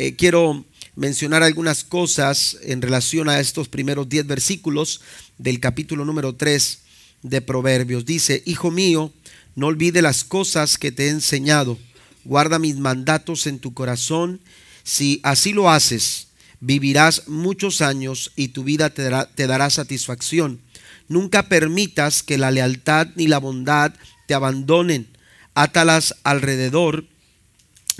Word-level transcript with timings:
eh, 0.00 0.16
quiero 0.16 0.64
mencionar 0.96 1.42
algunas 1.42 1.84
cosas 1.84 2.56
en 2.62 2.80
relación 2.80 3.28
a 3.28 3.38
estos 3.38 3.68
primeros 3.68 4.08
10 4.08 4.26
versículos 4.26 5.02
del 5.36 5.60
capítulo 5.60 6.06
número 6.06 6.34
3 6.34 6.78
de 7.22 7.42
Proverbios. 7.42 8.06
Dice, 8.06 8.42
Hijo 8.46 8.70
mío, 8.70 9.12
no 9.56 9.66
olvide 9.66 10.00
las 10.00 10.24
cosas 10.24 10.78
que 10.78 10.90
te 10.90 11.04
he 11.04 11.08
enseñado, 11.10 11.76
guarda 12.24 12.58
mis 12.58 12.78
mandatos 12.78 13.46
en 13.46 13.58
tu 13.58 13.74
corazón, 13.74 14.40
si 14.84 15.20
así 15.22 15.52
lo 15.52 15.68
haces, 15.68 16.28
vivirás 16.60 17.28
muchos 17.28 17.82
años 17.82 18.32
y 18.36 18.48
tu 18.48 18.64
vida 18.64 18.88
te 18.88 19.02
dará, 19.02 19.26
te 19.26 19.46
dará 19.46 19.68
satisfacción. 19.68 20.62
Nunca 21.08 21.50
permitas 21.50 22.22
que 22.22 22.38
la 22.38 22.50
lealtad 22.50 23.08
ni 23.16 23.26
la 23.26 23.36
bondad 23.36 23.92
te 24.26 24.32
abandonen. 24.32 25.08
Átalas 25.52 26.14
alrededor 26.22 27.04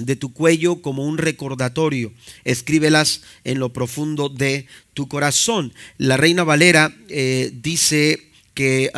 de 0.00 0.16
tu 0.16 0.32
cuello 0.32 0.82
como 0.82 1.04
un 1.04 1.18
recordatorio. 1.18 2.12
Escríbelas 2.44 3.22
en 3.44 3.58
lo 3.58 3.72
profundo 3.72 4.28
de 4.28 4.66
tu 4.94 5.08
corazón. 5.08 5.72
La 5.98 6.16
Reina 6.16 6.44
Valera 6.44 6.94
eh, 7.08 7.50
dice 7.54 8.30
que 8.54 8.90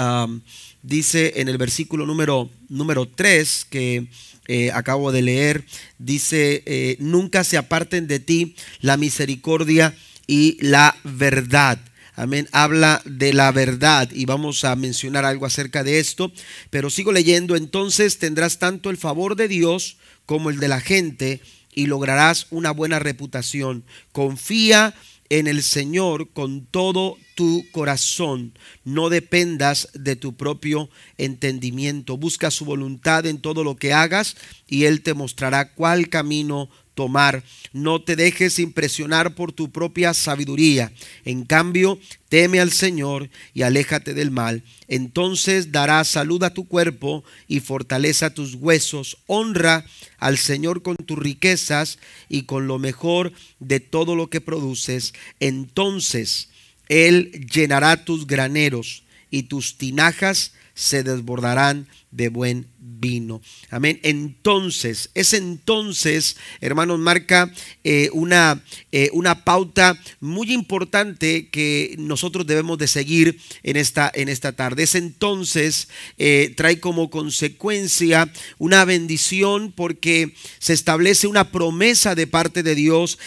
dice 0.82 1.34
en 1.36 1.48
el 1.48 1.58
versículo 1.58 2.06
número, 2.06 2.50
número 2.68 3.06
3 3.06 3.66
que 3.70 4.08
eh, 4.48 4.72
acabo 4.72 5.12
de 5.12 5.22
leer, 5.22 5.64
dice, 5.98 6.62
eh, 6.66 6.96
nunca 6.98 7.44
se 7.44 7.56
aparten 7.56 8.08
de 8.08 8.18
ti 8.18 8.56
la 8.80 8.96
misericordia 8.96 9.94
y 10.26 10.58
la 10.60 10.96
verdad. 11.04 11.78
Amén. 12.14 12.48
Habla 12.52 13.00
de 13.04 13.32
la 13.32 13.50
verdad 13.52 14.10
y 14.12 14.26
vamos 14.26 14.64
a 14.64 14.76
mencionar 14.76 15.24
algo 15.24 15.46
acerca 15.46 15.82
de 15.82 15.98
esto. 15.98 16.32
Pero 16.70 16.90
sigo 16.90 17.12
leyendo. 17.12 17.56
Entonces 17.56 18.18
tendrás 18.18 18.58
tanto 18.58 18.90
el 18.90 18.98
favor 18.98 19.36
de 19.36 19.48
Dios 19.48 19.96
como 20.26 20.50
el 20.50 20.58
de 20.58 20.68
la 20.68 20.80
gente 20.80 21.40
y 21.74 21.86
lograrás 21.86 22.46
una 22.50 22.70
buena 22.70 22.98
reputación. 22.98 23.84
Confía 24.12 24.94
en 25.32 25.46
el 25.46 25.62
Señor 25.62 26.28
con 26.32 26.66
todo 26.66 27.16
tu 27.34 27.64
corazón. 27.72 28.52
No 28.84 29.08
dependas 29.08 29.88
de 29.94 30.14
tu 30.14 30.36
propio 30.36 30.90
entendimiento. 31.16 32.18
Busca 32.18 32.50
su 32.50 32.66
voluntad 32.66 33.24
en 33.24 33.40
todo 33.40 33.64
lo 33.64 33.76
que 33.76 33.94
hagas 33.94 34.36
y 34.68 34.84
Él 34.84 35.02
te 35.02 35.14
mostrará 35.14 35.72
cuál 35.72 36.10
camino 36.10 36.68
tomar. 36.94 37.42
No 37.72 38.02
te 38.02 38.16
dejes 38.16 38.58
impresionar 38.58 39.34
por 39.34 39.52
tu 39.52 39.70
propia 39.70 40.14
sabiduría. 40.14 40.92
En 41.24 41.44
cambio, 41.44 41.98
teme 42.28 42.60
al 42.60 42.72
Señor 42.72 43.30
y 43.54 43.62
aléjate 43.62 44.14
del 44.14 44.30
mal. 44.30 44.62
Entonces 44.88 45.72
dará 45.72 46.04
salud 46.04 46.42
a 46.44 46.54
tu 46.54 46.66
cuerpo 46.66 47.24
y 47.48 47.60
fortaleza 47.60 48.26
a 48.26 48.34
tus 48.34 48.54
huesos. 48.54 49.18
Honra 49.26 49.84
al 50.18 50.38
Señor 50.38 50.82
con 50.82 50.96
tus 50.96 51.18
riquezas 51.18 51.98
y 52.28 52.42
con 52.42 52.66
lo 52.66 52.78
mejor 52.78 53.32
de 53.58 53.80
todo 53.80 54.16
lo 54.16 54.30
que 54.30 54.40
produces. 54.40 55.14
Entonces 55.40 56.48
Él 56.88 57.30
llenará 57.52 58.04
tus 58.04 58.26
graneros 58.26 59.04
y 59.30 59.44
tus 59.44 59.78
tinajas 59.78 60.52
se 60.74 61.02
desbordarán 61.02 61.86
de 62.10 62.28
buen 62.28 62.66
vino. 62.84 63.40
Amén. 63.70 64.00
Entonces, 64.02 65.10
es 65.14 65.32
entonces, 65.34 66.36
hermanos, 66.60 66.98
marca 66.98 67.52
eh, 67.84 68.10
una, 68.12 68.62
eh, 68.90 69.08
una 69.12 69.44
pauta 69.44 69.98
muy 70.18 70.52
importante 70.52 71.48
que 71.48 71.94
nosotros 71.98 72.46
debemos 72.46 72.78
de 72.78 72.88
seguir 72.88 73.38
en 73.62 73.76
esta, 73.76 74.10
en 74.12 74.28
esta 74.28 74.52
tarde. 74.52 74.82
Es 74.82 74.96
entonces 74.96 75.88
eh, 76.18 76.52
trae 76.56 76.80
como 76.80 77.08
consecuencia 77.08 78.30
una 78.58 78.84
bendición 78.84 79.72
porque 79.72 80.34
se 80.58 80.72
establece 80.72 81.28
una 81.28 81.52
promesa 81.52 82.16
de 82.16 82.26
parte 82.26 82.62
de 82.64 82.74
Dios 82.74 83.18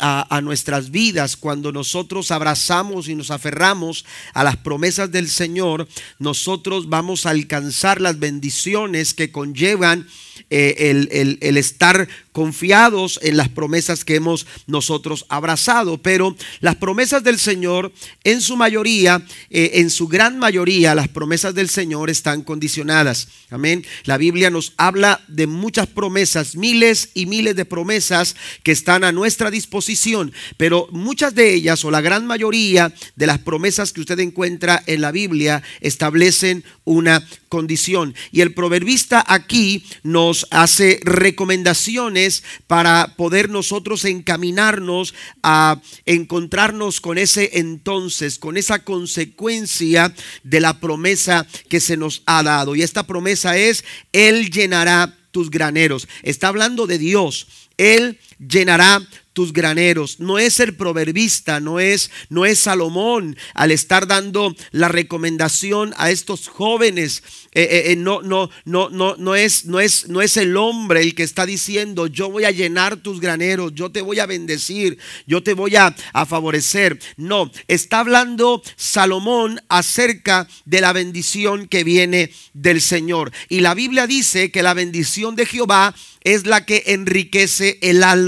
a, 0.00 0.36
a 0.36 0.40
nuestras 0.40 0.90
vidas. 0.90 1.36
Cuando 1.36 1.70
nosotros 1.70 2.30
abrazamos 2.32 3.08
y 3.08 3.14
nos 3.14 3.30
aferramos 3.30 4.04
a 4.34 4.42
las 4.42 4.56
promesas 4.56 5.12
del 5.12 5.28
Señor, 5.28 5.86
nosotros 6.18 6.88
vamos 6.88 7.26
a 7.26 7.30
alcanzar 7.30 8.00
las 8.00 8.18
bendiciones 8.18 8.87
que 9.14 9.30
conllevan 9.30 10.06
eh, 10.50 11.36
el, 11.40 11.56
estar 11.56 12.08
confiados 12.32 13.18
en 13.22 13.36
las 13.36 13.48
promesas 13.48 14.04
que 14.04 14.14
hemos 14.14 14.46
nosotros 14.66 15.26
abrazado. 15.28 15.98
Pero 15.98 16.36
las 16.60 16.76
promesas 16.76 17.24
del 17.24 17.38
Señor, 17.38 17.92
en 18.24 18.40
su 18.40 18.56
mayoría, 18.56 19.24
eh, 19.50 19.72
en 19.74 19.90
su 19.90 20.06
gran 20.06 20.38
mayoría, 20.38 20.94
las 20.94 21.08
promesas 21.08 21.54
del 21.54 21.68
Señor 21.68 22.10
están 22.10 22.42
condicionadas. 22.42 23.28
Amén. 23.50 23.84
La 24.04 24.18
Biblia 24.18 24.50
nos 24.50 24.72
habla 24.76 25.20
de 25.26 25.46
muchas 25.46 25.86
promesas, 25.88 26.54
miles 26.54 27.10
y 27.14 27.26
miles 27.26 27.56
de 27.56 27.64
promesas 27.64 28.36
que 28.62 28.72
están 28.72 29.04
a 29.04 29.12
nuestra 29.12 29.50
disposición. 29.50 30.32
Pero 30.56 30.88
muchas 30.92 31.34
de 31.34 31.54
ellas, 31.54 31.84
o 31.84 31.90
la 31.90 32.00
gran 32.00 32.26
mayoría 32.26 32.94
de 33.16 33.26
las 33.26 33.38
promesas 33.38 33.92
que 33.92 34.00
usted 34.00 34.18
encuentra 34.20 34.82
en 34.86 35.00
la 35.00 35.10
Biblia, 35.10 35.62
establecen 35.80 36.64
una 36.84 37.26
condición. 37.48 38.14
Y 38.32 38.42
el 38.42 38.54
proverbista 38.54 39.24
aquí 39.26 39.84
nos 40.02 40.27
hace 40.50 41.00
recomendaciones 41.02 42.42
para 42.66 43.14
poder 43.16 43.50
nosotros 43.50 44.04
encaminarnos 44.04 45.14
a 45.42 45.80
encontrarnos 46.06 47.00
con 47.00 47.18
ese 47.18 47.50
entonces, 47.54 48.38
con 48.38 48.56
esa 48.56 48.84
consecuencia 48.84 50.14
de 50.42 50.60
la 50.60 50.80
promesa 50.80 51.46
que 51.68 51.80
se 51.80 51.96
nos 51.96 52.22
ha 52.26 52.42
dado. 52.42 52.74
Y 52.74 52.82
esta 52.82 53.06
promesa 53.06 53.56
es, 53.56 53.84
Él 54.12 54.50
llenará 54.50 55.16
tus 55.30 55.50
graneros. 55.50 56.08
Está 56.22 56.48
hablando 56.48 56.86
de 56.86 56.98
Dios. 56.98 57.46
Él 57.76 58.18
llenará 58.38 59.00
tus 59.38 59.52
graneros. 59.52 60.18
No 60.18 60.36
es 60.36 60.58
el 60.58 60.74
proverbista, 60.74 61.60
no 61.60 61.78
es, 61.78 62.10
no 62.28 62.44
es 62.44 62.58
Salomón 62.58 63.36
al 63.54 63.70
estar 63.70 64.08
dando 64.08 64.52
la 64.72 64.88
recomendación 64.88 65.94
a 65.96 66.10
estos 66.10 66.48
jóvenes. 66.48 67.22
Eh, 67.52 67.62
eh, 67.62 67.92
eh, 67.92 67.96
no, 67.96 68.20
no, 68.20 68.50
no, 68.64 68.90
no, 68.90 69.14
no 69.16 69.36
es, 69.36 69.64
no 69.64 69.78
es, 69.78 70.08
no 70.08 70.22
es 70.22 70.36
el 70.36 70.56
hombre 70.56 71.02
el 71.02 71.14
que 71.14 71.22
está 71.22 71.46
diciendo, 71.46 72.08
yo 72.08 72.30
voy 72.30 72.46
a 72.46 72.50
llenar 72.50 72.96
tus 72.96 73.20
graneros, 73.20 73.72
yo 73.74 73.92
te 73.92 74.02
voy 74.02 74.18
a 74.18 74.26
bendecir, 74.26 74.98
yo 75.26 75.40
te 75.42 75.54
voy 75.54 75.76
a, 75.76 75.94
a 76.12 76.26
favorecer. 76.26 76.98
No, 77.16 77.50
está 77.68 78.00
hablando 78.00 78.60
Salomón 78.74 79.60
acerca 79.68 80.48
de 80.64 80.80
la 80.80 80.92
bendición 80.92 81.68
que 81.68 81.84
viene 81.84 82.32
del 82.54 82.80
Señor. 82.80 83.30
Y 83.48 83.60
la 83.60 83.74
Biblia 83.74 84.08
dice 84.08 84.50
que 84.50 84.64
la 84.64 84.74
bendición 84.74 85.36
de 85.36 85.46
Jehová 85.46 85.94
es 86.22 86.46
la 86.46 86.66
que 86.66 86.82
enriquece 86.86 87.78
el 87.80 88.02
alma 88.02 88.27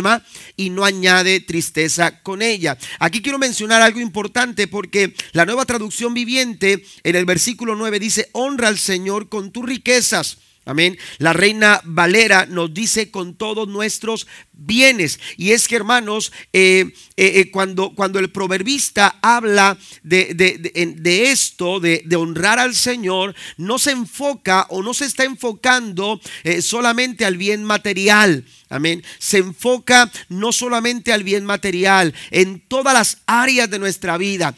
y 0.56 0.70
no 0.70 0.84
añade 0.84 1.40
tristeza 1.40 2.22
con 2.22 2.42
ella. 2.42 2.76
Aquí 2.98 3.22
quiero 3.22 3.38
mencionar 3.38 3.82
algo 3.82 4.00
importante 4.00 4.68
porque 4.68 5.14
la 5.32 5.46
nueva 5.46 5.64
traducción 5.66 6.14
viviente 6.14 6.84
en 7.02 7.16
el 7.16 7.24
versículo 7.24 7.74
9 7.74 7.98
dice, 7.98 8.28
honra 8.32 8.68
al 8.68 8.78
Señor 8.78 9.28
con 9.28 9.50
tus 9.50 9.66
riquezas. 9.66 10.38
Amén. 10.66 10.98
La 11.18 11.32
reina 11.32 11.80
Valera 11.84 12.46
nos 12.46 12.72
dice 12.72 13.10
con 13.10 13.34
todos 13.34 13.66
nuestros 13.66 14.26
bienes. 14.60 15.18
Y 15.36 15.52
es 15.52 15.66
que, 15.66 15.76
hermanos, 15.76 16.32
eh, 16.52 16.92
eh, 17.16 17.32
eh, 17.40 17.50
cuando, 17.50 17.94
cuando 17.94 18.18
el 18.18 18.30
proverbista 18.30 19.18
habla 19.22 19.76
de, 20.02 20.34
de, 20.34 21.30
esto, 21.30 21.80
de, 21.80 22.04
honrar 22.16 22.58
al 22.58 22.74
Señor, 22.74 23.34
no 23.56 23.78
se 23.78 23.92
enfoca 23.92 24.66
o 24.68 24.82
no 24.82 24.94
se 24.94 25.06
está 25.06 25.24
enfocando 25.24 26.20
solamente 26.60 27.24
al 27.24 27.36
bien 27.36 27.64
material. 27.64 28.44
Amén. 28.68 29.02
Se 29.18 29.38
enfoca 29.38 30.12
no 30.28 30.52
solamente 30.52 31.12
al 31.12 31.24
bien 31.24 31.44
material, 31.44 32.14
en 32.30 32.60
todas 32.60 32.94
las 32.94 33.18
áreas 33.26 33.68
de 33.68 33.80
nuestra 33.80 34.16
vida. 34.16 34.54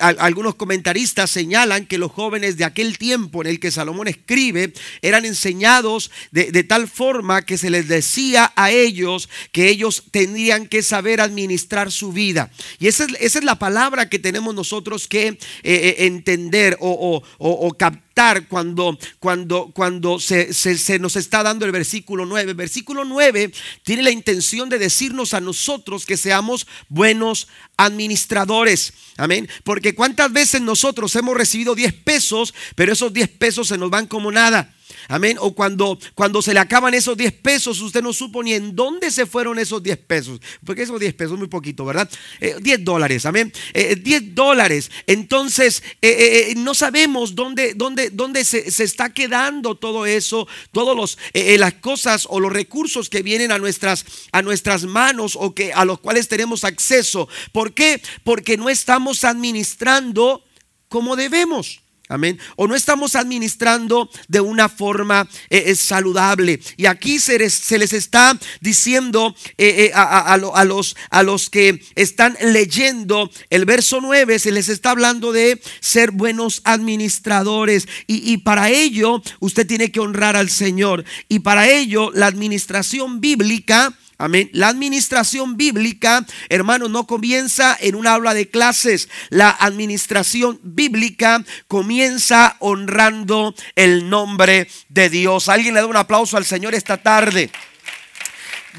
algunos 0.00 0.54
comentaristas 0.54 1.30
señalan 1.30 1.86
que 1.86 1.98
los 1.98 2.12
jóvenes 2.12 2.56
de 2.56 2.64
aquel 2.64 2.98
tiempo 2.98 3.40
en 3.40 3.48
el 3.48 3.60
que 3.60 3.70
Salomón 3.70 4.06
escribe 4.06 4.72
eran 5.02 5.24
enseñados 5.24 6.10
de, 6.30 6.52
de 6.52 6.64
tal 6.64 6.86
forma 6.86 7.42
que 7.42 7.58
se 7.58 7.70
les 7.70 7.88
decía 7.88 8.52
a 8.54 8.70
ellos 8.70 9.29
que 9.52 9.68
ellos 9.68 10.04
tendrían 10.10 10.66
que 10.66 10.82
saber 10.82 11.20
administrar 11.20 11.90
su 11.90 12.12
vida. 12.12 12.50
Y 12.78 12.88
esa 12.88 13.06
es, 13.18 13.40
la 13.44 13.58
palabra 13.58 14.08
que 14.08 14.18
tenemos 14.18 14.54
nosotros 14.54 15.08
que 15.08 15.28
eh, 15.28 15.38
eh, 15.62 15.94
entender 16.00 16.76
o, 16.80 17.22
o, 17.38 17.70
captar 17.72 18.46
cuando, 18.48 18.98
cuando, 19.18 19.70
cuando 19.72 20.18
se, 20.18 20.52
se, 20.52 20.98
nos 20.98 21.16
está 21.16 21.42
dando 21.42 21.64
el 21.64 21.72
versículo 21.72 22.26
9. 22.26 22.50
El 22.50 22.56
versículo 22.56 23.04
9 23.04 23.52
tiene 23.82 24.02
la 24.02 24.10
intención 24.10 24.68
de 24.68 24.78
decirnos 24.78 25.32
a 25.32 25.40
nosotros 25.40 26.04
que 26.04 26.16
seamos 26.16 26.66
buenos 26.88 27.48
administradores. 27.76 28.92
Amén. 29.16 29.48
Porque 29.64 29.94
cuántas 29.94 30.32
veces 30.32 30.60
nosotros 30.60 31.14
hemos 31.16 31.36
recibido 31.36 31.74
10 31.74 31.92
pesos, 31.94 32.54
pero 32.74 32.92
esos 32.92 33.12
10 33.12 33.28
pesos 33.30 33.68
se 33.68 33.78
nos 33.78 33.90
van 33.90 34.06
como 34.06 34.30
nada. 34.30 34.74
Amén. 35.08 35.36
O 35.40 35.54
cuando, 35.54 35.98
cuando 36.14 36.42
se 36.42 36.54
le 36.54 36.60
acaban 36.60 36.94
esos 36.94 37.16
10 37.16 37.32
pesos, 37.34 37.80
usted 37.80 38.02
no 38.02 38.12
supo 38.12 38.42
ni 38.42 38.54
en 38.54 38.74
dónde 38.74 39.10
se 39.10 39.26
fueron 39.26 39.58
esos 39.58 39.82
10 39.82 39.98
pesos. 39.98 40.40
Porque 40.64 40.82
esos 40.82 40.98
10 40.98 41.14
pesos 41.14 41.32
es 41.32 41.38
muy 41.38 41.48
poquito, 41.48 41.84
¿verdad? 41.84 42.10
10 42.40 42.60
eh, 42.66 42.82
dólares, 42.82 43.26
amén. 43.26 43.52
10 43.74 43.98
eh, 44.04 44.20
dólares. 44.32 44.90
Entonces, 45.06 45.82
eh, 46.02 46.54
no 46.56 46.74
sabemos 46.74 47.34
dónde, 47.34 47.74
dónde, 47.74 48.10
dónde 48.10 48.44
se, 48.44 48.70
se, 48.70 48.84
está 48.84 49.12
quedando 49.12 49.74
todo 49.76 50.06
eso, 50.06 50.48
todas 50.72 51.16
las 51.32 51.74
cosas 51.74 52.26
o 52.28 52.40
los 52.40 52.52
recursos 52.52 53.08
que 53.08 53.22
vienen 53.22 53.52
a 53.52 53.58
nuestras, 53.58 54.04
a 54.32 54.42
nuestras 54.42 54.84
manos 54.84 55.36
o 55.38 55.54
que, 55.54 55.72
a 55.72 55.84
los 55.84 56.00
cuales 56.00 56.28
tenemos 56.28 56.64
acceso. 56.64 57.28
¿Por 57.52 57.74
qué? 57.74 58.00
Porque 58.24 58.56
no 58.56 58.68
estamos 58.68 59.24
administrando 59.24 60.44
como 60.88 61.16
debemos. 61.16 61.82
Amén. 62.10 62.40
O 62.56 62.66
no 62.66 62.74
estamos 62.74 63.14
administrando 63.14 64.10
de 64.26 64.40
una 64.40 64.68
forma 64.68 65.28
eh, 65.48 65.62
eh, 65.66 65.76
saludable. 65.76 66.58
Y 66.76 66.86
aquí 66.86 67.20
se 67.20 67.38
les, 67.38 67.54
se 67.54 67.78
les 67.78 67.92
está 67.92 68.36
diciendo 68.60 69.32
eh, 69.56 69.92
a, 69.94 70.36
los, 70.36 71.50
que 71.50 71.80
están 71.94 72.36
leyendo 72.42 73.30
el 73.48 73.64
verso 73.64 74.00
9, 74.00 74.40
se 74.40 74.50
les 74.50 74.68
está 74.68 74.90
hablando 74.90 75.30
de 75.30 75.62
ser 75.78 76.10
buenos 76.10 76.62
administradores. 76.64 77.86
Y 78.08 78.38
para 78.38 78.70
ello 78.70 79.22
usted 79.38 79.64
tiene 79.64 79.92
que 79.92 80.00
honrar 80.00 80.34
al 80.34 80.50
Señor. 80.50 81.04
Y 81.28 81.38
para 81.38 81.68
ello 81.68 82.10
la 82.12 82.26
administración 82.26 83.20
bíblica 83.20 83.96
Amén. 84.20 84.50
La 84.52 84.68
administración 84.68 85.56
bíblica, 85.56 86.26
hermano, 86.50 86.90
no 86.90 87.06
comienza 87.06 87.74
en 87.80 87.94
un 87.94 88.06
aula 88.06 88.34
de 88.34 88.50
clases. 88.50 89.08
La 89.30 89.48
administración 89.48 90.60
bíblica 90.62 91.42
comienza 91.68 92.56
honrando 92.58 93.54
el 93.76 94.10
nombre 94.10 94.68
de 94.90 95.08
Dios. 95.08 95.48
Alguien 95.48 95.72
le 95.72 95.80
da 95.80 95.86
un 95.86 95.96
aplauso 95.96 96.36
al 96.36 96.44
Señor 96.44 96.74
esta 96.74 96.98
tarde 96.98 97.50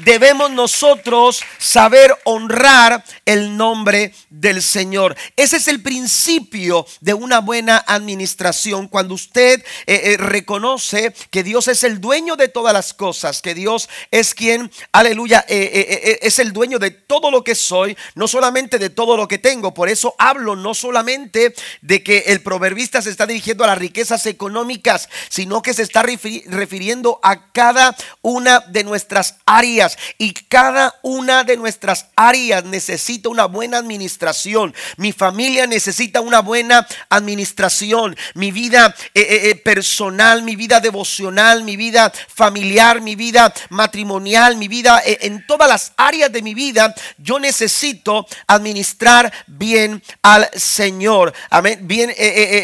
debemos 0.04 0.50
nosotros 0.50 1.42
saber 1.58 2.16
honrar 2.24 3.04
el 3.26 3.56
nombre 3.56 4.14
del 4.30 4.62
Señor. 4.62 5.16
Ese 5.36 5.56
es 5.56 5.68
el 5.68 5.82
principio 5.82 6.86
de 7.00 7.14
una 7.14 7.40
buena 7.40 7.84
administración. 7.86 8.88
Cuando 8.88 9.14
usted 9.14 9.64
eh, 9.86 10.00
eh, 10.04 10.16
reconoce 10.16 11.12
que 11.30 11.42
Dios 11.42 11.68
es 11.68 11.84
el 11.84 12.00
dueño 12.00 12.36
de 12.36 12.48
todas 12.48 12.72
las 12.72 12.94
cosas, 12.94 13.42
que 13.42 13.54
Dios 13.54 13.88
es 14.10 14.34
quien, 14.34 14.70
aleluya, 14.92 15.44
eh, 15.48 16.18
es 16.22 16.38
el 16.38 16.52
dueño 16.52 16.78
de 16.78 16.90
todo 16.90 17.30
lo 17.30 17.44
que 17.44 17.54
soy, 17.54 17.96
no 18.14 18.28
solamente 18.28 18.78
de 18.78 18.90
todo 18.90 19.16
lo 19.16 19.28
que 19.28 19.38
tengo. 19.38 19.74
Por 19.74 19.88
eso 19.88 20.14
hablo 20.18 20.56
no 20.56 20.74
solamente 20.74 21.54
de 21.80 22.02
que 22.02 22.24
el 22.28 22.42
proverbista 22.42 23.02
se 23.02 23.10
está 23.10 23.26
dirigiendo 23.26 23.64
a 23.64 23.68
las 23.68 23.78
riquezas 23.78 24.26
económicas, 24.26 25.08
sino 25.28 25.62
que 25.62 25.74
se 25.74 25.82
está 25.82 26.02
refiriendo 26.02 27.20
a 27.22 27.52
cada 27.52 27.94
una 28.22 28.60
de 28.60 28.84
nuestras 28.84 29.36
áreas 29.46 29.81
y 30.18 30.32
cada 30.32 30.94
una 31.02 31.44
de 31.44 31.56
nuestras 31.56 32.06
áreas 32.16 32.64
necesita 32.64 33.28
una 33.28 33.46
buena 33.46 33.78
administración. 33.78 34.74
Mi 34.96 35.12
familia 35.12 35.66
necesita 35.66 36.20
una 36.20 36.40
buena 36.40 36.86
administración. 37.08 38.16
Mi 38.34 38.50
vida 38.50 38.94
eh, 39.14 39.20
eh, 39.20 39.50
eh, 39.50 39.54
personal, 39.56 40.42
mi 40.42 40.56
vida 40.56 40.80
devocional, 40.80 41.64
mi 41.64 41.76
vida 41.76 42.12
familiar, 42.28 43.00
mi 43.00 43.16
vida 43.16 43.52
matrimonial, 43.70 44.56
mi 44.56 44.68
vida 44.68 45.02
en 45.04 45.46
todas 45.46 45.68
las 45.68 45.92
áreas 45.96 46.32
de 46.32 46.42
mi 46.42 46.54
vida, 46.54 46.94
yo 47.18 47.38
necesito 47.38 48.26
administrar 48.46 49.32
bien 49.46 50.02
al 50.22 50.48
Señor. 50.54 51.32
Amén. 51.50 51.80
Bien 51.82 52.12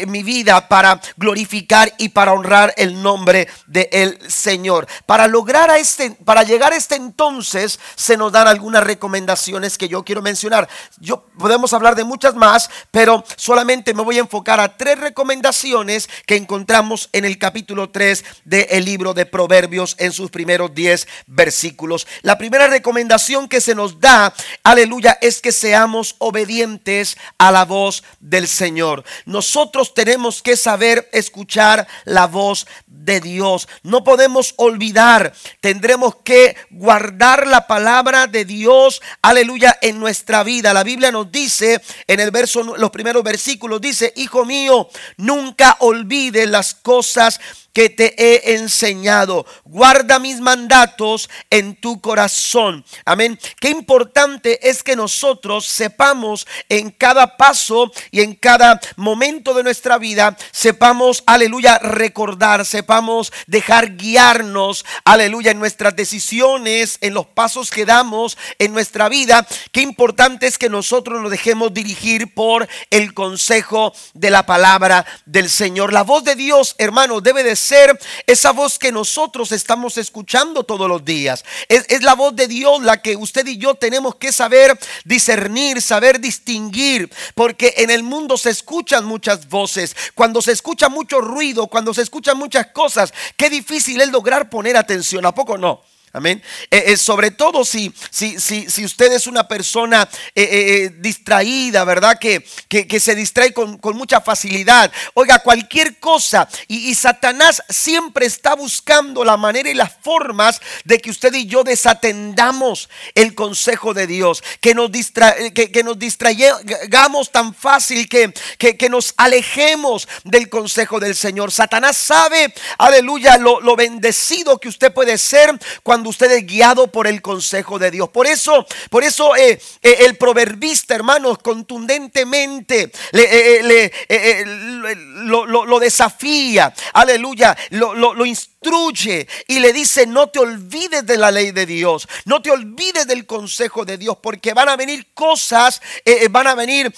mi 0.07 0.23
vida 0.23 0.67
para 0.67 0.99
glorificar 1.17 1.93
y 1.97 2.09
para 2.09 2.33
honrar 2.33 2.73
el 2.77 3.01
nombre 3.01 3.47
del 3.67 4.19
Señor. 4.29 4.87
Para 5.05 5.27
lograr 5.27 5.69
a 5.69 5.77
este, 5.77 6.11
para 6.11 6.43
llegar 6.43 6.73
a 6.73 6.75
este 6.75 6.99
entonces 7.09 7.79
se 7.95 8.17
nos 8.17 8.31
dan 8.31 8.47
algunas 8.47 8.83
recomendaciones 8.83 9.77
que 9.77 9.89
yo 9.89 10.03
quiero 10.03 10.21
mencionar. 10.21 10.69
Yo 10.99 11.25
podemos 11.39 11.73
hablar 11.73 11.95
de 11.95 12.03
muchas 12.03 12.35
más, 12.35 12.69
pero 12.91 13.23
solamente 13.35 13.95
me 13.95 14.03
voy 14.03 14.17
a 14.17 14.21
enfocar 14.21 14.59
a 14.59 14.77
tres 14.77 14.99
recomendaciones 14.99 16.07
que 16.27 16.35
encontramos 16.35 17.09
en 17.11 17.25
el 17.25 17.39
capítulo 17.39 17.89
3 17.89 18.23
del 18.45 18.85
libro 18.85 19.13
de 19.13 19.25
Proverbios 19.25 19.95
en 19.97 20.11
sus 20.11 20.29
primeros 20.29 20.73
10 20.75 21.07
versículos. 21.25 22.05
La 22.21 22.37
primera 22.37 22.67
recomendación 22.67 23.49
que 23.49 23.59
se 23.59 23.73
nos 23.73 23.99
da, 23.99 24.33
aleluya, 24.63 25.17
es 25.21 25.41
que 25.41 25.51
seamos 25.51 26.15
obedientes 26.19 27.17
a 27.39 27.51
la 27.51 27.65
voz 27.65 28.03
del 28.19 28.47
Señor. 28.47 29.03
Nosotros 29.25 29.95
tenemos 29.95 30.43
que 30.43 30.55
saber 30.55 31.09
escuchar 31.11 31.87
la 32.05 32.27
voz 32.27 32.67
de 32.85 33.19
Dios. 33.19 33.67
No 33.81 34.03
podemos 34.03 34.53
olvidar, 34.57 35.33
tendremos 35.59 36.17
que 36.23 36.55
guardar 36.69 36.98
guardar 36.99 37.47
la 37.47 37.65
palabra 37.65 38.27
de 38.27 38.43
Dios, 38.43 39.01
aleluya, 39.21 39.77
en 39.81 40.01
nuestra 40.01 40.43
vida. 40.43 40.73
La 40.73 40.83
Biblia 40.83 41.11
nos 41.11 41.31
dice 41.31 41.81
en 42.07 42.19
el 42.19 42.29
verso, 42.29 42.61
los 42.61 42.91
primeros 42.91 43.23
versículos, 43.23 43.79
dice, 43.79 44.11
hijo 44.17 44.43
mío, 44.43 44.89
nunca 45.15 45.77
olvides 45.79 46.49
las 46.49 46.73
cosas 46.73 47.39
que 47.73 47.89
te 47.89 48.15
he 48.17 48.55
enseñado. 48.55 49.45
Guarda 49.63 50.19
mis 50.19 50.39
mandatos 50.39 51.29
en 51.49 51.75
tu 51.75 52.01
corazón. 52.01 52.83
Amén. 53.05 53.39
Qué 53.59 53.69
importante 53.69 54.69
es 54.69 54.83
que 54.83 54.95
nosotros 54.95 55.65
sepamos 55.65 56.47
en 56.67 56.91
cada 56.91 57.37
paso 57.37 57.91
y 58.11 58.21
en 58.21 58.35
cada 58.35 58.79
momento 58.95 59.53
de 59.53 59.63
nuestra 59.63 59.97
vida, 59.97 60.35
sepamos, 60.51 61.23
aleluya, 61.25 61.77
recordar, 61.79 62.65
sepamos 62.65 63.31
dejar 63.47 63.95
guiarnos, 63.95 64.85
aleluya, 65.05 65.51
en 65.51 65.59
nuestras 65.59 65.95
decisiones, 65.95 66.88
en 67.01 67.13
los 67.13 67.27
pasos 67.27 67.69
que 67.69 67.85
damos 67.85 68.37
en 68.57 68.73
nuestra 68.73 69.09
vida. 69.09 69.47
Qué 69.71 69.81
importante 69.81 70.47
es 70.47 70.57
que 70.57 70.69
nosotros 70.69 71.21
nos 71.21 71.31
dejemos 71.31 71.73
dirigir 71.73 72.33
por 72.33 72.67
el 72.89 73.13
consejo 73.13 73.93
de 74.13 74.29
la 74.29 74.45
palabra 74.45 75.05
del 75.25 75.49
Señor. 75.49 75.93
La 75.93 76.03
voz 76.03 76.23
de 76.23 76.35
Dios, 76.35 76.75
hermano, 76.77 77.21
debe 77.21 77.43
de 77.43 77.55
ser 77.55 77.99
esa 78.25 78.51
voz 78.51 78.79
que 78.79 78.91
nosotros 78.91 79.51
estamos 79.51 79.97
escuchando 79.97 80.63
todos 80.63 80.87
los 80.87 81.03
días. 81.03 81.43
Es, 81.67 82.01
la 82.01 82.15
voz 82.15 82.35
de 82.35 82.47
Dios 82.47 82.81
la 82.81 83.01
que 83.01 83.15
usted 83.15 83.45
y 83.47 83.57
yo 83.57 83.75
tenemos 83.75 84.15
que 84.15 84.31
saber 84.31 84.77
discernir, 85.03 85.81
saber 85.81 86.19
distinguir, 86.19 87.11
porque 87.35 87.73
en 87.77 87.89
el 87.89 88.03
mundo 88.03 88.37
se 88.37 88.49
escuchan 88.49 89.05
muchas 89.05 89.47
voces. 89.47 89.95
Cuando 90.15 90.41
se 90.41 90.51
escucha 90.51 90.89
mucho 90.89 91.21
ruido, 91.21 91.67
cuando 91.67 91.93
se 91.93 92.01
escuchan 92.01 92.37
muchas 92.37 92.67
cosas, 92.67 93.13
qué 93.35 93.49
difícil 93.49 94.01
es 94.01 94.09
lograr 94.09 94.49
poner 94.49 94.77
atención. 94.77 95.25
¿A 95.25 95.33
poco 95.33 95.57
no? 95.57 95.81
Amén. 96.11 96.41
Eh, 96.71 96.85
eh, 96.87 96.97
sobre 96.97 97.29
todo 97.29 97.63
si, 97.63 97.93
si, 98.09 98.39
si, 98.39 98.67
si, 98.67 98.83
usted 98.83 99.11
es 99.11 99.27
una 99.27 99.47
persona 99.47 100.09
eh, 100.33 100.89
distraída, 100.97 101.83
¿verdad? 101.83 102.17
Que, 102.17 102.43
que, 102.67 102.99
se 102.99 103.13
distrae 103.13 103.53
con, 103.53 103.79
mucha 103.93 104.19
facilidad. 104.19 104.91
Oiga, 105.13 105.39
cualquier 105.39 105.99
cosa. 105.99 106.49
Y, 106.67 106.95
Satanás 106.95 107.61
siempre 107.69 108.25
está 108.25 108.55
buscando 108.55 109.23
la 109.23 109.37
manera 109.37 109.69
y 109.69 109.75
las 109.75 109.93
formas 110.01 110.59
de 110.83 110.97
que 110.97 111.11
usted 111.11 111.31
y 111.35 111.45
yo 111.45 111.63
desatendamos 111.63 112.89
el 113.13 113.35
consejo 113.35 113.93
de 113.93 114.07
Dios. 114.07 114.43
Que 114.61 114.73
nos, 114.73 114.91
distra, 114.91 115.35
que, 115.53 115.83
nos 115.83 115.99
distraigamos 115.99 117.31
tan 117.31 117.53
fácil 117.53 118.09
que, 118.09 118.33
que, 118.57 118.89
nos 118.89 119.13
alejemos 119.15 120.07
del 120.23 120.49
consejo 120.49 120.99
del 120.99 121.15
Señor. 121.15 121.51
Satanás 121.51 121.97
sabe, 121.97 122.51
aleluya, 122.79 123.37
lo, 123.37 123.61
lo 123.61 123.75
bendecido 123.75 124.59
que 124.59 124.69
usted 124.69 124.91
puede 124.91 125.19
ser 125.19 125.51
cuando 125.83 125.98
cuando 125.99 126.11
usted 126.11 126.31
es 126.31 126.45
guiado 126.45 126.87
por 126.87 127.07
el 127.07 127.21
consejo 127.21 127.77
de 127.77 127.91
Dios. 127.91 128.07
Por 128.07 128.25
eso, 128.25 128.65
por 128.89 129.03
eso 129.03 129.35
eh, 129.35 129.59
eh, 129.81 129.97
el 130.05 130.15
proverbista, 130.15 130.95
hermanos, 130.95 131.39
contundentemente 131.39 132.89
le, 133.11 133.91
eh, 134.07 134.45
lo, 134.45 135.79
desafía, 135.79 136.73
aleluya, 136.93 137.57
lo, 137.71 137.93
lo, 137.93 138.25
instruye 138.25 139.27
y 139.47 139.59
le 139.59 139.73
dice, 139.73 140.07
no 140.07 140.27
te 140.27 140.39
olvides 140.39 141.05
de 141.05 141.17
la 141.17 141.31
ley 141.31 141.51
de 141.51 141.65
Dios, 141.65 142.07
no 142.23 142.41
te 142.41 142.51
olvides 142.51 143.05
del 143.05 143.25
consejo 143.25 143.83
de 143.83 143.97
Dios, 143.97 144.17
porque 144.21 144.53
van 144.53 144.69
a 144.69 144.77
venir 144.77 145.07
cosas, 145.13 145.81
van 146.29 146.47
a 146.47 146.55
venir 146.55 146.93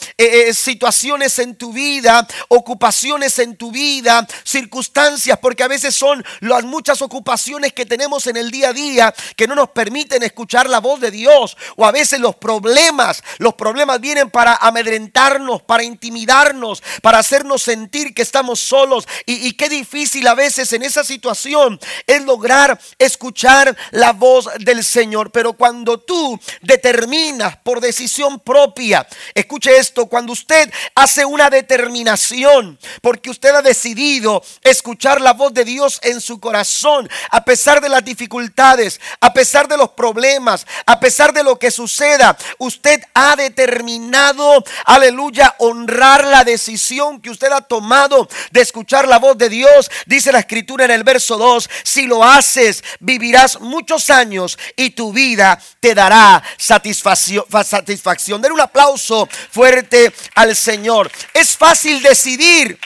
situaciones 0.54 1.40
en 1.40 1.56
tu 1.56 1.74
vida, 1.74 2.28
ocupaciones 2.50 3.40
en 3.40 3.56
tu 3.58 3.72
vida, 3.72 4.28
circunstancias, 4.44 5.40
porque 5.40 5.64
a 5.64 5.68
veces 5.68 5.96
son 5.96 6.24
las 6.42 6.64
muchas 6.64 7.02
ocupaciones 7.02 7.74
que 7.74 7.86
tenemos 7.86 8.28
en 8.28 8.38
el 8.38 8.52
día 8.52 8.70
a 8.70 8.74
día 8.74 8.91
que 9.36 9.48
no 9.48 9.56
nos 9.56 9.70
permiten 9.70 10.24
escuchar 10.24 10.70
la 10.70 10.80
voz 10.80 11.00
de 11.00 11.12
Dios. 11.12 11.58
O 11.76 11.86
a 11.86 11.92
veces 11.92 12.20
los 12.20 12.36
problemas, 12.36 13.24
los 13.38 13.54
problemas 13.56 14.00
vienen 14.00 14.30
para 14.30 14.56
amedrentarnos, 14.56 15.62
para 15.64 15.84
intimidarnos, 15.84 16.82
para 17.02 17.20
hacernos 17.20 17.64
sentir 17.64 18.14
que 18.14 18.22
estamos 18.22 18.60
solos. 18.60 19.08
Y, 19.26 19.48
y 19.48 19.54
qué 19.54 19.70
difícil 19.70 20.28
a 20.28 20.34
veces 20.34 20.74
en 20.74 20.84
esa 20.84 21.04
situación 21.04 21.80
es 22.08 22.24
lograr 22.24 22.80
escuchar 22.98 23.76
la 23.92 24.14
voz 24.14 24.50
del 24.60 24.84
Señor. 24.84 25.32
Pero 25.32 25.54
cuando 25.54 26.00
tú 26.00 26.40
determinas 26.62 27.58
por 27.58 27.82
decisión 27.82 28.40
propia, 28.40 29.08
escuche 29.34 29.78
esto, 29.78 30.08
cuando 30.08 30.34
usted 30.34 30.72
hace 30.96 31.26
una 31.26 31.50
determinación, 31.50 32.80
porque 33.02 33.30
usted 33.30 33.54
ha 33.56 33.62
decidido 33.62 34.44
escuchar 34.62 35.22
la 35.22 35.34
voz 35.34 35.54
de 35.54 35.66
Dios 35.66 36.00
en 36.04 36.22
su 36.22 36.40
corazón, 36.40 37.10
a 37.30 37.44
pesar 37.44 37.82
de 37.82 37.90
las 37.90 38.04
dificultades, 38.04 38.81
a 39.20 39.34
pesar 39.34 39.68
de 39.68 39.78
los 39.78 39.92
problemas, 39.92 40.66
a 40.86 41.00
pesar 41.00 41.34
de 41.34 41.44
lo 41.44 41.58
que 41.58 41.72
suceda, 41.72 42.38
usted 42.58 43.02
ha 43.14 43.36
determinado, 43.36 44.64
aleluya, 44.86 45.56
honrar 45.60 46.26
la 46.26 46.44
decisión 46.44 47.22
que 47.22 47.30
usted 47.30 47.52
ha 47.52 47.62
tomado 47.62 48.28
de 48.52 48.62
escuchar 48.62 49.08
la 49.08 49.20
voz 49.20 49.38
de 49.38 49.50
Dios. 49.50 49.90
Dice 50.06 50.32
la 50.32 50.40
escritura 50.40 50.86
en 50.86 50.92
el 50.92 51.04
verso 51.04 51.38
2, 51.38 51.70
si 51.84 52.08
lo 52.08 52.24
haces, 52.24 52.84
vivirás 53.00 53.60
muchos 53.60 54.10
años 54.10 54.58
y 54.76 54.92
tu 54.92 55.12
vida 55.12 55.60
te 55.80 55.94
dará 55.94 56.42
satisfacción. 56.58 57.46
satisfacción. 57.66 58.42
Den 58.42 58.54
un 58.54 58.62
aplauso 58.62 59.28
fuerte 59.52 60.14
al 60.36 60.56
Señor. 60.56 61.12
Es 61.34 61.58
fácil 61.58 62.02
decidir. 62.02 62.80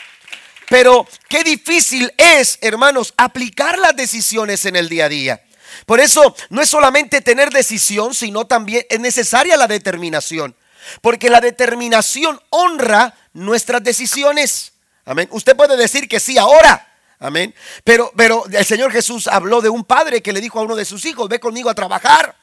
Pero 0.68 1.08
qué 1.30 1.44
difícil 1.44 2.12
es, 2.18 2.58
hermanos, 2.62 3.14
aplicar 3.18 3.78
las 3.78 3.96
decisiones 3.96 4.66
en 4.66 4.76
el 4.76 4.90
día 4.90 5.06
a 5.06 5.10
día. 5.10 5.45
Por 5.86 6.00
eso 6.00 6.36
no 6.50 6.62
es 6.62 6.70
solamente 6.70 7.22
tener 7.22 7.50
decisión, 7.50 8.14
sino 8.14 8.46
también 8.46 8.86
es 8.90 9.00
necesaria 9.00 9.58
la 9.58 9.68
determinación. 9.68 10.56
Porque 11.02 11.30
la 11.30 11.42
determinación 11.42 12.40
honra 12.50 13.16
nuestras 13.34 13.84
decisiones. 13.84 14.74
Amén. 15.06 15.28
Usted 15.32 15.56
puede 15.56 15.78
decir 15.78 16.08
que 16.08 16.20
sí 16.20 16.38
ahora. 16.38 16.88
Amén. 17.20 17.54
Pero, 17.84 18.12
pero 18.16 18.46
el 18.52 18.66
Señor 18.66 18.92
Jesús 18.92 19.28
habló 19.28 19.62
de 19.62 19.70
un 19.70 19.84
padre 19.84 20.22
que 20.22 20.34
le 20.34 20.42
dijo 20.42 20.60
a 20.60 20.64
uno 20.64 20.76
de 20.76 20.86
sus 20.86 21.06
hijos, 21.06 21.30
ve 21.30 21.40
conmigo 21.40 21.70
a 21.70 21.76
trabajar. 21.76 22.36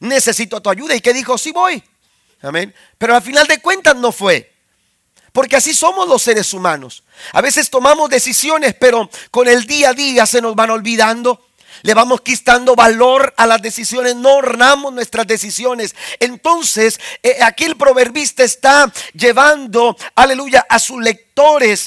Necesito 0.00 0.60
tu 0.60 0.70
ayuda. 0.70 0.94
Y 0.94 1.00
que 1.00 1.12
dijo, 1.12 1.38
sí 1.38 1.52
voy. 1.52 1.82
Amén. 2.42 2.74
Pero 2.98 3.16
al 3.16 3.22
final 3.22 3.46
de 3.46 3.60
cuentas 3.60 3.96
no 3.96 4.12
fue. 4.12 4.52
Porque 5.32 5.56
así 5.56 5.74
somos 5.74 6.08
los 6.08 6.22
seres 6.22 6.52
humanos. 6.52 7.04
A 7.32 7.40
veces 7.40 7.70
tomamos 7.70 8.10
decisiones, 8.10 8.74
pero 8.74 9.08
con 9.30 9.48
el 9.48 9.66
día 9.66 9.90
a 9.90 9.94
día 9.94 10.26
se 10.26 10.40
nos 10.40 10.54
van 10.54 10.70
olvidando. 10.70 11.47
Le 11.82 11.94
vamos 11.94 12.20
quitando 12.20 12.74
valor 12.74 13.34
a 13.36 13.46
las 13.46 13.62
decisiones, 13.62 14.16
no 14.16 14.36
ornamos 14.36 14.92
nuestras 14.92 15.26
decisiones. 15.26 15.94
Entonces, 16.20 17.00
eh, 17.22 17.38
aquí 17.42 17.64
el 17.64 17.76
proverbista 17.76 18.44
está 18.44 18.92
llevando, 19.14 19.96
aleluya, 20.14 20.66
a 20.68 20.78
su 20.78 21.00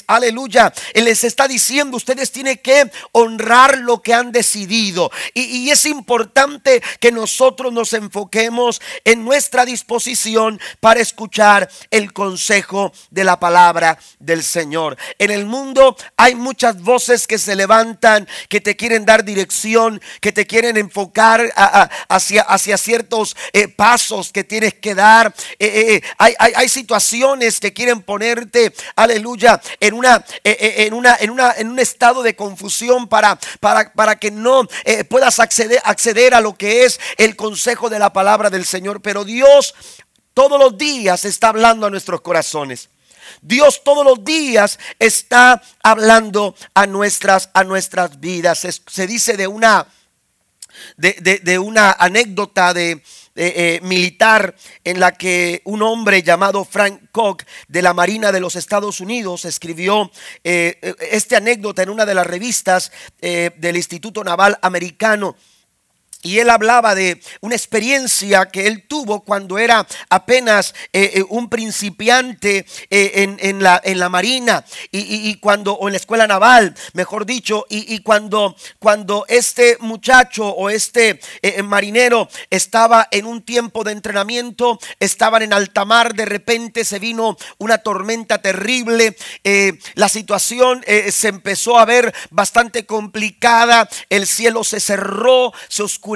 aleluya, 0.06 0.72
Él 0.94 1.04
les 1.04 1.24
está 1.24 1.46
diciendo, 1.46 1.96
ustedes 1.96 2.32
tienen 2.32 2.58
que 2.58 2.90
honrar 3.12 3.78
lo 3.78 4.02
que 4.02 4.14
han 4.14 4.32
decidido. 4.32 5.10
Y, 5.34 5.70
es 5.70 5.86
importante 5.86 6.82
que 7.00 7.12
nosotros 7.12 7.72
nos 7.72 7.92
enfoquemos 7.92 8.80
en 9.04 9.24
nuestra 9.24 9.64
disposición 9.64 10.60
para 10.80 11.00
escuchar 11.00 11.70
el 11.90 12.12
consejo 12.12 12.92
de 13.10 13.24
la 13.24 13.38
palabra 13.40 13.98
del 14.18 14.42
Señor. 14.42 14.96
En 15.18 15.30
el 15.30 15.46
mundo 15.46 15.96
hay 16.16 16.34
muchas 16.34 16.80
voces 16.80 17.26
que 17.26 17.38
se 17.38 17.54
levantan, 17.56 18.28
que 18.48 18.60
te 18.60 18.76
quieren 18.76 19.04
dar 19.04 19.24
dirección, 19.24 20.00
que 20.20 20.32
te 20.32 20.46
quieren 20.46 20.76
enfocar 20.76 21.52
hacia, 22.08 22.78
ciertos 22.78 23.36
eh, 23.52 23.68
pasos 23.68 24.32
que 24.32 24.44
tienes 24.44 24.74
que 24.74 24.94
dar. 24.94 25.34
Eh, 25.58 26.02
eh, 26.02 26.02
hay 26.18 26.68
situaciones 26.68 27.60
que 27.60 27.72
quieren 27.72 28.02
ponerte, 28.02 28.72
aleluya 28.96 29.41
en 29.80 29.94
una, 29.94 30.24
eh, 30.44 30.56
eh, 30.58 30.74
en 30.86 30.94
una, 30.94 31.16
en 31.16 31.30
una, 31.30 31.52
en 31.52 31.68
un 31.68 31.78
estado 31.78 32.22
de 32.22 32.36
confusión 32.36 33.08
para, 33.08 33.38
para, 33.60 33.92
para 33.92 34.16
que 34.16 34.30
no 34.30 34.66
eh, 34.84 35.04
puedas 35.04 35.38
acceder, 35.40 35.80
acceder 35.84 36.34
a 36.34 36.40
lo 36.40 36.54
que 36.54 36.84
es 36.84 37.00
el 37.16 37.36
consejo 37.36 37.90
de 37.90 37.98
la 37.98 38.12
palabra 38.12 38.50
del 38.50 38.64
Señor. 38.64 39.02
Pero 39.02 39.24
Dios 39.24 39.74
todos 40.34 40.58
los 40.58 40.78
días 40.78 41.24
está 41.24 41.48
hablando 41.48 41.86
a 41.86 41.90
nuestros 41.90 42.20
corazones. 42.20 42.88
Dios 43.40 43.82
todos 43.84 44.04
los 44.04 44.24
días 44.24 44.78
está 44.98 45.62
hablando 45.82 46.54
a 46.74 46.86
nuestras, 46.86 47.50
a 47.54 47.64
nuestras 47.64 48.20
vidas. 48.20 48.66
se 48.86 49.06
dice 49.06 49.36
de 49.36 49.46
una, 49.46 49.86
de, 50.96 51.40
de 51.42 51.58
una 51.58 51.92
anécdota 51.92 52.72
de, 52.74 53.02
eh, 53.34 53.80
militar 53.82 54.54
en 54.84 55.00
la 55.00 55.12
que 55.12 55.62
un 55.64 55.82
hombre 55.82 56.22
llamado 56.22 56.64
Frank 56.64 57.00
Koch 57.12 57.44
de 57.66 57.80
la 57.80 57.94
Marina 57.94 58.30
de 58.30 58.40
los 58.40 58.56
Estados 58.56 59.00
Unidos 59.00 59.46
escribió 59.46 60.10
eh, 60.44 60.78
eh, 60.82 60.94
esta 61.10 61.38
anécdota 61.38 61.82
en 61.82 61.88
una 61.88 62.04
de 62.04 62.14
las 62.14 62.26
revistas 62.26 62.92
del 63.20 63.76
Instituto 63.76 64.22
Naval 64.24 64.58
Americano. 64.60 65.36
Y 66.24 66.38
él 66.38 66.50
hablaba 66.50 66.94
de 66.94 67.20
una 67.40 67.56
experiencia 67.56 68.46
que 68.46 68.68
él 68.68 68.86
tuvo 68.86 69.24
cuando 69.24 69.58
era 69.58 69.84
apenas 70.08 70.72
eh, 70.92 71.10
eh, 71.14 71.24
un 71.28 71.48
principiante 71.48 72.64
eh, 72.90 73.36
en, 73.42 73.62
la, 73.62 74.08
marina. 74.08 74.64
Y, 74.92 75.34
cuando, 75.36 75.72
o 75.72 75.88
en 75.88 75.94
la 75.94 75.98
escuela 75.98 76.28
naval, 76.28 76.76
mejor 76.92 77.26
dicho, 77.26 77.66
y, 77.68 77.98
cuando, 78.00 78.54
cuando 78.78 79.24
este 79.28 79.76
muchacho 79.80 80.46
o 80.46 80.70
este 80.70 81.18
marinero 81.64 82.28
estaba 82.50 83.08
en 83.10 83.26
un 83.26 83.42
tiempo 83.42 83.82
de 83.82 83.90
entrenamiento, 83.90 84.78
estaban 85.00 85.42
en 85.42 85.52
alta 85.52 85.84
mar, 85.84 86.14
de 86.14 86.24
repente 86.24 86.84
se 86.84 87.00
vino 87.00 87.36
una 87.58 87.78
tormenta 87.78 88.40
terrible, 88.40 89.16
la 89.94 90.08
situación 90.08 90.84
se 91.10 91.28
empezó 91.28 91.78
a 91.78 91.84
ver 91.84 92.14
bastante 92.30 92.86
complicada, 92.86 93.88
el 94.08 94.26
cielo 94.26 94.62
se 94.62 94.78
cerró, 94.78 95.52
se 95.68 95.82
oscureció 95.82 96.11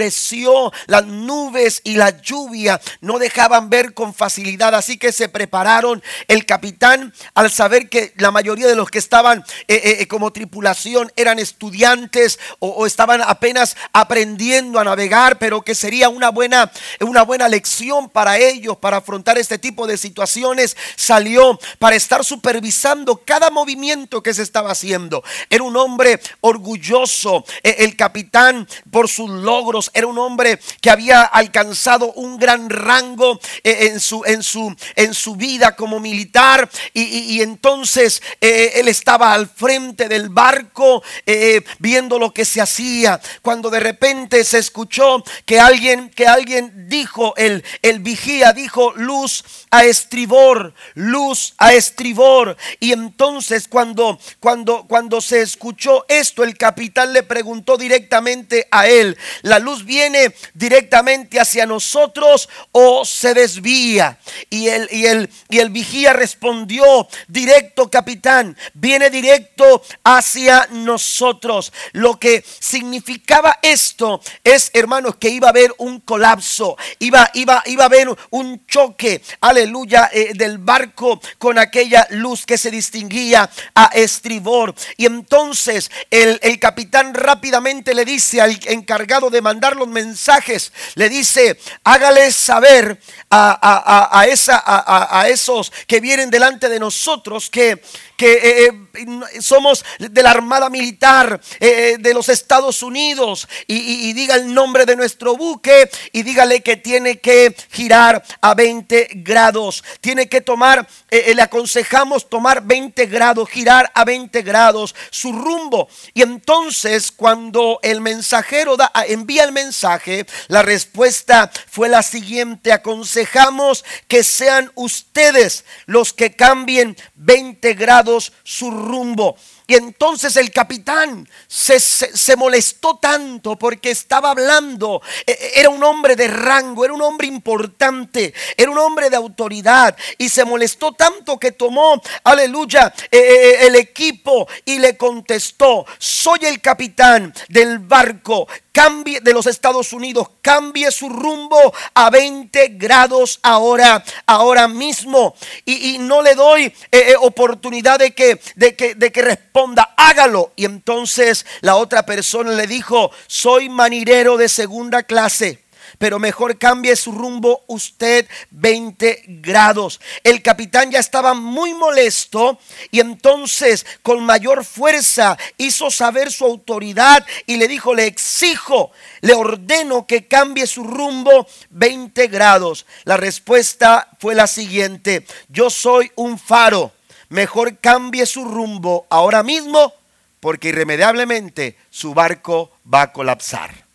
las 0.86 1.06
nubes 1.06 1.80
y 1.84 1.96
la 1.96 2.20
lluvia 2.20 2.80
no 3.00 3.18
dejaban 3.18 3.70
ver 3.70 3.94
con 3.94 4.14
facilidad, 4.14 4.74
así 4.74 4.98
que 4.98 5.12
se 5.12 5.28
prepararon. 5.28 6.02
El 6.28 6.44
capitán, 6.46 7.12
al 7.34 7.50
saber 7.50 7.88
que 7.88 8.12
la 8.16 8.30
mayoría 8.30 8.66
de 8.66 8.74
los 8.74 8.90
que 8.90 8.98
estaban 8.98 9.40
eh, 9.68 9.74
eh, 9.74 9.96
eh, 10.00 10.08
como 10.08 10.32
tripulación 10.32 11.12
eran 11.16 11.38
estudiantes 11.38 12.38
o, 12.58 12.86
estaban 12.86 13.22
apenas 13.22 13.76
aprendiendo 13.92 14.78
a 14.78 14.84
navegar, 14.84 15.38
pero 15.38 15.62
que 15.62 15.74
sería 15.74 16.08
una 16.08 16.30
buena, 16.30 16.70
una 17.00 17.22
buena 17.22 17.48
lección 17.48 18.08
para 18.08 18.38
ellos 18.38 18.76
para 18.78 18.98
afrontar 18.98 19.38
este 19.38 19.58
tipo 19.58 19.86
de 19.86 19.96
situaciones, 19.96 20.76
salió 20.96 21.58
para 21.78 21.96
estar 21.96 22.24
supervisando 22.24 23.22
cada 23.24 23.50
movimiento 23.50 24.22
que 24.22 24.34
se 24.34 24.42
estaba 24.42 24.70
haciendo. 24.72 25.22
Era 25.50 25.64
un 25.64 25.76
hombre 25.76 26.20
orgulloso, 26.40 27.44
el 27.62 27.96
capitán 27.96 28.68
por 28.90 29.08
sus 29.08 29.30
logros 29.30 29.85
era 29.94 30.06
un 30.06 30.18
hombre 30.18 30.58
que 30.80 30.90
había 30.90 31.22
alcanzado 31.22 32.12
un 32.12 32.38
gran 32.38 32.70
rango 32.70 33.38
eh, 33.64 33.88
en 33.92 34.00
su, 34.00 34.22
en 34.24 34.42
su, 34.42 34.74
en 34.94 35.14
su 35.14 35.36
vida 35.36 35.76
como 35.76 36.00
militar. 36.00 36.68
Y, 36.92 37.40
entonces 37.40 38.22
eh, 38.40 38.72
él 38.76 38.88
estaba 38.88 39.32
al 39.32 39.48
frente 39.48 40.08
del 40.08 40.28
barco 40.28 41.02
eh, 41.26 41.62
viendo 41.78 42.18
lo 42.18 42.32
que 42.32 42.44
se 42.44 42.60
hacía. 42.60 43.20
Cuando 43.42 43.70
de 43.70 43.80
repente 43.80 44.44
se 44.44 44.58
escuchó 44.58 45.22
que 45.44 45.60
alguien 45.60 46.10
que 46.10 46.26
alguien 46.26 46.88
dijo 46.88 47.34
el, 47.36 47.64
el 47.82 48.00
vigía 48.00 48.52
dijo 48.52 48.92
luz 48.96 49.44
a 49.70 49.84
estribor 49.84 50.74
luz 50.94 51.54
a 51.58 51.74
estribor 51.74 52.56
y 52.80 52.92
entonces 52.92 53.68
cuando 53.68 54.18
cuando 54.40 54.86
cuando 54.86 55.20
se 55.20 55.42
escuchó 55.42 56.04
esto 56.08 56.44
el 56.44 56.56
capitán 56.56 57.12
le 57.12 57.22
preguntó 57.22 57.76
directamente 57.76 58.68
a 58.70 58.88
él 58.88 59.16
la 59.42 59.58
luz 59.58 59.75
viene 59.84 60.34
directamente 60.54 61.40
hacia 61.40 61.66
nosotros 61.66 62.48
o 62.72 63.04
se 63.04 63.34
desvía. 63.34 64.18
Y 64.50 64.68
el, 64.68 64.88
y 64.90 65.06
el, 65.06 65.30
y 65.48 65.58
el 65.58 65.70
vigía 65.70 66.12
respondió, 66.12 67.08
directo 67.28 67.90
capitán, 67.90 68.56
viene 68.74 69.10
directo 69.10 69.82
hacia 70.04 70.68
nosotros. 70.70 71.72
Lo 71.92 72.18
que 72.18 72.44
significaba 72.60 73.58
esto 73.62 74.20
es, 74.44 74.70
hermanos, 74.72 75.16
que 75.16 75.30
iba 75.30 75.48
a 75.48 75.50
haber 75.50 75.74
un 75.78 76.00
colapso, 76.00 76.76
iba, 76.98 77.30
iba, 77.34 77.62
iba 77.66 77.84
a 77.84 77.86
haber 77.86 78.08
un 78.30 78.66
choque, 78.66 79.22
aleluya, 79.40 80.10
eh, 80.12 80.32
del 80.34 80.58
barco 80.58 81.20
con 81.38 81.58
aquella 81.58 82.06
luz 82.10 82.46
que 82.46 82.58
se 82.58 82.70
distinguía 82.70 83.48
a 83.74 83.86
estribor. 83.94 84.74
Y 84.96 85.06
entonces 85.06 85.90
el, 86.10 86.38
el 86.42 86.58
capitán 86.58 87.14
rápidamente 87.14 87.94
le 87.94 88.04
dice 88.04 88.40
al 88.40 88.58
encargado 88.66 89.30
de 89.30 89.42
mandar 89.56 89.74
los 89.74 89.88
mensajes, 89.88 90.70
le 90.96 91.08
dice, 91.08 91.58
hágales 91.82 92.36
saber 92.36 93.00
a, 93.30 94.26
esa, 94.28 94.62
a, 94.62 95.28
esos 95.30 95.72
que 95.86 95.98
vienen 95.98 96.28
delante 96.28 96.68
de 96.68 96.78
nosotros 96.78 97.48
que 97.48 97.80
que 98.16 98.32
eh, 98.32 98.72
eh, 98.94 99.40
somos 99.40 99.84
de 99.98 100.22
la 100.22 100.30
Armada 100.30 100.70
Militar 100.70 101.40
eh, 101.60 101.96
de 101.98 102.14
los 102.14 102.28
Estados 102.28 102.82
Unidos 102.82 103.46
y, 103.66 104.12
diga 104.14 104.36
el 104.36 104.52
nombre 104.52 104.86
de 104.86 104.96
nuestro 104.96 105.36
buque 105.36 105.90
y 106.12 106.22
dígale 106.22 106.62
que 106.62 106.76
tiene 106.76 107.18
que 107.18 107.54
girar 107.70 108.22
a 108.40 108.54
20 108.54 109.08
grados. 109.16 109.84
Tiene 110.00 110.28
que 110.28 110.40
tomar, 110.40 110.86
le 111.10 111.42
aconsejamos 111.42 112.30
tomar 112.30 112.62
20 112.62 113.06
grados, 113.06 113.50
girar 113.50 113.90
a 113.94 114.04
20 114.04 114.40
grados 114.42 114.94
su 115.10 115.32
rumbo. 115.32 115.88
Y 116.14 116.22
entonces 116.22 117.12
cuando 117.12 117.78
el 117.82 118.00
mensajero 118.00 118.76
da, 118.76 118.90
envía 119.06 119.44
el 119.46 119.52
mensaje, 119.52 120.26
la 120.48 120.62
respuesta 120.62 121.50
fue 121.66 121.88
la 121.88 122.02
siguiente. 122.02 122.72
Aconsejamos 122.72 123.84
que 124.08 124.22
sean 124.22 124.70
ustedes 124.74 125.64
los 125.86 126.12
que 126.12 126.36
cambien 126.36 126.96
20 127.14 127.74
grados 127.74 128.32
su 128.44 128.70
rumbo. 128.70 129.36
Y 129.68 129.74
entonces 129.74 130.36
el 130.36 130.52
capitán 130.52 131.28
se, 131.48 132.36
molestó 132.36 132.98
tanto 132.98 133.56
porque 133.56 133.90
estaba 133.90 134.30
hablando. 134.30 135.02
E, 135.26 135.32
e, 135.32 135.60
era 135.60 135.70
un 135.70 135.82
hombre 135.82 136.14
de 136.14 136.28
rango, 136.28 136.84
era 136.84 136.94
un 136.94 137.02
hombre 137.02 137.26
importante, 137.26 138.32
era 138.56 138.70
un 138.70 138.78
hombre 138.78 139.10
de 139.10 139.16
autoridad. 139.16 139.96
Y 140.18 140.28
se 140.28 140.44
molestó 140.44 140.92
tanto 140.92 141.38
que 141.38 141.50
tomó, 141.50 142.00
aleluya, 142.22 142.94
e, 143.10 143.66
el 143.66 143.74
equipo 143.74 144.46
y 144.64 144.78
le 144.78 144.96
contestó, 144.96 145.84
soy 145.98 146.40
el 146.42 146.60
capitán 146.60 147.34
del 147.48 147.80
barco 147.80 148.46
cambie 148.76 149.22
de 149.22 149.32
los 149.32 149.46
Estados 149.46 149.94
Unidos, 149.94 150.28
cambie 150.42 150.90
su 150.90 151.08
rumbo 151.08 151.72
a 151.94 152.10
20 152.10 152.74
grados 152.76 153.40
ahora, 153.42 154.04
ahora 154.26 154.68
mismo. 154.68 155.34
Y, 155.64 155.96
no 155.96 156.20
le 156.20 156.34
doy 156.34 156.70
eh, 156.92 157.14
oportunidad 157.18 157.98
de 157.98 158.10
que, 158.10 158.38
de, 158.54 158.76
que, 158.76 158.94
de 158.94 159.10
que 159.10 159.22
responda, 159.22 159.55
hágalo. 159.96 160.52
Y 160.56 160.64
entonces 160.64 161.46
la 161.60 161.76
otra 161.76 162.04
persona 162.04 162.52
le 162.52 162.66
dijo, 162.66 163.10
soy 163.26 163.68
manirero 163.68 164.36
de 164.36 164.48
segunda 164.48 165.02
clase 165.02 165.66
pero 165.98 166.18
mejor 166.18 166.58
cambie 166.58 166.96
su 166.96 167.12
rumbo 167.12 167.64
usted 167.66 168.26
20 168.50 169.24
grados. 169.40 170.00
El 170.22 170.42
capitán 170.42 170.90
ya 170.90 170.98
estaba 170.98 171.34
muy 171.34 171.74
molesto 171.74 172.58
y 172.90 173.00
entonces 173.00 173.86
con 174.02 174.24
mayor 174.24 174.64
fuerza 174.64 175.36
hizo 175.56 175.90
saber 175.90 176.30
su 176.32 176.44
autoridad 176.44 177.24
y 177.46 177.56
le 177.56 177.68
dijo, 177.68 177.94
le 177.94 178.06
exijo, 178.06 178.90
le 179.20 179.34
ordeno 179.34 180.06
que 180.06 180.26
cambie 180.26 180.66
su 180.66 180.84
rumbo 180.84 181.46
20 181.70 182.26
grados. 182.28 182.86
La 183.04 183.16
respuesta 183.16 184.08
fue 184.18 184.34
la 184.34 184.46
siguiente, 184.46 185.26
yo 185.48 185.70
soy 185.70 186.10
un 186.16 186.38
faro, 186.38 186.92
mejor 187.28 187.78
cambie 187.78 188.26
su 188.26 188.44
rumbo 188.44 189.06
ahora 189.10 189.42
mismo 189.42 189.92
porque 190.40 190.68
irremediablemente 190.68 191.76
su 191.90 192.14
barco 192.14 192.70
va 192.92 193.02
a 193.02 193.12
colapsar. 193.12 193.86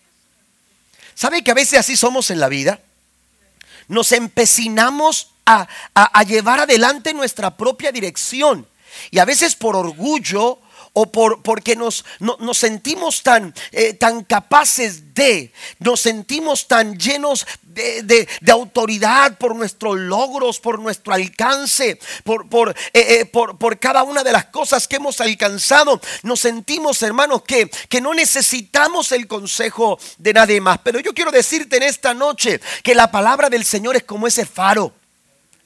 ¿Sabe 1.15 1.43
que 1.43 1.51
a 1.51 1.55
veces 1.55 1.79
así 1.79 1.95
somos 1.95 2.31
en 2.31 2.39
la 2.39 2.49
vida? 2.49 2.79
Nos 3.87 4.11
empecinamos 4.11 5.31
a, 5.45 5.67
llevar 6.23 6.59
adelante 6.59 7.13
nuestra 7.13 7.55
propia 7.57 7.91
dirección. 7.91 8.67
Y 9.09 9.19
a 9.19 9.25
veces 9.25 9.55
por 9.55 9.75
orgullo 9.75 10.59
o 10.93 11.11
por, 11.11 11.41
porque 11.41 11.75
nos, 11.75 12.03
nos 12.19 12.57
sentimos 12.57 13.23
tan, 13.23 13.53
eh, 13.71 13.93
tan 13.93 14.23
capaces 14.23 15.13
de, 15.13 15.53
nos 15.79 16.01
sentimos 16.01 16.67
tan 16.67 16.97
llenos 16.97 17.45
de, 17.63 18.27
autoridad 18.51 19.37
por 19.37 19.55
nuestros 19.55 19.97
logros, 19.97 20.59
por 20.59 20.79
nuestro 20.79 21.13
alcance, 21.13 21.97
por, 22.23 22.49
por, 22.49 22.69
eh, 22.71 22.75
eh, 22.93 23.25
por, 23.25 23.57
por, 23.57 23.79
cada 23.79 24.03
una 24.03 24.23
de 24.23 24.33
las 24.33 24.45
cosas 24.45 24.87
que 24.87 24.97
hemos 24.97 25.21
alcanzado. 25.21 26.01
Nos 26.23 26.41
sentimos, 26.41 27.01
hermanos, 27.01 27.43
que, 27.43 27.69
que 27.87 28.01
no 28.01 28.13
necesitamos 28.13 29.13
el 29.13 29.27
consejo 29.27 29.97
de 30.17 30.33
nadie 30.33 30.59
más. 30.59 30.79
Pero 30.83 30.99
yo 30.99 31.13
quiero 31.13 31.31
decirte 31.31 31.77
en 31.77 31.83
esta 31.83 32.13
noche 32.13 32.59
que 32.83 32.95
la 32.95 33.09
palabra 33.09 33.49
del 33.49 33.63
Señor 33.63 33.95
es 33.95 34.03
como 34.03 34.27
ese 34.27 34.45
faro. 34.45 34.93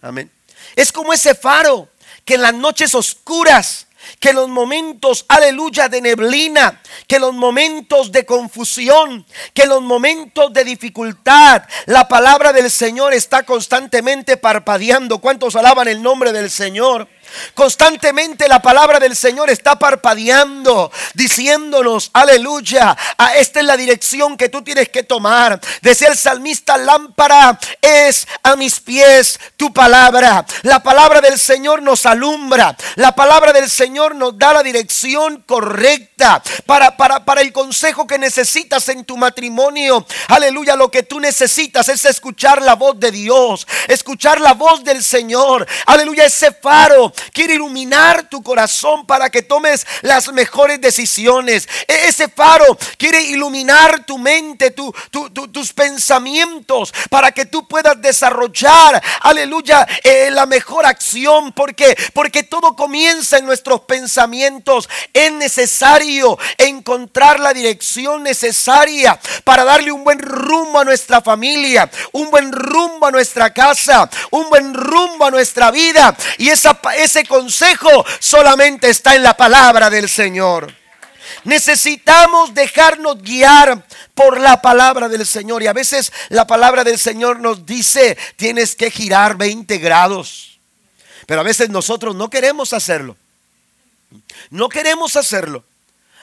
Amén. 0.02 0.30
Es 0.76 0.92
como 0.92 1.14
ese 1.14 1.34
faro 1.34 1.90
que 2.24 2.36
en 2.36 2.42
las 2.42 2.54
noches 2.54 2.94
oscuras 2.94 3.85
que 4.20 4.34
los 4.34 4.50
momentos, 4.50 5.26
aleluya, 5.28 5.90
de 5.90 6.02
neblina, 6.02 6.82
que 7.08 7.20
los 7.20 7.34
momentos 7.34 8.12
de 8.12 8.26
confusión, 8.26 9.26
que 9.54 9.66
los 9.66 9.82
momentos 9.82 10.54
de 10.54 10.64
dificultad, 10.64 11.64
la 11.86 12.08
palabra 12.08 12.54
del 12.54 12.70
Señor 12.72 13.14
está 13.14 13.44
constantemente 13.44 14.38
parpadeando. 14.38 15.20
¿Cuántos 15.20 15.56
alaban 15.56 15.88
el 15.88 16.02
nombre 16.02 16.32
del 16.32 16.50
Señor? 16.50 17.08
Constantemente 17.54 18.48
la 18.48 18.62
palabra 18.62 19.00
del 19.00 19.16
Señor 19.16 19.50
está 19.50 19.78
parpadeando, 19.78 20.92
diciéndonos, 21.14 22.10
aleluya, 22.14 22.96
a 23.18 23.36
esta 23.36 23.60
es 23.60 23.66
la 23.66 23.78
dirección 23.78 24.38
que 24.38 24.50
tú 24.50 24.62
tienes 24.62 24.90
que 24.90 25.04
tomar. 25.04 25.60
Decía 25.82 26.10
el 26.10 26.18
salmista, 26.18 26.78
lámpara 26.78 27.60
es 27.82 28.28
a 28.44 28.56
mis 28.56 28.80
pies 28.80 29.40
tu 29.58 29.74
palabra. 29.74 30.46
La 30.64 30.82
palabra 30.82 31.22
del 31.22 31.40
Señor 31.40 31.82
nos 31.82 32.06
alumbra. 32.06 32.76
La 32.96 33.16
palabra 33.16 33.54
del 33.54 33.70
Señor 33.70 34.16
nos 34.16 34.38
da 34.38 34.54
la 34.54 34.64
dirección 34.64 35.44
correcta 35.46 36.42
para, 36.66 36.98
para, 36.98 37.26
para 37.26 37.42
el 37.42 37.52
consejo 37.52 38.08
que 38.08 38.18
necesitas 38.18 38.90
en 38.90 39.06
tu 39.06 39.18
matrimonio. 39.18 40.06
Aleluya, 40.30 40.76
lo 40.76 40.90
que 40.90 41.04
tú 41.04 41.20
necesitas 41.20 41.90
es 41.90 42.06
escuchar 42.06 42.62
la 42.62 42.76
voz 42.76 43.00
de 43.00 43.12
Dios, 43.12 43.68
escuchar 43.88 44.40
la 44.40 44.54
voz 44.54 44.84
del 44.84 45.04
Señor. 45.04 45.68
Aleluya, 45.86 46.26
ese 46.26 46.52
faro 46.52 47.14
quiere 47.34 47.56
iluminar 47.56 48.30
tu 48.30 48.42
corazón 48.42 49.06
para 49.06 49.30
que 49.30 49.42
tomes 49.42 49.86
las 50.02 50.32
mejores 50.32 50.82
decisiones. 50.82 51.68
E-, 51.88 52.08
ese 52.08 52.28
faro 52.30 52.78
quiere 52.98 53.22
iluminar 53.22 54.06
tu 54.06 54.18
mente, 54.18 54.72
tus 54.72 55.74
pensamientos, 55.74 56.94
para 57.10 57.32
que 57.32 57.46
tú 57.46 57.68
puedas 57.68 58.02
desarrollar, 58.02 59.02
aleluya, 59.22 59.88
eh, 60.04 60.30
la 60.32 60.46
mejor 60.46 60.86
acción, 60.86 61.52
porque, 61.54 61.96
porque 62.14 62.44
todo 62.44 62.76
comienza 62.76 63.38
en 63.38 63.46
nuestros 63.46 63.82
pensamientos. 63.82 64.90
Es 65.14 65.32
necesario 65.32 66.38
encontrar 66.58 67.40
la 67.40 67.54
dirección 67.54 68.24
necesaria 68.24 69.20
para 69.44 69.64
darle 69.64 69.92
un 69.92 70.04
buen 70.04 70.20
rumbo 70.20 70.80
a 70.80 70.86
nuestra 70.86 71.22
familia, 71.22 71.90
un 72.12 72.30
buen 72.30 72.52
rumbo 72.52 73.08
a 73.08 73.12
nuestra 73.12 73.54
casa, 73.54 74.10
un 74.32 74.50
buen 74.50 74.74
rumbo 74.74 75.26
a 75.26 75.32
nuestra 75.32 75.72
vida. 75.72 76.16
Y 76.38 76.50
esa, 76.50 76.80
ese 77.06 77.26
consejo 77.26 78.06
solamente 78.20 78.90
está 78.90 79.16
en 79.16 79.24
la 79.24 79.38
palabra 79.38 79.90
del 79.90 80.10
Señor. 80.10 80.74
Necesitamos 81.44 82.54
dejarnos 82.54 83.22
guiar 83.22 83.86
por 84.14 84.40
la 84.40 84.62
palabra 84.62 85.08
del 85.08 85.26
Señor. 85.26 85.64
Y 85.64 85.68
a 85.68 85.74
veces 85.74 86.12
la 86.30 86.48
palabra 86.48 86.84
del 86.84 86.98
Señor 86.98 87.40
nos 87.40 87.66
dice, 87.66 88.18
tienes 88.36 88.76
que 88.76 88.92
girar 88.92 89.38
20 89.38 89.78
grados. 89.78 90.60
Pero 91.26 91.42
a 91.42 91.44
veces 91.44 91.70
nosotros 91.70 92.16
no 92.16 92.30
queremos 92.30 92.74
hacerlo. 92.74 93.18
No 94.50 94.70
queremos 94.70 95.16
hacerlo. 95.16 95.64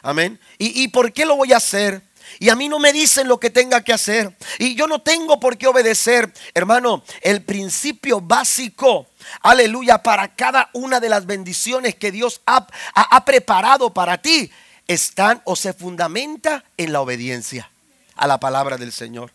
Amén. 0.03 0.41
¿Y, 0.59 0.83
¿Y, 0.83 0.89
por 0.89 1.13
qué 1.13 1.25
lo 1.25 1.37
voy 1.37 1.53
a 1.53 1.59
hacer? 1.59 2.03
Y 2.39 2.49
a 2.49 2.57
mí 2.57 2.69
no 2.69 2.79
me 2.79 2.93
dicen 2.93 3.29
lo 3.29 3.39
que 3.39 3.51
tenga 3.51 3.83
que 3.83 3.93
hacer. 3.93 4.37
Y 4.59 4.75
yo 4.75 4.87
no 4.87 5.01
tengo 5.01 5.41
por 5.41 5.57
qué 5.57 5.67
obedecer. 5.67 6.33
Hermano, 6.55 7.03
el 7.23 7.43
principio 7.43 8.21
básico 8.21 9.07
aleluya, 9.41 10.03
para 10.03 10.35
cada 10.35 10.71
una 10.73 11.01
de 11.01 11.09
las 11.09 11.27
bendiciones 11.27 11.95
que 11.95 12.13
Dios 12.13 12.43
ha, 12.47 12.67
ha, 12.95 13.25
preparado 13.25 13.93
para 13.93 14.19
ti, 14.19 14.51
están 14.87 15.43
o 15.45 15.57
se 15.57 15.73
fundamenta 15.73 16.65
en 16.77 16.93
la 16.93 17.01
obediencia 17.01 17.71
a 18.17 18.27
la 18.27 18.39
palabra 18.39 18.77
del 18.77 18.93
Señor. 18.93 19.33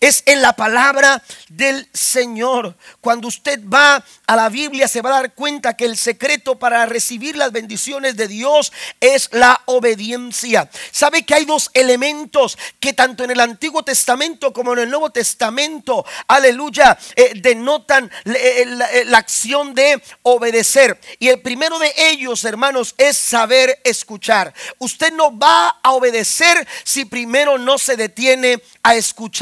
Es 0.00 0.22
en 0.26 0.42
la 0.42 0.54
palabra 0.54 1.22
del 1.48 1.86
Señor. 1.92 2.76
Cuando 3.00 3.28
usted 3.28 3.60
va 3.72 4.02
a 4.26 4.36
la 4.36 4.48
Biblia 4.48 4.88
se 4.88 5.02
va 5.02 5.10
a 5.10 5.20
dar 5.20 5.34
cuenta 5.34 5.76
que 5.76 5.84
el 5.84 5.96
secreto 5.96 6.58
para 6.58 6.86
recibir 6.86 7.36
las 7.36 7.52
bendiciones 7.52 8.16
de 8.16 8.26
Dios 8.26 8.72
es 9.00 9.28
la 9.32 9.60
obediencia. 9.66 10.68
¿Sabe 10.90 11.24
que 11.24 11.34
hay 11.34 11.44
dos 11.44 11.70
elementos 11.74 12.58
que 12.80 12.94
tanto 12.94 13.22
en 13.22 13.30
el 13.30 13.40
Antiguo 13.40 13.82
Testamento 13.84 14.52
como 14.52 14.72
en 14.72 14.80
el 14.80 14.90
Nuevo 14.90 15.10
Testamento, 15.10 16.04
aleluya, 16.26 16.98
eh, 17.14 17.32
denotan 17.36 18.10
eh, 18.24 18.64
eh, 18.92 19.04
la 19.06 19.18
acción 19.18 19.74
de 19.74 20.02
obedecer? 20.22 20.98
Y 21.18 21.28
el 21.28 21.40
primero 21.42 21.78
de 21.78 21.92
ellos, 21.96 22.44
hermanos, 22.44 22.94
es 22.98 23.16
saber 23.16 23.80
escuchar. 23.84 24.52
Usted 24.78 25.12
no 25.12 25.38
va 25.38 25.80
a 25.82 25.92
obedecer 25.92 26.66
si 26.82 27.04
primero 27.04 27.58
no 27.58 27.78
se 27.78 27.96
detiene 27.96 28.60
a 28.82 28.94
escuchar. 28.96 29.34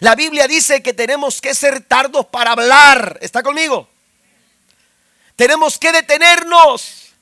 La 0.00 0.14
Biblia 0.14 0.48
dice 0.48 0.82
que 0.82 0.94
tenemos 0.94 1.40
que 1.40 1.54
ser 1.54 1.84
tardos 1.84 2.26
para 2.26 2.52
hablar. 2.52 3.18
¿Está 3.20 3.42
conmigo? 3.42 3.86
Tenemos 5.36 5.78
que 5.78 5.92
detenernos 5.92 7.12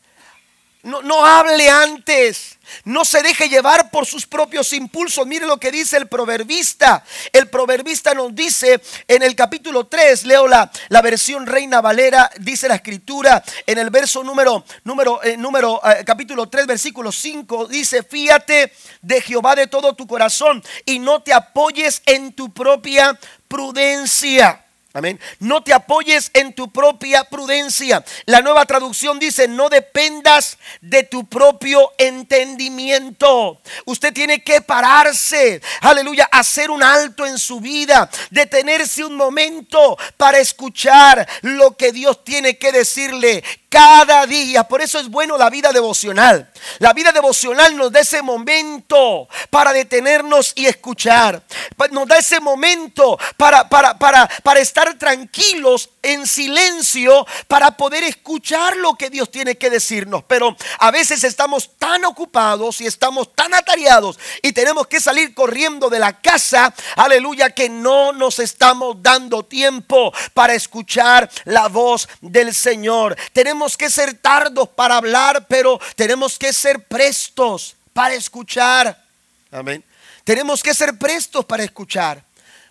No, 0.83 1.03
no 1.03 1.27
hable 1.27 1.69
antes. 1.69 2.57
No 2.85 3.05
se 3.05 3.23
deje 3.23 3.49
llevar 3.49 3.91
por 3.91 4.07
sus 4.07 4.27
propios 4.27 4.73
impulsos. 4.73 5.27
Mire 5.27 5.47
lo 5.47 5.59
que 5.59 5.71
dice 5.71 5.97
el 5.97 6.09
proverbista. 6.09 7.05
El 7.33 7.49
proverbista 7.49 8.15
nos 8.15 8.35
dice 8.35 8.81
en 9.07 9.23
el 9.23 9.35
capítulo 9.35 9.87
3, 9.87 10.25
leo 10.25 10.47
la, 10.47 10.71
la 10.89 11.03
versión 11.03 11.47
Reina 11.47 11.81
Valera, 11.81 12.31
dice 12.39 12.69
la 12.69 12.77
escritura 12.77 13.43
en 13.67 13.79
el 13.79 13.91
verso 13.91 14.23
número, 14.25 14.65
número, 14.85 15.23
eh, 15.23 15.37
número 15.37 15.81
eh, 15.85 16.05
capítulo 16.05 16.49
3, 16.49 16.67
versículo 16.67 17.13
5, 17.13 17.67
dice, 17.67 18.03
fíate 18.03 18.73
de 19.03 19.21
Jehová 19.21 19.55
de 19.55 19.67
todo 19.67 19.95
tu 19.95 20.07
corazón 20.07 20.63
y 20.85 20.99
no 20.99 21.23
te 21.23 21.33
apoyes 21.33 22.03
en 22.07 22.33
tu 22.33 22.53
propia 22.53 23.19
prudencia. 23.49 24.65
Amén. 24.93 25.21
No 25.39 25.63
te 25.63 25.73
apoyes 25.73 26.33
en 26.35 26.53
tu 26.53 26.73
propia 26.73 27.23
prudencia. 27.23 28.05
La 28.27 28.41
nueva 28.41 28.67
traducción 28.67 29.21
dice, 29.21 29.47
no 29.47 29.69
dependas 29.69 30.59
de 30.81 31.05
tu 31.05 31.29
propio 31.29 31.93
entendimiento. 31.97 33.61
Usted 33.85 34.13
tiene 34.13 34.43
que 34.43 34.63
pararse, 34.63 35.63
aleluya, 35.83 36.29
hacer 36.33 36.73
un 36.73 36.83
alto 36.83 37.25
en 37.25 37.39
su 37.39 37.61
vida, 37.61 38.11
detenerse 38.31 39.05
un 39.05 39.15
momento 39.15 39.97
para 40.17 40.39
escuchar 40.39 41.29
lo 41.43 41.77
que 41.77 41.93
Dios 41.93 42.25
tiene 42.25 42.59
que 42.59 42.73
decirle 42.73 43.45
cada 43.69 44.27
día. 44.27 44.65
Por 44.65 44.83
eso 44.83 44.99
es 44.99 45.09
bueno 45.09 45.39
la 45.39 45.51
vida 45.51 45.73
devocional. 45.73 46.50
La 46.79 46.93
vida 46.93 47.13
devocional 47.13 47.77
nos 47.77 47.93
da 47.93 48.01
ese 48.01 48.23
momento 48.23 49.29
para 49.51 49.73
detenernos 49.73 50.53
y 50.55 50.67
escuchar. 50.67 51.43
Nos 51.91 52.09
da 52.09 52.19
ese 52.19 52.41
momento 52.41 53.19
para, 53.37 53.69
para, 53.69 53.99
para, 53.99 54.29
para 54.43 54.61
estar 54.61 54.99
tranquilos 54.99 55.91
en 56.03 56.27
silencio 56.27 57.27
para 57.47 57.77
poder 57.77 58.05
escuchar 58.05 58.77
lo 58.77 58.95
que 58.95 59.11
Dios 59.11 59.31
tiene 59.31 59.57
que 59.57 59.71
decirnos. 59.71 60.25
Pero 60.27 60.57
a 60.79 60.91
veces 60.91 61.25
estamos 61.25 61.71
tan 61.79 62.05
ocupados 62.05 62.81
y 62.81 62.87
estamos 62.87 63.35
tan 63.35 63.55
atareados 63.55 64.19
y 64.43 64.53
tenemos 64.53 64.87
que 64.87 65.01
salir 65.01 65.35
corriendo 65.35 65.89
de 65.89 65.99
la 65.99 66.21
casa, 66.21 66.75
aleluya, 66.97 67.51
que 67.51 67.69
no 67.69 68.13
nos 68.13 68.39
estamos 68.39 68.97
dando 69.03 69.45
tiempo 69.45 70.13
para 70.35 70.55
escuchar 70.55 71.31
la 71.45 71.69
voz 71.69 72.09
del 72.21 72.55
Señor. 72.55 73.17
Tenemos 73.33 73.77
que 73.77 73.91
ser 73.91 74.15
tardos 74.15 74.69
para 74.69 74.97
hablar, 74.97 75.47
pero 75.49 75.81
tenemos 75.97 76.39
que 76.39 76.50
ser 76.53 76.87
prestos 76.87 77.77
para 77.93 78.15
escuchar. 78.15 79.05
Amén. 79.51 79.83
Tenemos 80.25 80.63
que 80.63 80.75
ser 80.75 80.97
prestos 80.99 81.45
para 81.45 81.63
escuchar. 81.63 82.23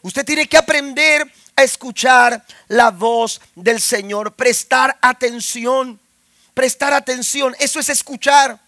Usted 0.01 0.25
tiene 0.25 0.47
que 0.47 0.57
aprender 0.57 1.29
escuchar 1.63 2.43
la 2.67 2.91
voz 2.91 3.41
del 3.55 3.81
Señor, 3.81 4.33
prestar 4.33 4.97
atención, 5.01 5.99
prestar 6.53 6.93
atención, 6.93 7.55
eso 7.59 7.79
es 7.79 7.89
escuchar, 7.89 8.59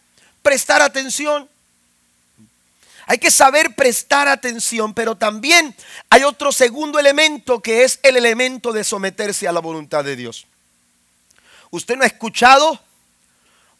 prestar 0.41 0.81
atención. 0.81 1.49
Hay 3.07 3.17
que 3.17 3.31
saber 3.31 3.75
prestar 3.75 4.27
atención, 4.27 4.93
pero 4.93 5.15
también 5.15 5.75
hay 6.09 6.23
otro 6.23 6.51
segundo 6.51 6.99
elemento 6.99 7.59
que 7.59 7.83
es 7.83 7.99
el 8.03 8.15
elemento 8.15 8.71
de 8.71 8.83
someterse 8.83 9.47
a 9.47 9.51
la 9.51 9.59
voluntad 9.59 10.03
de 10.03 10.15
Dios. 10.15 10.45
Usted 11.71 11.95
no 11.95 12.03
ha 12.03 12.07
escuchado, 12.07 12.79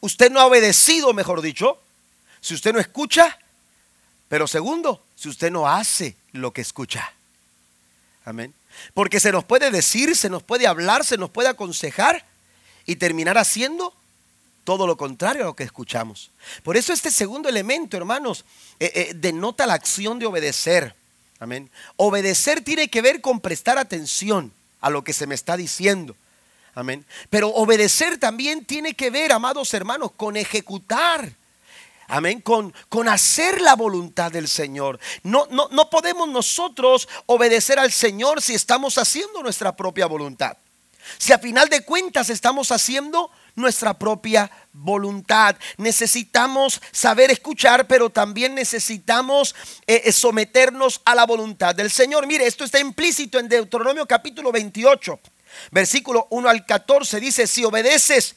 usted 0.01 0.29
no 0.31 0.39
ha 0.39 0.45
obedecido, 0.45 1.13
mejor 1.13 1.41
dicho, 1.41 1.79
si 2.41 2.53
usted 2.53 2.73
no 2.73 2.79
escucha, 2.79 3.39
pero 4.27 4.47
segundo, 4.47 5.03
si 5.15 5.29
usted 5.29 5.51
no 5.51 5.67
hace 5.67 6.15
lo 6.33 6.51
que 6.51 6.61
escucha. 6.61 7.13
Amén. 8.25 8.53
Porque 8.93 9.19
se 9.19 9.31
nos 9.31 9.43
puede 9.43 9.71
decir, 9.71 10.15
se 10.15 10.29
nos 10.29 10.43
puede 10.43 10.67
hablar, 10.67 11.05
se 11.05 11.17
nos 11.17 11.29
puede 11.29 11.49
aconsejar 11.49 12.25
y 12.85 12.95
terminar 12.95 13.37
haciendo 13.37 13.93
todo 14.63 14.87
lo 14.87 14.97
contrario 14.97 15.43
a 15.43 15.45
lo 15.47 15.55
que 15.55 15.63
escuchamos. 15.63 16.31
Por 16.63 16.77
eso 16.77 16.93
este 16.93 17.11
segundo 17.11 17.49
elemento, 17.49 17.97
hermanos, 17.97 18.45
eh, 18.79 18.91
eh, 18.95 19.13
denota 19.15 19.65
la 19.65 19.73
acción 19.73 20.19
de 20.19 20.27
obedecer. 20.27 20.95
Amén. 21.39 21.69
Obedecer 21.95 22.63
tiene 22.63 22.87
que 22.87 23.01
ver 23.01 23.21
con 23.21 23.39
prestar 23.39 23.77
atención 23.77 24.51
a 24.79 24.89
lo 24.89 25.03
que 25.03 25.13
se 25.13 25.27
me 25.27 25.35
está 25.35 25.57
diciendo. 25.57 26.15
Amén. 26.73 27.05
Pero 27.29 27.49
obedecer 27.49 28.17
también 28.17 28.65
tiene 28.65 28.93
que 28.93 29.09
ver, 29.09 29.31
amados 29.31 29.73
hermanos, 29.73 30.11
con 30.15 30.37
ejecutar 30.37 31.33
Amén. 32.11 32.41
Con, 32.41 32.73
con 32.89 33.07
hacer 33.07 33.61
la 33.61 33.75
voluntad 33.75 34.33
del 34.33 34.49
Señor. 34.49 34.99
No, 35.23 35.47
no, 35.49 35.69
no 35.71 35.89
podemos 35.89 36.27
nosotros 36.27 37.07
obedecer 37.25 37.79
al 37.79 37.89
Señor 37.89 38.41
si 38.41 38.53
estamos 38.53 38.97
haciendo 38.97 39.41
nuestra 39.41 39.77
propia 39.77 40.07
voluntad. 40.07 40.57
Si 41.17 41.31
a 41.31 41.39
final 41.39 41.69
de 41.69 41.85
cuentas 41.85 42.29
estamos 42.29 42.69
haciendo 42.73 43.31
nuestra 43.55 43.97
propia 43.97 44.51
voluntad. 44.73 45.55
Necesitamos 45.77 46.81
saber 46.91 47.31
escuchar, 47.31 47.87
pero 47.87 48.09
también 48.09 48.55
necesitamos 48.55 49.55
eh, 49.87 50.01
eh, 50.05 50.11
someternos 50.11 51.01
a 51.05 51.15
la 51.15 51.25
voluntad 51.25 51.75
del 51.75 51.91
Señor. 51.91 52.27
Mire, 52.27 52.45
esto 52.45 52.63
está 52.63 52.79
implícito 52.79 53.39
en 53.39 53.47
Deuteronomio 53.47 54.05
capítulo 54.05 54.51
28, 54.51 55.19
versículo 55.71 56.27
1 56.29 56.49
al 56.49 56.65
14. 56.65 57.19
Dice, 57.19 57.47
si 57.47 57.63
obedeces 57.63 58.35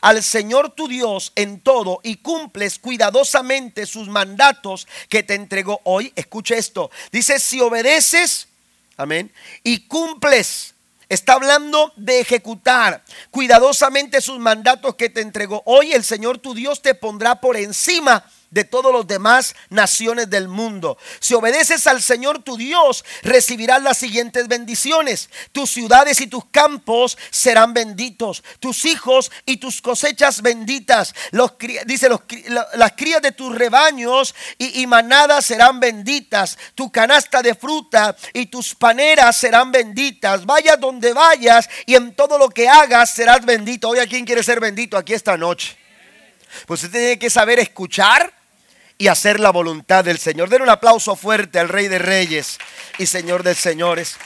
al 0.00 0.22
Señor 0.22 0.70
tu 0.74 0.88
Dios 0.88 1.32
en 1.34 1.60
todo 1.60 2.00
y 2.02 2.16
cumples 2.16 2.78
cuidadosamente 2.78 3.86
sus 3.86 4.08
mandatos 4.08 4.86
que 5.08 5.22
te 5.22 5.34
entregó 5.34 5.80
hoy, 5.84 6.12
escuche 6.16 6.56
esto, 6.56 6.90
dice, 7.10 7.38
si 7.40 7.60
obedeces, 7.60 8.48
amén, 8.96 9.32
y 9.62 9.86
cumples, 9.86 10.74
está 11.08 11.34
hablando 11.34 11.92
de 11.96 12.20
ejecutar 12.20 13.04
cuidadosamente 13.30 14.20
sus 14.20 14.38
mandatos 14.38 14.96
que 14.96 15.08
te 15.08 15.20
entregó 15.20 15.62
hoy, 15.66 15.92
el 15.92 16.04
Señor 16.04 16.38
tu 16.38 16.54
Dios 16.54 16.82
te 16.82 16.94
pondrá 16.94 17.40
por 17.40 17.56
encima 17.56 18.24
de 18.50 18.64
todos 18.64 18.92
los 18.92 19.06
demás 19.06 19.54
naciones 19.70 20.30
del 20.30 20.48
mundo. 20.48 20.98
Si 21.20 21.34
obedeces 21.34 21.86
al 21.86 22.02
Señor 22.02 22.42
tu 22.42 22.56
Dios, 22.56 23.04
recibirás 23.22 23.82
las 23.82 23.98
siguientes 23.98 24.48
bendiciones. 24.48 25.28
Tus 25.52 25.70
ciudades 25.70 26.20
y 26.20 26.26
tus 26.26 26.44
campos 26.46 27.18
serán 27.30 27.74
benditos. 27.74 28.42
Tus 28.60 28.84
hijos 28.84 29.30
y 29.44 29.58
tus 29.58 29.80
cosechas 29.82 30.42
benditas. 30.42 31.14
Dice, 31.86 32.08
las 32.74 32.92
crías 32.92 33.22
de 33.22 33.32
tus 33.32 33.54
rebaños 33.54 34.34
y, 34.58 34.86
manadas 34.86 35.46
serán 35.46 35.80
benditas. 35.80 36.58
Tu 36.74 36.90
canasta 36.90 37.42
de 37.42 37.54
fruta 37.54 38.16
y 38.32 38.46
tus 38.46 38.74
paneras 38.74 39.36
serán 39.36 39.72
benditas. 39.72 40.46
Vayas 40.46 40.78
donde 40.78 41.12
vayas 41.12 41.68
y 41.84 41.94
en 41.94 42.14
todo 42.14 42.38
lo 42.38 42.48
que 42.48 42.68
hagas 42.68 43.10
serás 43.10 43.44
bendito. 43.44 43.88
Hoy 43.88 43.98
a 43.98 44.06
quién 44.06 44.24
quiere 44.24 44.42
ser 44.42 44.60
bendito 44.60 44.96
aquí 44.96 45.14
esta 45.14 45.36
noche. 45.36 45.76
Pues 46.66 46.82
usted 46.82 46.98
tiene 46.98 47.18
que 47.18 47.30
saber 47.30 47.58
escuchar 47.58 48.35
y 48.98 49.08
hacer 49.08 49.40
la 49.40 49.50
voluntad 49.50 50.04
del 50.04 50.18
Señor. 50.18 50.48
Den 50.48 50.62
un 50.62 50.70
aplauso 50.70 51.16
fuerte 51.16 51.58
al 51.58 51.68
Rey 51.68 51.88
de 51.88 51.98
Reyes 51.98 52.58
y 52.98 53.06
Señor 53.06 53.42
de 53.42 53.54
Señores. 53.54 54.16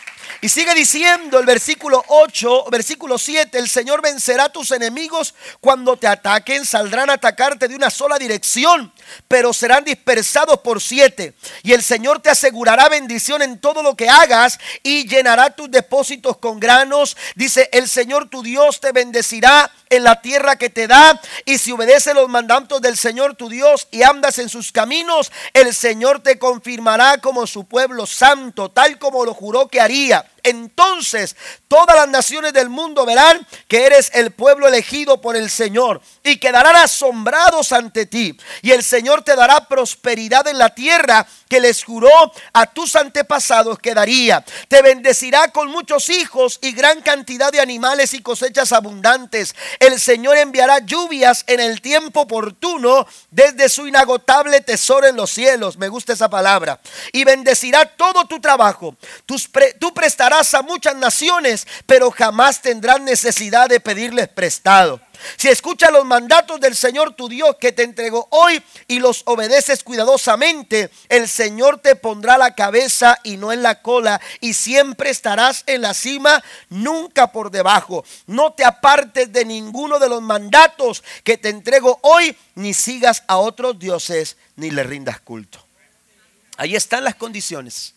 Y 0.40 0.48
sigue 0.48 0.74
diciendo 0.74 1.38
el 1.38 1.46
versículo 1.46 2.02
8, 2.08 2.66
versículo 2.70 3.18
7, 3.18 3.58
el 3.58 3.68
Señor 3.68 4.02
vencerá 4.02 4.44
a 4.44 4.52
tus 4.52 4.70
enemigos 4.70 5.34
cuando 5.60 5.96
te 5.96 6.06
ataquen, 6.06 6.64
saldrán 6.64 7.10
a 7.10 7.14
atacarte 7.14 7.68
de 7.68 7.74
una 7.74 7.90
sola 7.90 8.18
dirección, 8.18 8.92
pero 9.28 9.52
serán 9.52 9.84
dispersados 9.84 10.60
por 10.60 10.80
siete. 10.80 11.34
Y 11.62 11.72
el 11.72 11.82
Señor 11.82 12.20
te 12.20 12.30
asegurará 12.30 12.88
bendición 12.88 13.42
en 13.42 13.58
todo 13.60 13.82
lo 13.82 13.96
que 13.96 14.08
hagas 14.08 14.58
y 14.82 15.06
llenará 15.06 15.50
tus 15.50 15.70
depósitos 15.70 16.38
con 16.38 16.58
granos. 16.58 17.16
Dice, 17.34 17.68
el 17.72 17.88
Señor 17.88 18.28
tu 18.28 18.42
Dios 18.42 18.80
te 18.80 18.92
bendecirá 18.92 19.70
en 19.88 20.04
la 20.04 20.20
tierra 20.20 20.56
que 20.56 20.70
te 20.70 20.86
da. 20.86 21.20
Y 21.44 21.58
si 21.58 21.72
obedeces 21.72 22.14
los 22.14 22.28
mandatos 22.28 22.80
del 22.80 22.96
Señor 22.96 23.34
tu 23.34 23.48
Dios 23.48 23.88
y 23.90 24.02
andas 24.02 24.38
en 24.38 24.48
sus 24.48 24.72
caminos, 24.72 25.30
el 25.52 25.74
Señor 25.74 26.22
te 26.22 26.38
confirmará 26.38 27.18
como 27.18 27.46
su 27.46 27.64
pueblo 27.64 28.06
santo, 28.06 28.70
tal 28.70 28.98
como 28.98 29.24
lo 29.24 29.34
juró 29.34 29.68
que 29.68 29.80
haría. 29.80 30.19
시작. 30.20 30.39
Entonces 30.42 31.36
todas 31.68 31.96
las 31.96 32.08
naciones 32.08 32.52
del 32.52 32.68
mundo 32.68 33.06
verán 33.06 33.46
que 33.68 33.86
eres 33.86 34.10
el 34.14 34.30
pueblo 34.30 34.68
elegido 34.68 35.20
por 35.20 35.36
el 35.36 35.50
Señor 35.50 36.00
y 36.22 36.38
quedarán 36.38 36.76
asombrados 36.76 37.72
ante 37.72 38.06
ti. 38.06 38.36
Y 38.62 38.72
el 38.72 38.82
Señor 38.82 39.22
te 39.22 39.36
dará 39.36 39.66
prosperidad 39.68 40.46
en 40.48 40.58
la 40.58 40.74
tierra 40.74 41.26
que 41.48 41.60
les 41.60 41.84
juró 41.84 42.32
a 42.52 42.66
tus 42.66 42.96
antepasados 42.96 43.78
que 43.78 43.94
daría. 43.94 44.44
Te 44.68 44.82
bendecirá 44.82 45.50
con 45.50 45.68
muchos 45.68 46.08
hijos 46.08 46.58
y 46.62 46.72
gran 46.72 47.02
cantidad 47.02 47.52
de 47.52 47.60
animales 47.60 48.14
y 48.14 48.22
cosechas 48.22 48.72
abundantes. 48.72 49.54
El 49.78 49.98
Señor 50.00 50.36
enviará 50.36 50.78
lluvias 50.78 51.44
en 51.46 51.60
el 51.60 51.80
tiempo 51.80 52.20
oportuno 52.20 53.06
desde 53.30 53.68
su 53.68 53.86
inagotable 53.86 54.60
tesoro 54.60 55.06
en 55.06 55.16
los 55.16 55.30
cielos. 55.30 55.76
Me 55.76 55.88
gusta 55.88 56.12
esa 56.12 56.30
palabra. 56.30 56.80
Y 57.12 57.24
bendecirá 57.24 57.84
todo 57.84 58.26
tu 58.26 58.40
trabajo. 58.40 58.96
Tus 59.26 59.50
tú 59.78 59.92
prestarás 59.92 60.29
a 60.30 60.62
muchas 60.62 60.94
naciones, 60.94 61.66
pero 61.86 62.10
jamás 62.10 62.62
tendrás 62.62 63.00
necesidad 63.00 63.68
de 63.68 63.80
pedirles 63.80 64.28
prestado. 64.28 65.00
Si 65.36 65.48
escuchas 65.48 65.90
los 65.90 66.04
mandatos 66.04 66.60
del 66.60 66.74
Señor 66.74 67.14
tu 67.14 67.28
Dios 67.28 67.56
que 67.60 67.72
te 67.72 67.82
entregó 67.82 68.26
hoy 68.30 68.62
y 68.86 69.00
los 69.00 69.22
obedeces 69.26 69.82
cuidadosamente, 69.82 70.90
el 71.08 71.28
Señor 71.28 71.78
te 71.78 71.96
pondrá 71.96 72.38
la 72.38 72.54
cabeza 72.54 73.18
y 73.24 73.36
no 73.36 73.52
en 73.52 73.62
la 73.62 73.82
cola 73.82 74.20
y 74.40 74.54
siempre 74.54 75.10
estarás 75.10 75.64
en 75.66 75.82
la 75.82 75.94
cima, 75.94 76.42
nunca 76.68 77.32
por 77.32 77.50
debajo. 77.50 78.04
No 78.26 78.52
te 78.52 78.64
apartes 78.64 79.32
de 79.32 79.44
ninguno 79.44 79.98
de 79.98 80.08
los 80.08 80.22
mandatos 80.22 81.02
que 81.24 81.36
te 81.36 81.48
entrego 81.48 81.98
hoy, 82.02 82.36
ni 82.54 82.72
sigas 82.72 83.24
a 83.26 83.36
otros 83.36 83.78
dioses, 83.78 84.36
ni 84.56 84.70
le 84.70 84.84
rindas 84.84 85.20
culto. 85.20 85.66
Ahí 86.56 86.76
están 86.76 87.04
las 87.04 87.16
condiciones. 87.16 87.94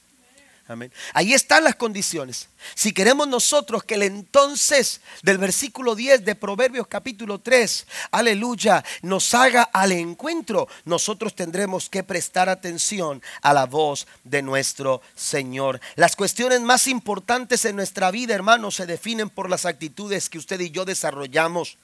Ahí 1.14 1.34
están 1.34 1.66
las 1.66 1.76
condiciones. 1.76 2.48
Si 2.74 2.94
queremos 2.94 3.28
nosotros 3.28 3.84
que 3.84 3.96
el 3.96 4.04
entonces 4.04 5.02
del 5.22 5.38
versículo 5.38 5.94
10 5.94 6.24
de 6.24 6.36
Proverbios 6.36 6.88
capítulo 6.88 7.40
3, 7.40 7.86
aleluya, 8.12 8.84
nos 9.02 9.34
haga 9.34 9.64
al 9.64 9.92
encuentro, 9.92 10.70
nosotros 10.86 11.36
tendremos 11.36 11.90
que 11.90 12.04
prestar 12.04 12.48
atención 12.48 13.22
a 13.42 13.54
la 13.54 13.66
voz 13.66 14.08
de 14.24 14.42
nuestro 14.42 15.02
Señor. 15.16 15.82
Las 15.96 16.16
cuestiones 16.16 16.62
más 16.62 16.88
importantes 16.88 17.66
en 17.66 17.76
nuestra 17.76 18.10
vida, 18.10 18.34
hermanos, 18.34 18.76
se 18.76 18.86
definen 18.86 19.30
por 19.30 19.50
las 19.50 19.66
actitudes 19.66 20.30
que 20.30 20.38
usted 20.38 20.62
y 20.62 20.72
yo 20.72 20.86
desarrollamos 20.86 21.78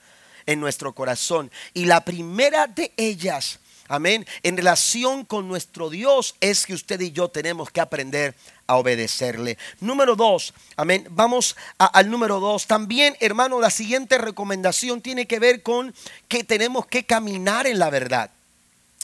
en 0.45 0.61
nuestro 0.61 0.95
corazón. 0.95 1.51
Y 1.73 1.85
la 1.85 2.05
primera 2.05 2.65
de 2.65 2.93
ellas, 2.95 3.59
amén, 3.89 4.25
en 4.41 4.55
relación 4.55 5.25
con 5.25 5.49
nuestro 5.49 5.89
Dios 5.89 6.35
es 6.39 6.65
que 6.65 6.73
usted 6.73 7.01
y 7.01 7.11
yo 7.11 7.27
tenemos 7.27 7.69
que 7.71 7.81
aprender 7.81 8.35
a 8.69 8.75
obedecerle. 8.75 9.57
Número 9.79 10.15
dos, 10.15 10.53
amén. 10.77 11.07
Vamos 11.09 11.55
al 11.79 12.11
número 12.11 12.39
dos. 12.39 12.67
También, 12.67 13.17
hermano, 13.19 13.59
la 13.59 13.71
siguiente 13.71 14.19
recomendación 14.19 15.01
tiene 15.01 15.25
que 15.25 15.39
ver 15.39 15.63
con 15.63 15.93
que 16.27 16.43
tenemos 16.43 16.85
que 16.85 17.03
caminar 17.03 17.65
en 17.65 17.79
la 17.79 17.89
verdad. 17.89 18.29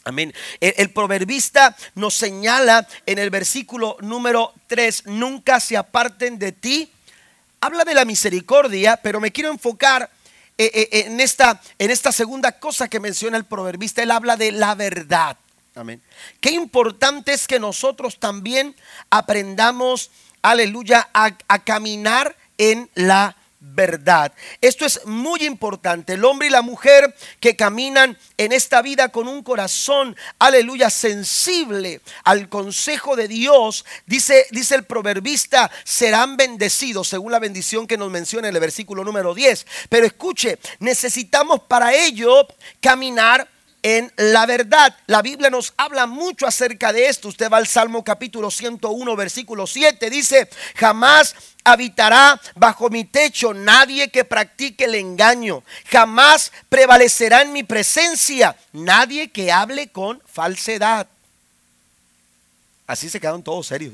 Amén. 0.04 0.36
El, 0.62 0.92
proverbista 0.92 1.76
nos 1.96 2.14
señala 2.14 2.88
en 3.08 3.18
el 3.18 3.32
versículo 3.32 3.98
número 4.02 4.54
3, 4.68 5.08
nunca 5.08 5.60
se 5.60 5.78
aparten 5.78 6.38
de 6.38 6.52
ti. 6.52 6.92
Habla 7.60 7.86
de 7.86 7.96
la 7.96 8.06
misericordia, 8.06 8.98
pero 8.98 9.20
me 9.20 9.32
quiero 9.32 9.50
enfocar 9.50 10.12
eh, 10.60 10.70
eh, 10.76 11.06
en, 11.08 11.20
esta, 11.20 11.60
en 11.80 11.90
esta 11.90 12.12
segunda 12.12 12.60
cosa 12.60 12.88
que 12.88 13.00
menciona 13.00 13.36
el 13.36 13.46
proverbista. 13.46 14.04
Él 14.04 14.12
habla 14.12 14.38
de 14.38 14.52
la 14.52 14.76
verdad. 14.76 15.38
Amén. 15.78 16.02
Qué 16.40 16.52
importante 16.52 17.34
es 17.34 17.48
que 17.48 17.60
nosotros 17.60 18.18
también 18.18 18.78
aprendamos, 19.10 20.10
aleluya, 20.42 21.10
a, 21.14 21.36
caminar 21.66 22.38
en 22.58 22.90
la 22.96 23.36
verdad. 23.60 24.32
Esto 24.62 24.86
es 24.86 25.06
muy 25.06 25.44
importante. 25.46 26.14
El 26.14 26.24
hombre 26.24 26.48
y 26.48 26.52
la 26.52 26.62
mujer 26.62 27.14
que 27.42 27.58
caminan 27.58 28.18
en 28.38 28.54
esta 28.54 28.82
vida 28.82 29.10
con 29.10 29.28
un 29.28 29.44
corazón, 29.44 30.16
aleluya, 30.40 30.90
sensible 30.90 32.00
al 32.24 32.48
consejo 32.48 33.18
de 33.18 33.28
Dios, 33.28 33.84
dice, 34.06 34.48
dice 34.52 34.76
el 34.76 34.86
proverbista, 34.86 35.70
serán 35.84 36.38
bendecidos 36.38 37.10
según 37.10 37.34
la 37.34 37.40
bendición 37.40 37.86
que 37.86 37.98
nos 37.98 38.10
menciona 38.10 38.48
en 38.48 38.56
el 38.56 38.62
versículo 38.62 39.04
número 39.04 39.34
10. 39.34 39.68
Pero 39.90 40.06
escuche, 40.06 40.58
necesitamos 40.80 41.64
para 41.64 41.94
ello 41.94 42.48
caminar 42.80 43.50
en 43.86 44.12
la 44.18 44.48
verdad. 44.48 44.98
La 45.06 45.22
Biblia 45.22 45.52
nos 45.52 45.76
habla 45.78 46.08
mucho 46.08 46.48
acerca 46.48 46.92
de 46.92 47.08
esto. 47.08 47.28
Usted 47.28 47.52
va 47.52 47.58
al 47.58 47.68
Salmo 47.68 48.04
capítulo 48.04 48.50
101, 48.50 49.16
versículo 49.16 49.68
7. 49.68 50.10
Dice, 50.10 50.50
jamás 50.76 51.36
habitará 51.64 52.42
bajo 52.56 52.90
mi 52.90 53.04
techo 53.04 53.54
nadie 53.54 54.10
que 54.10 54.26
practique 54.26 54.86
el 54.86 54.96
engaño. 54.96 55.64
Jamás 55.92 56.52
prevalecerá 56.68 57.44
en 57.44 57.54
mi 57.54 57.62
presencia 57.62 58.58
nadie 58.74 59.30
que 59.30 59.52
hable 59.52 59.90
con 59.90 60.20
falsedad. 60.26 61.08
Así 62.88 63.08
se 63.08 63.20
quedan 63.20 63.44
todos 63.44 63.68
serios. 63.68 63.94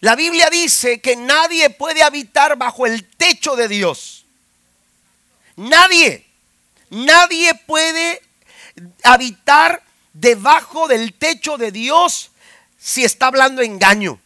La 0.00 0.16
Biblia 0.16 0.48
dice 0.48 1.02
que 1.02 1.14
nadie 1.14 1.68
puede 1.68 2.02
habitar 2.02 2.56
bajo 2.56 2.86
el 2.86 3.04
techo 3.04 3.54
de 3.54 3.68
Dios. 3.68 4.24
Nadie. 5.56 6.25
Nadie 6.90 7.54
puede 7.66 8.22
habitar 9.02 9.82
debajo 10.12 10.88
del 10.88 11.12
techo 11.14 11.58
de 11.58 11.72
Dios 11.72 12.30
si 12.78 13.04
está 13.04 13.26
hablando 13.26 13.62
engaño. 13.62 14.20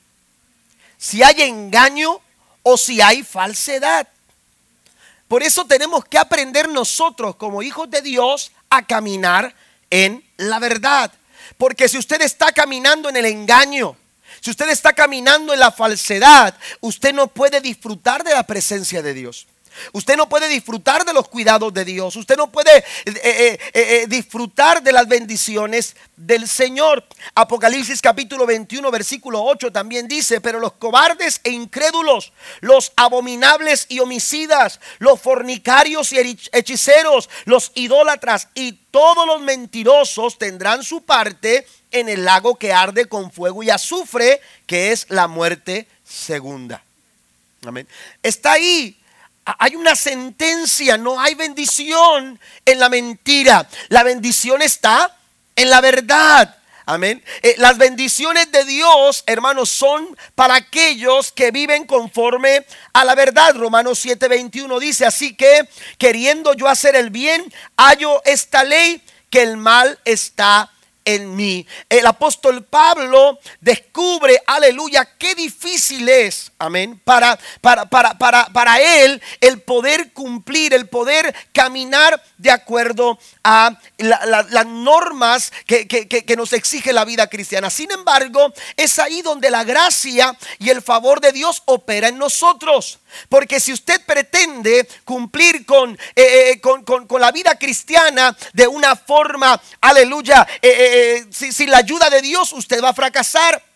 Si 0.98 1.22
hay 1.22 1.42
engaño 1.42 2.20
o 2.62 2.76
si 2.76 3.00
hay 3.00 3.22
falsedad. 3.22 4.06
Por 5.28 5.42
eso 5.42 5.64
tenemos 5.64 6.04
que 6.04 6.18
aprender 6.18 6.68
nosotros 6.68 7.36
como 7.36 7.62
hijos 7.62 7.90
de 7.90 8.02
Dios 8.02 8.52
a 8.68 8.86
caminar 8.86 9.54
en 9.88 10.24
la 10.36 10.58
verdad. 10.58 11.12
Porque 11.56 11.88
si 11.88 11.98
usted 11.98 12.20
está 12.22 12.52
caminando 12.52 13.08
en 13.08 13.16
el 13.16 13.26
engaño, 13.26 13.96
si 14.40 14.50
usted 14.50 14.68
está 14.70 14.92
caminando 14.92 15.52
en 15.52 15.60
la 15.60 15.70
falsedad, 15.70 16.54
usted 16.80 17.12
no 17.12 17.28
puede 17.28 17.60
disfrutar 17.60 18.24
de 18.24 18.32
la 18.32 18.42
presencia 18.42 19.02
de 19.02 19.14
Dios. 19.14 19.46
Usted 19.92 20.16
no 20.16 20.28
puede 20.28 20.48
disfrutar 20.48 21.04
de 21.04 21.12
los 21.12 21.28
cuidados 21.28 21.72
de 21.72 21.84
Dios. 21.84 22.16
Usted 22.16 22.36
no 22.36 22.50
puede 22.50 22.78
eh, 22.78 22.84
eh, 23.04 23.58
eh, 23.72 24.06
disfrutar 24.08 24.82
de 24.82 24.92
las 24.92 25.08
bendiciones 25.08 25.96
del 26.16 26.48
Señor. 26.48 27.04
Apocalipsis 27.34 28.00
capítulo 28.00 28.46
21 28.46 28.90
versículo 28.90 29.42
8 29.42 29.72
también 29.72 30.08
dice, 30.08 30.40
pero 30.40 30.60
los 30.60 30.72
cobardes 30.72 31.40
e 31.44 31.50
incrédulos, 31.50 32.32
los 32.60 32.92
abominables 32.96 33.86
y 33.88 34.00
homicidas, 34.00 34.80
los 34.98 35.20
fornicarios 35.20 36.12
y 36.12 36.38
hechiceros, 36.52 37.28
los 37.44 37.72
idólatras 37.74 38.48
y 38.54 38.72
todos 38.90 39.26
los 39.26 39.40
mentirosos 39.40 40.38
tendrán 40.38 40.82
su 40.82 41.02
parte 41.02 41.66
en 41.90 42.08
el 42.08 42.24
lago 42.24 42.56
que 42.56 42.72
arde 42.72 43.06
con 43.06 43.30
fuego 43.30 43.62
y 43.62 43.70
azufre, 43.70 44.40
que 44.66 44.92
es 44.92 45.06
la 45.08 45.28
muerte 45.28 45.86
segunda. 46.04 46.82
Amén. 47.64 47.86
Está 48.22 48.52
ahí 48.52 48.99
hay 49.44 49.76
una 49.76 49.94
sentencia, 49.96 50.96
no 50.96 51.20
hay 51.20 51.34
bendición 51.34 52.38
en 52.64 52.78
la 52.78 52.88
mentira. 52.88 53.68
La 53.88 54.02
bendición 54.02 54.62
está 54.62 55.16
en 55.56 55.70
la 55.70 55.80
verdad. 55.80 56.56
Amén. 56.86 57.22
Eh, 57.42 57.54
las 57.58 57.78
bendiciones 57.78 58.50
de 58.50 58.64
Dios, 58.64 59.22
hermanos, 59.26 59.68
son 59.68 60.16
para 60.34 60.56
aquellos 60.56 61.30
que 61.30 61.52
viven 61.52 61.86
conforme 61.86 62.66
a 62.92 63.04
la 63.04 63.14
verdad. 63.14 63.54
Romanos 63.54 64.04
7:21 64.04 64.80
dice, 64.80 65.06
así 65.06 65.34
que 65.34 65.68
queriendo 65.98 66.52
yo 66.54 66.66
hacer 66.66 66.96
el 66.96 67.10
bien, 67.10 67.52
hallo 67.76 68.20
esta 68.24 68.64
ley 68.64 69.02
que 69.30 69.42
el 69.42 69.56
mal 69.56 70.00
está 70.04 70.72
en 71.04 71.36
mí. 71.36 71.66
El 71.88 72.06
apóstol 72.06 72.64
Pablo 72.64 73.38
descubre, 73.60 74.42
aleluya, 74.46 75.16
qué 75.16 75.34
difícil 75.34 76.08
es, 76.08 76.49
amén, 76.60 77.00
para, 77.04 77.38
para, 77.60 77.86
para, 77.86 78.16
para, 78.16 78.46
para 78.46 78.80
él 78.80 79.20
el 79.40 79.60
poder 79.62 80.12
cumplir, 80.12 80.74
el 80.74 80.88
poder 80.88 81.34
caminar 81.52 82.22
de 82.36 82.50
acuerdo 82.50 83.18
a 83.42 83.76
las 83.98 84.66
normas 84.66 85.52
que, 85.66 85.88
que 85.88 86.36
nos 86.36 86.52
exige 86.52 86.92
la 86.92 87.04
vida 87.04 87.26
cristiana. 87.26 87.70
Sin 87.70 87.90
embargo, 87.90 88.52
es 88.76 88.98
ahí 88.98 89.22
donde 89.22 89.50
la 89.50 89.64
gracia 89.64 90.36
y 90.58 90.70
el 90.70 90.82
favor 90.82 91.20
de 91.20 91.32
Dios 91.32 91.62
opera 91.66 92.08
en 92.08 92.18
nosotros. 92.18 93.00
Porque 93.28 93.60
si 93.60 93.72
usted 93.72 94.00
pretende 94.04 94.88
cumplir 95.04 95.64
con, 95.66 95.92
eh, 96.14 96.52
eh, 96.52 96.60
con, 96.60 97.20
la 97.20 97.32
vida 97.32 97.56
cristiana 97.56 98.36
de 98.52 98.66
una 98.66 98.96
forma, 98.96 99.60
aleluya, 99.80 100.46
eh, 100.62 101.26
sin 101.30 101.70
la 101.70 101.78
ayuda 101.78 102.08
de 102.10 102.22
Dios, 102.22 102.52
usted 102.52 102.82
va 102.82 102.90
a 102.90 102.94
fracasar. 102.94 103.69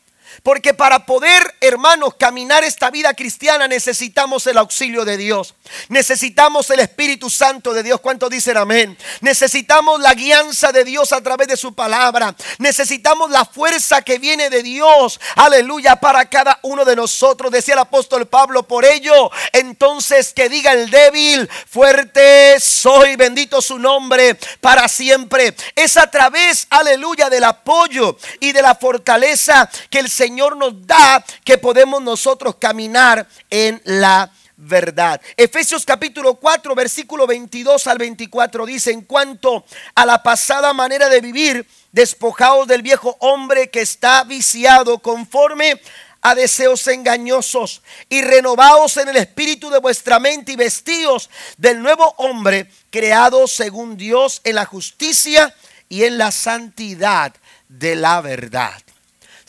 Porque 0.44 0.74
para 0.74 1.06
poder, 1.06 1.54
hermanos, 1.62 2.16
caminar 2.18 2.64
esta 2.64 2.90
vida 2.90 3.14
cristiana 3.14 3.66
necesitamos 3.66 4.46
el 4.46 4.58
auxilio 4.58 5.06
de 5.06 5.16
Dios. 5.16 5.54
Necesitamos 5.88 6.68
el 6.68 6.80
Espíritu 6.80 7.30
Santo 7.30 7.72
de 7.72 7.82
Dios. 7.82 7.98
¿Cuántos 8.02 8.28
dicen 8.28 8.58
amén? 8.58 8.98
Necesitamos 9.22 10.00
la 10.00 10.12
guianza 10.12 10.70
de 10.70 10.84
Dios 10.84 11.14
a 11.14 11.22
través 11.22 11.48
de 11.48 11.56
su 11.56 11.74
palabra. 11.74 12.36
Necesitamos 12.58 13.30
la 13.30 13.46
fuerza 13.46 14.02
que 14.02 14.18
viene 14.18 14.50
de 14.50 14.62
Dios. 14.62 15.18
Aleluya 15.36 15.96
para 15.96 16.28
cada 16.28 16.58
uno 16.60 16.84
de 16.84 16.94
nosotros. 16.94 17.50
Decía 17.50 17.72
el 17.72 17.80
apóstol 17.80 18.26
Pablo, 18.26 18.64
por 18.64 18.84
ello, 18.84 19.30
entonces 19.50 20.34
que 20.34 20.50
diga 20.50 20.72
el 20.72 20.90
débil, 20.90 21.48
fuerte 21.70 22.60
soy, 22.60 23.16
bendito 23.16 23.62
su 23.62 23.78
nombre 23.78 24.38
para 24.60 24.88
siempre. 24.88 25.56
Es 25.74 25.96
a 25.96 26.10
través, 26.10 26.66
aleluya, 26.68 27.30
del 27.30 27.44
apoyo 27.44 28.18
y 28.40 28.52
de 28.52 28.60
la 28.60 28.74
fortaleza 28.74 29.70
que 29.88 30.00
el 30.00 30.10
Señor 30.10 30.33
Señor 30.34 30.56
nos 30.56 30.84
da 30.84 31.24
que 31.44 31.58
podemos 31.58 32.02
nosotros 32.02 32.56
caminar 32.56 33.24
en 33.48 33.80
la 33.84 34.28
verdad. 34.56 35.20
Efesios 35.36 35.86
capítulo 35.86 36.34
4, 36.34 36.74
versículo 36.74 37.24
22 37.24 37.86
al 37.86 37.98
24 37.98 38.66
dice, 38.66 38.90
en 38.90 39.02
cuanto 39.02 39.64
a 39.94 40.04
la 40.04 40.24
pasada 40.24 40.72
manera 40.72 41.08
de 41.08 41.20
vivir, 41.20 41.68
despojados 41.92 42.66
del 42.66 42.82
viejo 42.82 43.16
hombre 43.20 43.70
que 43.70 43.82
está 43.82 44.24
viciado 44.24 44.98
conforme 44.98 45.80
a 46.20 46.34
deseos 46.34 46.84
engañosos 46.88 47.82
y 48.08 48.20
renovaos 48.22 48.96
en 48.96 49.10
el 49.10 49.16
espíritu 49.18 49.70
de 49.70 49.78
vuestra 49.78 50.18
mente 50.18 50.50
y 50.50 50.56
vestíos 50.56 51.30
del 51.58 51.80
nuevo 51.80 52.12
hombre 52.16 52.68
creado 52.90 53.46
según 53.46 53.96
Dios 53.96 54.40
en 54.42 54.56
la 54.56 54.64
justicia 54.64 55.54
y 55.88 56.02
en 56.02 56.18
la 56.18 56.32
santidad 56.32 57.32
de 57.68 57.94
la 57.94 58.20
verdad. 58.20 58.83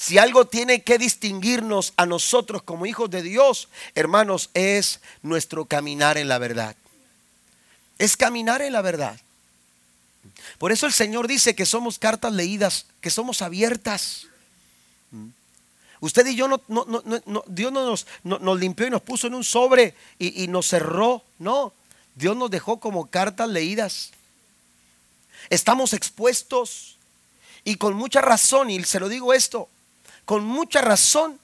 Si 0.06 0.20
algo 0.20 0.46
tiene 0.46 0.84
que 0.84 1.00
distinguirnos 1.00 1.94
a 1.98 2.06
nosotros 2.06 2.62
como 2.62 2.86
hijos 2.86 3.10
de 3.10 3.24
Dios, 3.24 3.70
hermanos, 3.96 4.52
es 4.54 5.00
nuestro 5.24 5.66
caminar 5.66 6.20
en 6.20 6.28
la 6.28 6.38
verdad. 6.38 6.76
Es 7.98 8.16
caminar 8.16 8.62
en 8.62 8.74
la 8.74 8.84
verdad. 8.84 9.20
Por 10.60 10.72
eso 10.72 10.86
el 10.86 10.94
Señor 10.94 11.28
dice 11.28 11.56
que 11.56 11.66
somos 11.66 11.98
cartas 11.98 12.32
leídas, 12.32 12.86
que 13.02 13.10
somos 13.10 13.42
abiertas. 13.42 14.28
Usted 16.02 16.28
y 16.28 16.36
yo, 16.36 16.50
no, 16.50 16.62
Dios 17.48 17.72
no 17.74 17.96
nos, 18.24 18.60
limpió 18.60 18.86
y 18.86 18.92
nos 18.92 19.02
puso 19.02 19.26
en 19.26 19.34
un 19.34 19.44
sobre 19.44 19.96
y 20.20 20.48
nos 20.50 20.68
cerró. 20.68 21.24
No, 21.40 21.74
Dios 22.14 22.38
nos 22.38 22.52
dejó 22.52 22.80
como 22.80 23.08
cartas 23.08 23.50
leídas. 23.50 24.12
Estamos 25.50 25.94
expuestos 25.94 26.98
y 27.64 27.78
con 27.78 27.96
mucha 27.96 28.22
razón, 28.22 28.70
y 28.70 28.84
se 28.84 29.00
lo 29.00 29.10
digo 29.10 29.34
esto, 29.34 29.68
con 30.26 30.44
mucha 30.44 30.82
razón. 30.82 31.40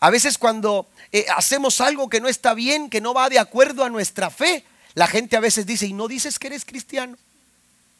A 0.00 0.10
veces 0.10 0.36
cuando 0.36 0.88
eh, 1.12 1.26
hacemos 1.36 1.80
algo 1.80 2.08
que 2.08 2.20
no 2.20 2.28
está 2.28 2.54
bien, 2.54 2.90
que 2.90 3.00
no 3.00 3.14
va 3.14 3.28
de 3.28 3.38
acuerdo 3.38 3.84
a 3.84 3.90
nuestra 3.90 4.30
fe, 4.30 4.64
la 4.94 5.06
gente 5.06 5.36
a 5.36 5.40
veces 5.40 5.66
dice, 5.66 5.86
¿y 5.86 5.92
no 5.92 6.08
dices 6.08 6.38
que 6.38 6.48
eres 6.48 6.64
cristiano? 6.64 7.16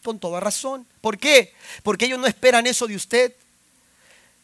Con 0.03 0.19
toda 0.19 0.41
razón. 0.41 0.87
¿Por 1.01 1.19
qué? 1.19 1.55
Porque 1.83 2.07
ellos 2.07 2.19
no 2.19 2.27
esperan 2.27 2.67
eso 2.67 2.87
de 2.87 2.97
usted. 2.97 3.35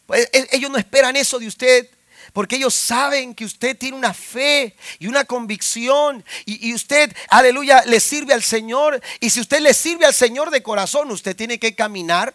Pues, 0.06 0.28
e, 0.32 0.48
ellos 0.52 0.70
no 0.70 0.78
esperan 0.78 1.16
eso 1.16 1.38
de 1.38 1.46
usted. 1.46 1.88
Porque 2.32 2.56
ellos 2.56 2.74
saben 2.74 3.34
que 3.34 3.44
usted 3.44 3.76
tiene 3.76 3.96
una 3.96 4.14
fe 4.14 4.74
y 4.98 5.06
una 5.06 5.24
convicción. 5.24 6.24
Y, 6.44 6.68
y, 6.68 6.74
usted, 6.74 7.14
aleluya, 7.28 7.82
le 7.86 8.00
sirve 8.00 8.34
al 8.34 8.42
Señor. 8.42 9.00
Y 9.20 9.30
si 9.30 9.40
usted 9.40 9.60
le 9.60 9.74
sirve 9.74 10.06
al 10.06 10.14
Señor 10.14 10.50
de 10.50 10.62
corazón, 10.62 11.10
usted 11.10 11.36
tiene 11.36 11.58
que 11.58 11.74
caminar 11.74 12.34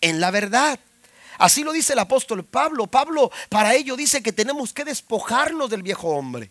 en 0.00 0.20
la 0.20 0.30
verdad. 0.30 0.78
Así 1.38 1.62
lo 1.62 1.72
dice 1.72 1.92
el 1.92 1.98
apóstol 1.98 2.44
Pablo. 2.44 2.86
Pablo 2.86 3.30
para 3.48 3.74
ello 3.74 3.96
dice 3.96 4.22
que 4.22 4.32
tenemos 4.32 4.72
que 4.72 4.84
despojarnos 4.84 5.70
del 5.70 5.82
viejo 5.82 6.08
hombre. 6.08 6.50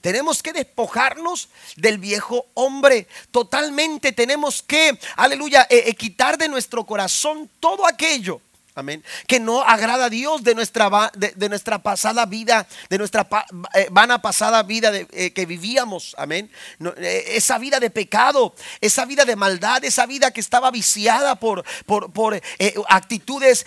Tenemos 0.00 0.42
que 0.42 0.52
despojarnos 0.52 1.48
del 1.76 1.98
viejo 1.98 2.44
hombre. 2.52 3.08
Totalmente 3.30 4.12
tenemos 4.12 4.62
que, 4.62 4.98
aleluya, 5.16 5.66
eh, 5.70 5.84
eh, 5.86 5.94
quitar 5.94 6.36
de 6.36 6.48
nuestro 6.48 6.84
corazón 6.84 7.48
todo 7.58 7.86
aquello 7.86 8.40
Amén. 8.76 9.04
Que 9.28 9.38
no 9.38 9.62
agrada 9.62 10.06
a 10.06 10.10
Dios 10.10 10.42
de 10.42 10.56
nuestra, 10.56 11.12
de, 11.14 11.48
nuestra 11.48 11.80
pasada 11.80 12.26
vida, 12.26 12.66
de 12.90 12.98
nuestra 12.98 13.28
eh, 13.72 13.86
vana 13.92 14.20
pasada 14.20 14.64
vida 14.64 14.90
de, 14.90 15.32
que 15.32 15.46
vivíamos. 15.46 16.16
Amén. 16.18 16.50
esa 16.98 17.58
vida 17.58 17.78
de 17.78 17.90
pecado, 17.90 18.52
esa 18.80 19.04
vida 19.04 19.24
de 19.24 19.36
maldad, 19.36 19.84
esa 19.84 20.06
vida 20.06 20.32
que 20.32 20.40
estaba 20.40 20.72
viciada 20.72 21.36
por, 21.36 21.64
por, 21.86 22.12
por 22.12 22.40
actitudes 22.88 23.64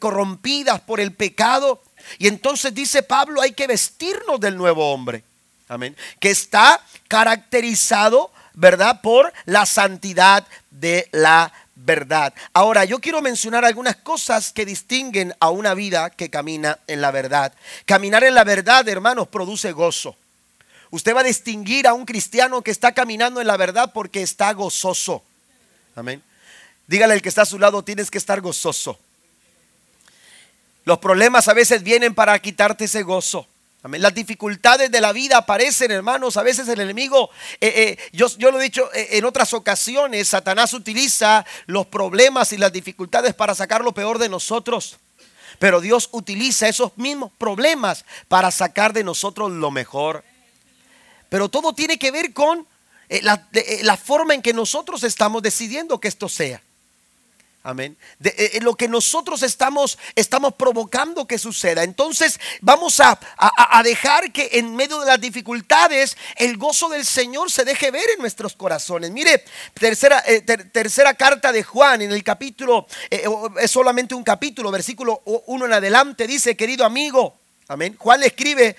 corrompidas 0.00 0.80
por 0.80 0.98
el 0.98 1.14
pecado. 1.14 1.80
Y 2.18 2.26
entonces 2.26 2.74
dice 2.74 3.04
Pablo, 3.04 3.40
hay 3.40 3.52
que 3.52 3.68
vestirnos 3.68 4.40
del 4.40 4.56
nuevo 4.56 4.92
hombre. 4.92 5.22
Amén. 5.68 5.96
Que 6.18 6.30
está 6.30 6.84
caracterizado, 7.06 8.32
¿verdad? 8.54 9.00
Por 9.02 9.32
la 9.44 9.66
santidad 9.66 10.46
de 10.70 11.08
la 11.12 11.52
verdad. 11.74 12.34
Ahora, 12.52 12.84
yo 12.84 13.00
quiero 13.00 13.22
mencionar 13.22 13.64
algunas 13.64 13.96
cosas 13.96 14.52
que 14.52 14.64
distinguen 14.64 15.34
a 15.40 15.50
una 15.50 15.74
vida 15.74 16.10
que 16.10 16.30
camina 16.30 16.78
en 16.86 17.00
la 17.00 17.10
verdad. 17.10 17.52
Caminar 17.86 18.24
en 18.24 18.34
la 18.34 18.44
verdad, 18.44 18.88
hermanos, 18.88 19.28
produce 19.28 19.72
gozo. 19.72 20.16
Usted 20.90 21.14
va 21.14 21.20
a 21.20 21.24
distinguir 21.24 21.86
a 21.86 21.94
un 21.94 22.04
cristiano 22.04 22.62
que 22.62 22.70
está 22.70 22.92
caminando 22.92 23.40
en 23.40 23.46
la 23.46 23.56
verdad 23.56 23.92
porque 23.94 24.22
está 24.22 24.52
gozoso. 24.52 25.24
Amén. 25.96 26.22
Dígale 26.86 27.14
al 27.14 27.22
que 27.22 27.30
está 27.30 27.42
a 27.42 27.46
su 27.46 27.58
lado, 27.58 27.82
tienes 27.82 28.10
que 28.10 28.18
estar 28.18 28.40
gozoso. 28.40 28.98
Los 30.84 30.98
problemas 30.98 31.48
a 31.48 31.54
veces 31.54 31.82
vienen 31.82 32.14
para 32.14 32.38
quitarte 32.40 32.84
ese 32.84 33.02
gozo. 33.02 33.46
Las 33.82 34.14
dificultades 34.14 34.92
de 34.92 35.00
la 35.00 35.12
vida 35.12 35.38
aparecen, 35.38 35.90
hermanos. 35.90 36.36
A 36.36 36.44
veces 36.44 36.68
el 36.68 36.80
enemigo, 36.80 37.30
eh, 37.60 37.98
eh, 37.98 38.10
yo, 38.12 38.28
lo 38.38 38.60
he 38.60 38.62
dicho 38.62 38.88
eh, 38.94 39.08
en 39.12 39.24
otras 39.24 39.52
ocasiones, 39.54 40.28
Satanás 40.28 40.72
utiliza 40.72 41.44
los 41.66 41.86
problemas 41.86 42.52
y 42.52 42.58
las 42.58 42.72
dificultades 42.72 43.34
para 43.34 43.56
sacar 43.56 43.82
lo 43.82 43.92
peor 43.92 44.18
de 44.18 44.28
nosotros. 44.28 44.98
Pero 45.58 45.80
Dios 45.80 46.08
utiliza 46.12 46.68
esos 46.68 46.96
mismos 46.96 47.32
problemas 47.38 48.04
para 48.28 48.52
sacar 48.52 48.92
de 48.92 49.02
nosotros 49.02 49.50
lo 49.50 49.72
mejor. 49.72 50.22
Pero 51.28 51.48
todo 51.48 51.72
tiene 51.72 51.98
que 51.98 52.12
ver 52.12 52.32
con 52.32 52.66
la 53.08 53.96
forma 53.96 54.34
en 54.34 54.42
que 54.42 54.52
nosotros 54.52 55.02
estamos 55.02 55.42
decidiendo 55.42 55.98
que 55.98 56.08
esto 56.08 56.28
sea. 56.28 56.62
Amén. 57.64 57.96
De, 58.18 58.30
eh, 58.30 58.50
eh, 58.54 58.60
lo 58.60 58.74
que 58.74 58.88
nosotros 58.88 59.44
estamos, 59.44 59.96
estamos 60.16 60.54
provocando 60.54 61.28
que 61.28 61.38
suceda. 61.38 61.84
Entonces 61.84 62.40
vamos 62.60 62.98
a, 62.98 63.18
dejar 63.84 64.32
que 64.32 64.50
en 64.54 64.74
medio 64.74 64.98
de 65.00 65.06
las 65.06 65.20
dificultades 65.20 66.16
el 66.36 66.56
gozo 66.56 66.88
del 66.88 67.04
Señor 67.06 67.52
se 67.52 67.64
deje 67.64 67.92
ver 67.92 68.08
en 68.14 68.18
nuestros 68.18 68.56
corazones. 68.56 69.12
Mire, 69.12 69.44
tercera, 69.74 70.24
eh, 70.26 70.40
tercera 70.40 71.14
carta 71.14 71.52
de 71.52 71.62
Juan 71.62 72.02
en 72.02 72.10
el 72.10 72.24
capítulo, 72.24 72.86
es 73.10 73.70
solamente 73.70 74.14
un 74.14 74.24
capítulo, 74.24 74.70
versículo 74.70 75.22
1 75.24 75.66
en 75.66 75.72
adelante, 75.72 76.26
dice, 76.26 76.56
querido 76.56 76.84
amigo. 76.84 77.38
Amén. 77.68 77.96
Juan 77.98 78.20
le 78.20 78.26
escribe, 78.26 78.76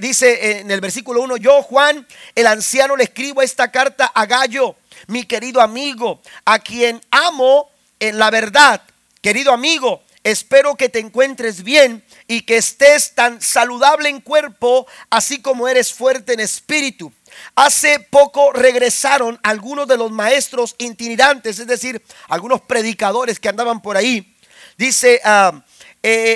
dice 0.00 0.58
en 0.58 0.70
el 0.70 0.80
versículo 0.80 1.22
1, 1.22 1.36
yo 1.36 1.62
Juan, 1.62 2.06
el 2.34 2.46
anciano, 2.46 2.96
le 2.96 3.04
escribo 3.04 3.42
esta 3.42 3.70
carta 3.70 4.06
a 4.06 4.26
Gallo, 4.26 4.76
mi 5.06 5.24
querido 5.24 5.60
amigo, 5.60 6.20
a 6.44 6.58
quien 6.58 7.00
amo 7.10 7.70
en 8.00 8.18
la 8.18 8.30
verdad. 8.30 8.82
Querido 9.20 9.52
amigo, 9.52 10.02
espero 10.22 10.74
que 10.74 10.88
te 10.88 10.98
encuentres 10.98 11.62
bien 11.62 12.04
y 12.26 12.42
que 12.42 12.56
estés 12.56 13.14
tan 13.14 13.40
saludable 13.40 14.08
en 14.08 14.20
cuerpo, 14.20 14.86
así 15.10 15.40
como 15.40 15.68
eres 15.68 15.92
fuerte 15.92 16.34
en 16.34 16.40
espíritu. 16.40 17.12
Hace 17.54 18.00
poco 18.00 18.52
regresaron 18.52 19.38
algunos 19.42 19.86
de 19.88 19.96
los 19.96 20.10
maestros 20.10 20.74
itinerantes, 20.78 21.58
es 21.58 21.66
decir, 21.66 22.02
algunos 22.28 22.60
predicadores 22.62 23.40
que 23.40 23.48
andaban 23.48 23.80
por 23.82 23.96
ahí. 23.96 24.34
Dice, 24.76 25.20
uh, 25.24 25.60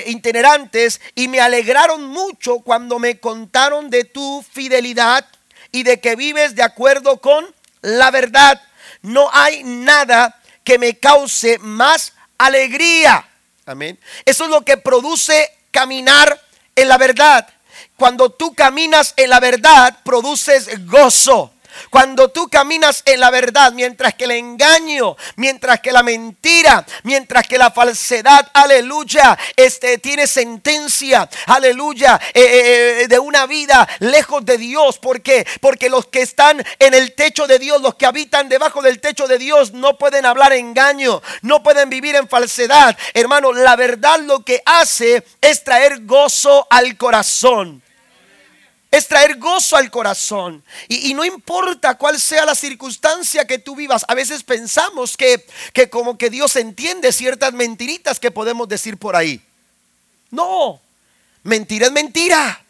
itinerantes, 0.07 0.99
y 1.15 1.27
me 1.27 1.41
alegraron 1.41 2.07
mucho 2.07 2.59
cuando 2.59 2.99
me 2.99 3.19
contaron 3.19 3.89
de 3.89 4.03
tu 4.03 4.43
fidelidad 4.51 5.25
y 5.71 5.83
de 5.83 5.99
que 5.99 6.15
vives 6.15 6.55
de 6.55 6.63
acuerdo 6.63 7.21
con 7.21 7.45
la 7.81 8.11
verdad. 8.11 8.61
No 9.01 9.29
hay 9.31 9.63
nada 9.63 10.38
que 10.69 10.77
me 10.77 10.99
cause 10.99 11.57
más 11.57 12.13
alegría. 12.37 13.27
Amén. 13.65 13.99
Eso 14.23 14.43
es 14.43 14.51
lo 14.51 14.63
que 14.63 14.77
produce 14.77 15.49
caminar 15.71 16.39
en 16.75 16.87
la 16.87 16.99
verdad. 16.99 17.49
Cuando 17.95 18.29
tú 18.29 18.53
caminas 18.53 19.15
en 19.17 19.31
la 19.31 19.39
verdad, 19.39 19.97
produces 20.03 20.85
gozo. 20.85 21.55
Cuando 21.89 22.29
tú 22.29 22.49
caminas 22.49 23.01
en 23.05 23.19
la 23.19 23.29
verdad, 23.29 23.71
mientras 23.73 24.13
que 24.13 24.25
el 24.25 24.31
engaño, 24.31 25.15
mientras 25.35 25.79
que 25.79 25.91
la 25.91 26.03
mentira, 26.03 26.85
mientras 27.03 27.47
que 27.47 27.57
la 27.57 27.71
falsedad, 27.71 28.49
aleluya, 28.53 29.37
este, 29.55 29.97
tiene 29.97 30.27
sentencia, 30.27 31.29
aleluya, 31.47 32.19
eh, 32.33 32.41
eh, 32.41 33.01
eh, 33.01 33.07
de 33.07 33.19
una 33.19 33.45
vida 33.45 33.87
lejos 33.99 34.45
de 34.45 34.57
Dios. 34.57 34.97
¿Por 34.99 35.21
qué? 35.21 35.45
Porque 35.61 35.89
los 35.89 36.07
que 36.07 36.21
están 36.21 36.63
en 36.79 36.93
el 36.93 37.13
techo 37.13 37.47
de 37.47 37.59
Dios, 37.59 37.81
los 37.81 37.95
que 37.95 38.05
habitan 38.05 38.49
debajo 38.49 38.81
del 38.81 38.99
techo 38.99 39.27
de 39.27 39.37
Dios, 39.37 39.73
no 39.73 39.97
pueden 39.97 40.25
hablar 40.25 40.53
engaño, 40.53 41.21
no 41.41 41.63
pueden 41.63 41.89
vivir 41.89 42.15
en 42.15 42.27
falsedad. 42.27 42.97
Hermano, 43.13 43.53
la 43.53 43.75
verdad 43.75 44.19
lo 44.19 44.43
que 44.43 44.61
hace 44.65 45.23
es 45.41 45.63
traer 45.63 46.05
gozo 46.05 46.67
al 46.69 46.97
corazón 46.97 47.81
es 48.91 49.07
traer 49.07 49.37
gozo 49.37 49.75
al 49.75 49.91
corazón. 49.91 50.63
Y, 50.87 51.13
no 51.13 51.23
importa 51.23 51.95
cuál 51.95 52.19
sea 52.19 52.45
la 52.45 52.55
circunstancia 52.55 53.45
que 53.45 53.59
tú 53.59 53.75
vivas, 53.75 54.03
a 54.07 54.15
veces 54.15 54.43
pensamos 54.43 55.15
que, 55.15 55.45
que 55.73 55.89
como 55.89 56.17
que 56.17 56.29
Dios 56.29 56.55
entiende 56.55 57.11
ciertas 57.11 57.53
mentiritas 57.53 58.19
que 58.19 58.31
podemos 58.31 58.67
decir 58.67 58.97
por 58.97 59.15
ahí. 59.15 59.41
No, 60.31 60.81
mentira 61.43 61.87
es 61.87 61.91
mentira. 61.91 62.63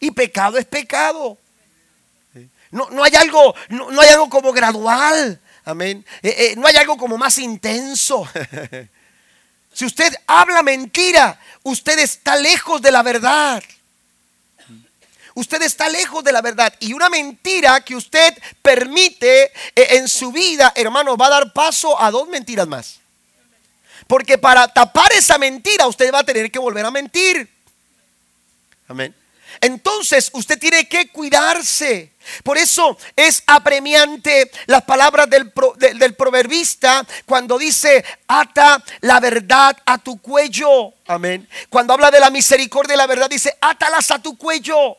Y 0.00 0.12
pecado 0.12 0.58
es 0.58 0.66
pecado. 0.66 1.38
No, 2.70 2.88
no 2.90 3.02
hay 3.02 3.14
algo, 3.16 3.54
no, 3.70 4.00
hay 4.00 4.10
algo 4.10 4.28
como 4.28 4.52
gradual. 4.52 5.40
Amén. 5.64 6.04
Eh, 6.22 6.34
eh, 6.38 6.54
no 6.56 6.66
hay 6.66 6.76
algo 6.76 6.96
como 6.96 7.18
más 7.18 7.38
intenso. 7.38 8.28
si 9.72 9.84
usted 9.84 10.14
habla 10.26 10.62
mentira, 10.62 11.40
usted 11.64 11.98
está 11.98 12.36
lejos 12.36 12.80
de 12.80 12.92
la 12.92 13.02
verdad 13.02 13.62
usted 15.38 15.62
está 15.62 15.88
lejos 15.88 16.24
de 16.24 16.32
la 16.32 16.42
verdad. 16.42 16.72
Y 16.80 16.92
una 16.92 17.08
mentira 17.08 17.80
que 17.80 17.94
usted 17.94 18.36
permite 18.60 19.44
eh, 19.44 19.52
en 19.90 20.08
su 20.08 20.32
vida, 20.32 20.72
hermano, 20.74 21.16
va 21.16 21.26
a 21.26 21.30
dar 21.30 21.52
paso 21.52 22.00
a 22.00 22.10
dos 22.10 22.28
mentiras 22.28 22.66
más. 22.66 22.98
Porque 24.06 24.36
para 24.38 24.66
tapar 24.68 25.12
esa 25.12 25.38
mentira 25.38 25.86
usted 25.86 26.12
va 26.12 26.20
a 26.20 26.24
tener 26.24 26.50
que 26.50 26.58
volver 26.58 26.84
a 26.84 26.90
mentir. 26.90 27.48
Amén. 28.88 29.14
Entonces 29.60 30.30
usted 30.32 30.58
tiene 30.58 30.88
que 30.88 31.08
cuidarse. 31.08 32.12
Por 32.42 32.58
eso 32.58 32.98
es 33.16 33.42
apremiante 33.46 34.50
las 34.66 34.82
palabras 34.82 35.30
del, 35.30 35.52
del, 35.76 36.14
proverbista 36.14 37.06
cuando 37.26 37.58
dice, 37.58 38.04
ata 38.26 38.82
la 39.00 39.20
verdad 39.20 39.76
a 39.86 39.98
tu 39.98 40.20
cuello. 40.20 40.94
Amén. 41.06 41.48
Cuando 41.70 41.94
habla 41.94 42.10
de 42.10 42.20
la 42.20 42.30
misericordia 42.30 42.94
y 42.94 42.98
la 42.98 43.06
verdad, 43.06 43.30
dice, 43.30 43.56
átalas 43.60 44.10
a 44.10 44.20
tu 44.20 44.36
cuello. 44.36 44.96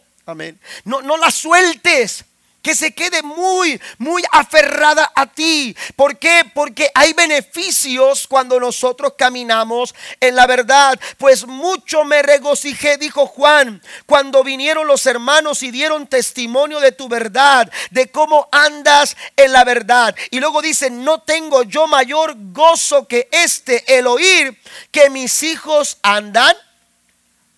No, 0.85 1.01
no 1.01 1.17
las 1.17 1.35
sueltes 1.35 2.25
que 2.61 2.75
se 2.75 2.93
quede 2.93 3.21
muy, 3.21 3.79
muy 3.97 4.21
aferrada 4.31 5.11
a 5.15 5.27
ti. 5.27 5.75
¿Por 5.95 6.17
qué? 6.17 6.43
Porque 6.53 6.89
hay 6.93 7.13
beneficios 7.13 8.27
cuando 8.27 8.59
nosotros 8.59 9.13
caminamos 9.17 9.95
en 10.19 10.35
la 10.35 10.45
verdad. 10.45 10.99
Pues 11.17 11.47
mucho 11.47 12.03
me 12.03 12.21
regocijé, 12.21 12.97
dijo 12.97 13.27
Juan, 13.27 13.81
cuando 14.05 14.43
vinieron 14.43 14.87
los 14.87 15.05
hermanos 15.05 15.63
y 15.63 15.71
dieron 15.71 16.07
testimonio 16.07 16.79
de 16.79 16.91
tu 16.91 17.07
verdad, 17.07 17.71
de 17.91 18.11
cómo 18.11 18.49
andas 18.51 19.15
en 19.35 19.53
la 19.53 19.63
verdad. 19.63 20.15
Y 20.31 20.39
luego 20.39 20.61
dice, 20.61 20.89
no 20.89 21.21
tengo 21.21 21.63
yo 21.63 21.87
mayor 21.87 22.35
gozo 22.51 23.07
que 23.07 23.29
este, 23.31 23.97
el 23.97 24.07
oír 24.07 24.59
que 24.91 25.09
mis 25.09 25.43
hijos 25.43 25.97
andan 26.01 26.55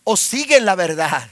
o 0.04 0.16
siguen 0.16 0.66
la 0.66 0.76
verdad. 0.76 1.28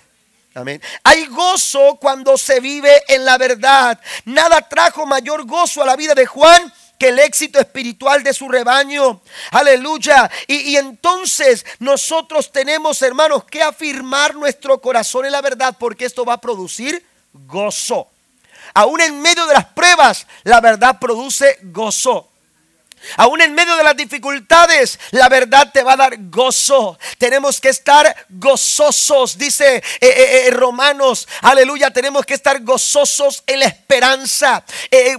Hay 1.03 1.25
gozo 1.27 1.97
cuando 2.01 2.37
se 2.37 2.59
vive 2.59 2.91
en 3.07 3.23
la 3.23 3.37
verdad. 3.37 3.99
Nada 4.25 4.67
trajo 4.67 5.05
mayor 5.05 5.45
gozo 5.45 5.81
a 5.81 5.85
la 5.85 5.95
vida 5.95 6.15
de 6.15 6.25
Juan 6.25 6.73
que 6.97 7.09
el 7.09 7.19
éxito 7.19 7.59
espiritual 7.59 8.23
de 8.23 8.33
su 8.33 8.49
rebaño. 8.49 9.21
Aleluya. 9.51 10.29
Y, 10.47 10.55
y, 10.71 10.77
entonces 10.77 11.65
nosotros 11.79 12.51
tenemos, 12.51 13.01
hermanos, 13.01 13.45
que 13.45 13.63
afirmar 13.63 14.35
nuestro 14.35 14.81
corazón 14.81 15.25
en 15.25 15.31
la 15.31 15.41
verdad 15.41 15.75
porque 15.79 16.05
esto 16.05 16.25
va 16.25 16.33
a 16.33 16.41
producir 16.41 17.05
gozo. 17.31 18.09
Aún 18.73 18.99
en 19.01 19.21
medio 19.21 19.45
de 19.45 19.53
las 19.53 19.65
pruebas, 19.65 20.27
la 20.43 20.59
verdad 20.59 20.99
produce 20.99 21.57
gozo. 21.63 22.29
Aún 23.17 23.41
en 23.41 23.53
medio 23.53 23.75
de 23.75 23.83
las 23.83 23.97
dificultades, 23.97 24.99
la 25.11 25.29
verdad 25.29 25.71
te 25.73 25.83
va 25.83 25.93
a 25.93 25.97
dar 25.97 26.15
gozo. 26.29 26.97
Tenemos 27.17 27.59
que 27.59 27.69
estar 27.69 28.15
gozosos, 28.29 29.37
dice 29.37 29.77
eh, 29.77 29.83
eh, 30.01 30.47
eh, 30.47 30.51
Romanos. 30.51 31.27
Aleluya, 31.41 31.91
tenemos 31.91 32.25
que 32.25 32.35
estar 32.35 32.61
gozosos 32.61 33.43
en 33.47 33.59
la 33.59 33.65
esperanza. 33.65 34.63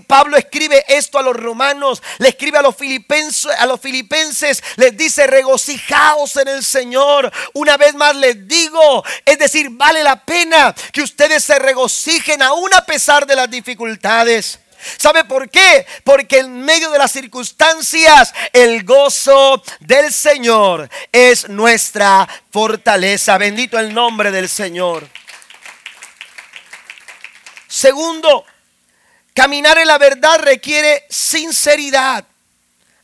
Pablo 0.07 0.37
escribe 0.37 0.85
esto 0.89 1.19
a 1.19 1.23
los 1.23 1.37
romanos, 1.37 2.03
le 2.19 2.29
escribe 2.29 2.59
a 2.59 2.63
los 2.63 2.77
filipenses, 2.77 3.51
a 3.59 3.67
los 3.67 3.81
filipenses, 3.81 4.63
les 4.77 4.97
dice 4.97 5.27
regocijaos 5.27 6.37
en 6.37 6.49
el 6.49 6.65
Señor. 6.65 7.33
Una 7.55 7.77
vez 7.77 7.95
más 7.95 8.15
les 8.17 8.47
digo, 8.47 9.05
es 9.25 9.39
decir, 9.39 9.69
vale 9.71 10.03
la 10.03 10.25
pena 10.25 10.75
que 10.93 11.03
ustedes 11.03 11.43
se 11.45 11.59
regocijen 11.59 12.43
aún 12.43 12.73
a 12.75 12.85
pesar 12.85 13.27
de 13.27 13.37
las 13.37 13.51
dificultades. 13.51 14.60
¿Sabe 14.99 15.25
por 15.25 15.51
qué? 15.51 15.87
Porque 16.05 16.39
en 16.39 16.63
medio 16.63 16.91
de 16.91 16.99
las 16.99 17.13
circunstancias 17.13 18.33
el 18.53 18.85
gozo 18.85 19.63
del 19.81 20.13
Señor 20.13 20.89
es 21.13 21.49
nuestra 21.49 22.29
fortaleza. 22.51 23.39
Bendito 23.39 23.79
el 23.79 23.93
nombre 23.93 24.31
del 24.31 24.49
Señor. 24.49 25.09
Segundo, 27.69 28.45
caminar 29.33 29.79
en 29.79 29.87
la 29.87 29.99
verdad 29.99 30.41
requiere 30.41 31.07
sinceridad. 31.09 32.25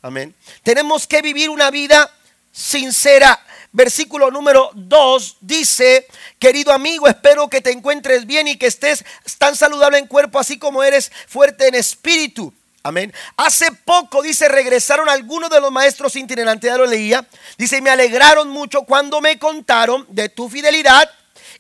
Amén. 0.03 0.35
Tenemos 0.63 1.07
que 1.07 1.23
vivir 1.23 1.51
una 1.51 1.71
vida 1.71 2.13
sincera 2.53 3.46
versículo 3.77 4.31
número 4.31 4.71
2 4.75 5.37
dice, 5.43 6.07
querido 6.39 6.73
amigo, 6.73 7.07
espero 7.07 7.51
que 7.51 7.61
te 7.61 7.71
encuentres 7.71 8.25
bien 8.25 8.49
y 8.49 8.57
que 8.57 8.67
estés 8.67 9.05
tan 9.37 9.55
saludable 9.55 9.99
en 9.99 10.07
cuerpo 10.07 10.39
así 10.39 10.59
como 10.59 10.83
eres 10.83 11.13
fuerte 11.29 11.69
en 11.69 11.75
espíritu. 11.75 12.53
Amén. 12.83 13.13
Hace 13.37 13.71
poco, 13.73 14.23
dice, 14.23 14.49
regresaron 14.49 15.11
algunos 15.11 15.51
de 15.51 15.61
los 15.61 15.71
maestros 15.71 16.17
itinerantes, 16.17 16.71
ya 16.71 16.79
lo 16.79 16.87
leía. 16.87 17.27
Dice, 17.59 17.83
me 17.83 17.91
alegraron 17.91 18.49
mucho 18.49 18.83
cuando 18.85 19.21
me 19.21 19.39
contaron 19.39 20.07
de 20.09 20.31
tu 20.31 20.49
fidelidad 20.49 21.11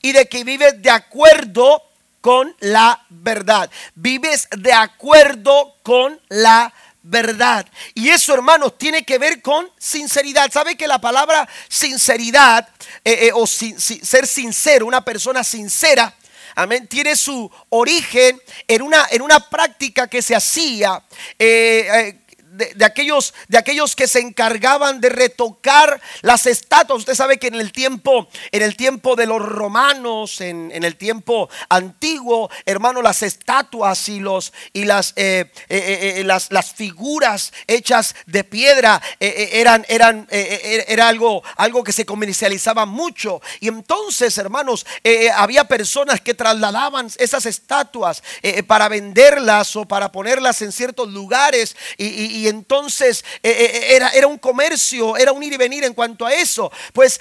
y 0.00 0.12
de 0.12 0.26
que 0.26 0.42
vives 0.42 0.80
de 0.80 0.90
acuerdo 0.90 1.82
con 2.22 2.56
la 2.60 3.04
verdad. 3.10 3.70
Vives 3.94 4.48
de 4.56 4.72
acuerdo 4.72 5.74
con 5.82 6.18
la 6.28 6.72
verdad 6.72 6.85
verdad. 7.06 7.66
Y 7.94 8.08
eso, 8.08 8.34
hermanos, 8.34 8.76
tiene 8.76 9.04
que 9.04 9.18
ver 9.18 9.40
con 9.40 9.70
sinceridad. 9.78 10.50
¿Sabe 10.50 10.76
que 10.76 10.88
la 10.88 11.00
palabra 11.00 11.48
sinceridad 11.68 12.68
eh, 13.04 13.28
eh, 13.28 13.30
o 13.32 13.46
ser 13.46 14.26
sincero, 14.26 14.86
una 14.86 15.04
persona 15.04 15.44
sincera, 15.44 16.12
amén, 16.56 16.86
tiene 16.88 17.14
su 17.14 17.50
origen 17.68 18.40
en 18.66 18.82
una, 18.82 19.06
en 19.10 19.22
una 19.22 19.38
práctica 19.48 20.08
que 20.08 20.22
se 20.22 20.34
hacía. 20.34 21.02
Eh, 21.38 22.20
de, 22.56 22.84
aquellos, 22.84 23.34
de 23.48 23.58
aquellos 23.58 23.94
que 23.94 24.08
se 24.08 24.20
encargaban 24.20 25.00
de 25.00 25.08
retocar 25.08 26.00
las 26.22 26.46
estatuas. 26.46 27.00
Usted 27.00 27.14
sabe 27.14 27.38
que 27.38 27.48
en 27.48 27.54
el 27.54 27.72
tiempo, 27.72 28.28
en 28.50 28.62
el 28.62 28.76
tiempo 28.76 29.16
de 29.16 29.26
los 29.26 29.42
romanos, 29.42 30.40
en, 30.40 30.72
el 30.72 30.96
tiempo 30.96 31.48
antiguo, 31.68 32.50
hermano, 32.64 33.02
las 33.02 33.22
estatuas 33.22 34.08
y 34.08 34.20
los 34.20 34.52
y 34.72 34.84
las, 34.84 35.12
eh, 35.16 35.50
eh, 35.68 36.14
eh, 36.18 36.24
las, 36.24 36.50
las, 36.52 36.72
figuras 36.72 37.52
hechas 37.66 38.14
de 38.26 38.44
piedra 38.44 39.00
eran, 39.18 39.86
eran 39.88 40.26
era 40.30 41.08
algo, 41.08 41.42
algo 41.56 41.82
que 41.84 41.92
se 41.92 42.04
comercializaba 42.04 42.86
mucho. 42.86 43.40
Y 43.60 43.68
entonces, 43.68 44.36
hermanos, 44.38 44.86
había 45.34 45.64
personas 45.64 46.20
que 46.20 46.34
trasladaban 46.34 47.10
esas 47.18 47.46
estatuas 47.46 48.22
para 48.66 48.88
venderlas 48.88 49.74
o 49.76 49.86
para 49.86 50.12
ponerlas 50.12 50.60
en 50.62 50.72
ciertos 50.72 51.08
lugares 51.08 51.76
y 51.96 52.45
y 52.45 52.45
eh, 52.48 53.12
eh, 53.42 53.42
eh, 53.42 53.96
era, 53.96 54.10
era, 54.10 54.26
un 54.26 54.38
comercio, 54.38 55.16
era 55.16 55.32
un 55.32 55.42
ir 55.42 55.52
y 55.52 55.56
venir 55.56 55.84
en 55.84 55.94
cuanto 55.94 56.26
a 56.26 56.32
eso. 56.32 56.70
Pues 56.92 57.20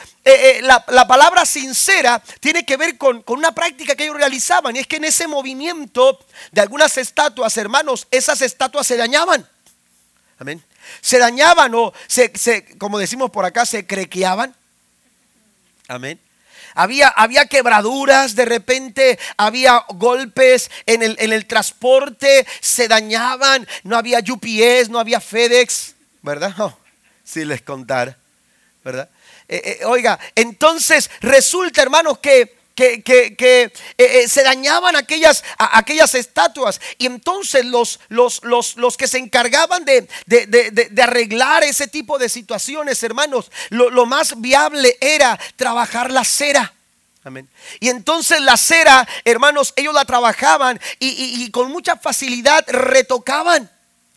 la, 0.61 1.07
palabra 1.07 1.45
sincera 1.45 2.21
tiene 2.39 2.65
que 2.65 2.78
ver 2.78 2.97
con, 2.97 3.23
una 3.28 3.53
práctica 3.53 3.95
que 3.95 4.03
ellos 4.03 4.17
realizaban 4.17 4.76
y 4.76 4.80
es 4.80 4.88
que 4.88 4.97
en 4.97 5.05
ese 5.05 5.28
movimiento 5.28 6.19
de 6.51 6.61
algunas 6.61 6.97
estatuas, 6.97 7.55
hermanos, 7.57 8.07
esas 8.11 8.41
estatuas 8.41 8.88
se 8.88 8.97
dañaban. 8.97 9.47
Amén. 10.38 10.63
Se 11.01 11.17
dañaban 11.17 11.73
o 11.76 11.93
se, 12.07 12.78
como 12.78 12.99
decimos 12.99 13.32
por 13.32 13.45
acá, 13.45 13.65
se 13.65 13.86
crequeaban. 13.88 14.55
Amén. 15.88 16.19
Había, 16.76 17.07
había 17.07 17.45
quebraduras, 17.45 18.36
de 18.36 18.45
repente 18.45 19.17
había 19.38 19.84
golpes 19.95 20.69
en 20.86 21.01
el, 21.01 21.15
en 21.19 21.34
el 21.34 21.45
transporte, 21.45 22.45
se 22.59 22.88
dañaban, 22.88 23.67
no 23.84 23.97
había 23.97 24.19
UPS, 24.19 24.89
no 24.89 24.99
había 24.99 25.21
FedEx, 25.21 25.95
¿verdad? 26.21 26.53
si 27.23 27.45
les 27.45 27.61
contara, 27.61 28.17
¿verdad? 28.84 29.09
Eh, 29.47 29.80
eh, 29.82 29.86
oiga, 29.86 30.19
entonces 30.36 31.09
resulta, 31.21 31.82
hermanos, 31.82 32.19
que 32.19 32.57
que, 32.76 33.73
eh, 33.97 34.28
se 34.28 34.43
dañaban 34.43 34.95
aquellas, 34.95 35.43
aquellas 35.57 36.13
estatuas. 36.13 36.80
Y 36.97 37.05
entonces 37.05 37.65
los, 37.65 37.99
los, 38.09 38.43
los, 38.43 38.76
los 38.76 38.97
que 38.97 39.07
se 39.07 39.17
encargaban 39.17 39.86
de, 39.86 40.07
de, 40.26 41.03
arreglar 41.03 41.63
ese 41.63 41.88
tipo 41.88 42.17
de 42.17 42.30
situaciones, 42.30 43.01
hermanos, 43.03 43.51
lo, 43.69 43.89
lo 43.89 44.05
más 44.05 44.39
viable 44.41 44.97
era 44.99 45.39
trabajar 45.55 46.11
la 46.11 46.23
cera. 46.23 46.73
Amén. 47.26 47.49
Y 47.80 47.89
entonces 47.89 48.39
la 48.41 48.55
cera, 48.55 49.07
hermanos, 49.23 49.73
ellos 49.76 49.95
la 49.95 50.05
trabajaban 50.05 50.80
y, 50.99 51.49
con 51.49 51.71
mucha 51.71 51.95
facilidad 51.95 52.63
retocaban. 52.67 53.71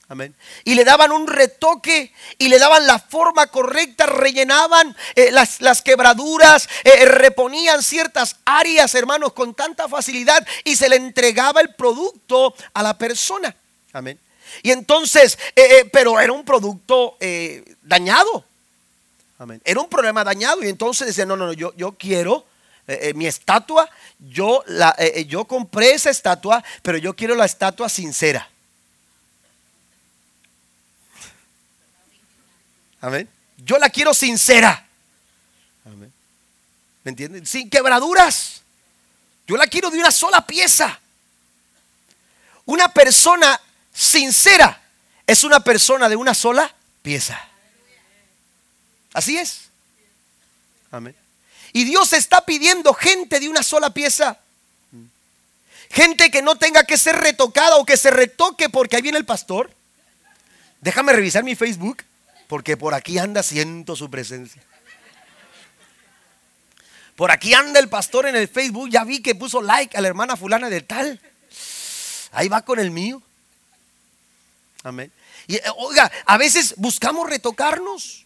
Amén. 0.08 0.34
Y 0.64 0.74
le 0.74 0.84
daban 0.84 1.12
un 1.12 1.26
retoque 1.26 2.12
y 2.38 2.48
le 2.48 2.58
daban 2.58 2.86
la 2.86 2.98
forma 2.98 3.46
correcta, 3.48 4.06
rellenaban 4.06 4.96
eh, 5.14 5.30
las, 5.30 5.82
quebraduras, 5.82 6.68
eh, 6.82 7.04
reponían 7.04 7.82
ciertas 7.82 8.36
áreas, 8.46 8.94
hermanos, 8.94 9.34
con 9.34 9.54
tanta 9.54 9.86
facilidad 9.86 10.46
y 10.64 10.76
se 10.76 10.88
le 10.88 10.96
entregaba 10.96 11.60
el 11.60 11.74
producto 11.74 12.54
a 12.72 12.82
la 12.82 12.96
persona. 12.96 13.54
Amén. 13.92 14.18
Y 14.62 14.70
entonces, 14.70 15.38
eh, 15.54 15.88
pero 15.92 16.18
era 16.18 16.32
un 16.32 16.44
producto 16.44 17.18
dañado. 17.82 18.44
Amén. 19.38 19.60
Era 19.64 19.80
un 19.80 19.88
problema 19.88 20.24
dañado 20.24 20.64
y 20.64 20.68
entonces 20.68 21.06
decía, 21.06 21.26
no, 21.26 21.36
no, 21.36 21.46
no, 21.46 21.52
yo, 21.52 21.74
yo 21.76 21.92
quiero 21.92 22.46
eh, 22.88 23.10
eh, 23.10 23.14
mi 23.14 23.26
estatua, 23.26 23.88
yo, 24.18 24.64
la, 24.66 24.96
eh, 24.98 25.26
yo 25.26 25.44
compré 25.44 25.92
esa 25.92 26.08
estatua, 26.08 26.64
pero 26.80 26.96
yo 26.96 27.14
quiero 27.14 27.34
la 27.34 27.44
estatua 27.44 27.90
sincera. 27.90 28.48
Amén. 33.00 33.28
Yo 33.58 33.78
la 33.78 33.90
quiero 33.90 34.14
sincera. 34.14 34.86
Amén. 35.84 36.12
¿Me 37.04 37.10
entienden? 37.10 37.46
Sin 37.46 37.70
quebraduras. 37.70 38.62
Yo 39.46 39.56
la 39.56 39.66
quiero 39.66 39.90
de 39.90 39.98
una 39.98 40.10
sola 40.10 40.46
pieza. 40.46 41.00
Una 42.66 42.92
persona 42.92 43.60
sincera 43.92 44.82
es 45.26 45.44
una 45.44 45.60
persona 45.60 46.08
de 46.08 46.16
una 46.16 46.34
sola 46.34 46.74
pieza. 47.02 47.40
Así 49.14 49.38
es. 49.38 49.68
Amén. 50.90 51.16
Y 51.72 51.84
Dios 51.84 52.12
está 52.12 52.44
pidiendo 52.44 52.92
gente 52.94 53.40
de 53.40 53.48
una 53.48 53.62
sola 53.62 53.90
pieza. 53.90 54.38
Gente 55.90 56.30
que 56.30 56.42
no 56.42 56.56
tenga 56.56 56.84
que 56.84 56.98
ser 56.98 57.16
retocada 57.16 57.76
o 57.76 57.86
que 57.86 57.96
se 57.96 58.10
retoque 58.10 58.68
porque 58.68 58.96
ahí 58.96 59.02
viene 59.02 59.18
el 59.18 59.24
pastor. 59.24 59.70
Déjame 60.80 61.12
revisar 61.12 61.42
mi 61.42 61.54
Facebook 61.54 62.04
porque 62.48 62.76
por 62.76 62.94
aquí 62.94 63.18
anda, 63.18 63.42
siento 63.42 63.94
su 63.94 64.10
presencia. 64.10 64.62
Por 67.14 67.30
aquí 67.30 67.52
anda 67.52 67.78
el 67.78 67.88
pastor 67.88 68.26
en 68.26 68.36
el 68.36 68.48
Facebook, 68.48 68.88
ya 68.90 69.04
vi 69.04 69.20
que 69.20 69.34
puso 69.34 69.60
like 69.60 69.96
a 69.96 70.00
la 70.00 70.08
hermana 70.08 70.36
fulana 70.36 70.70
de 70.70 70.80
tal. 70.80 71.20
Ahí 72.32 72.48
va 72.48 72.62
con 72.62 72.78
el 72.78 72.90
mío. 72.90 73.22
Amén. 74.82 75.12
Y 75.46 75.56
eh, 75.56 75.62
oiga, 75.76 76.10
a 76.24 76.38
veces 76.38 76.74
buscamos 76.76 77.28
retocarnos. 77.28 78.24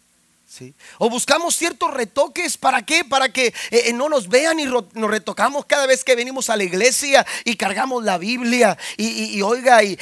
O 0.98 1.09
buscamos 1.09 1.57
ciertos 1.57 1.92
retoques. 1.92 2.59
¿Para 2.59 2.84
qué? 2.84 3.05
Para 3.05 3.32
que 3.32 3.46
eh, 3.46 3.55
eh, 3.70 3.92
no 3.92 4.09
nos 4.09 4.28
vean 4.28 4.61
y 4.61 4.64
nos 4.64 5.11
retocamos 5.11 5.64
cada 5.66 5.86
vez 5.86 6.05
que 6.05 6.14
venimos 6.14 6.50
a 6.50 6.57
la 6.57 6.64
iglesia 6.64 7.26
y 7.44 7.57
cargamos 7.57 8.05
la 8.05 8.18
Biblia. 8.18 8.76
Y, 8.96 9.40
oiga, 9.42 9.82
y, 9.82 9.96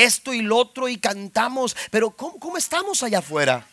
esto 0.00 0.32
y 0.32 0.42
lo 0.42 0.56
otro 0.58 0.88
y 0.88 0.98
cantamos. 0.98 1.76
Pero 1.90 2.10
¿cómo, 2.10 2.56
estamos 2.56 3.02
allá 3.02 3.18
afuera? 3.18 3.66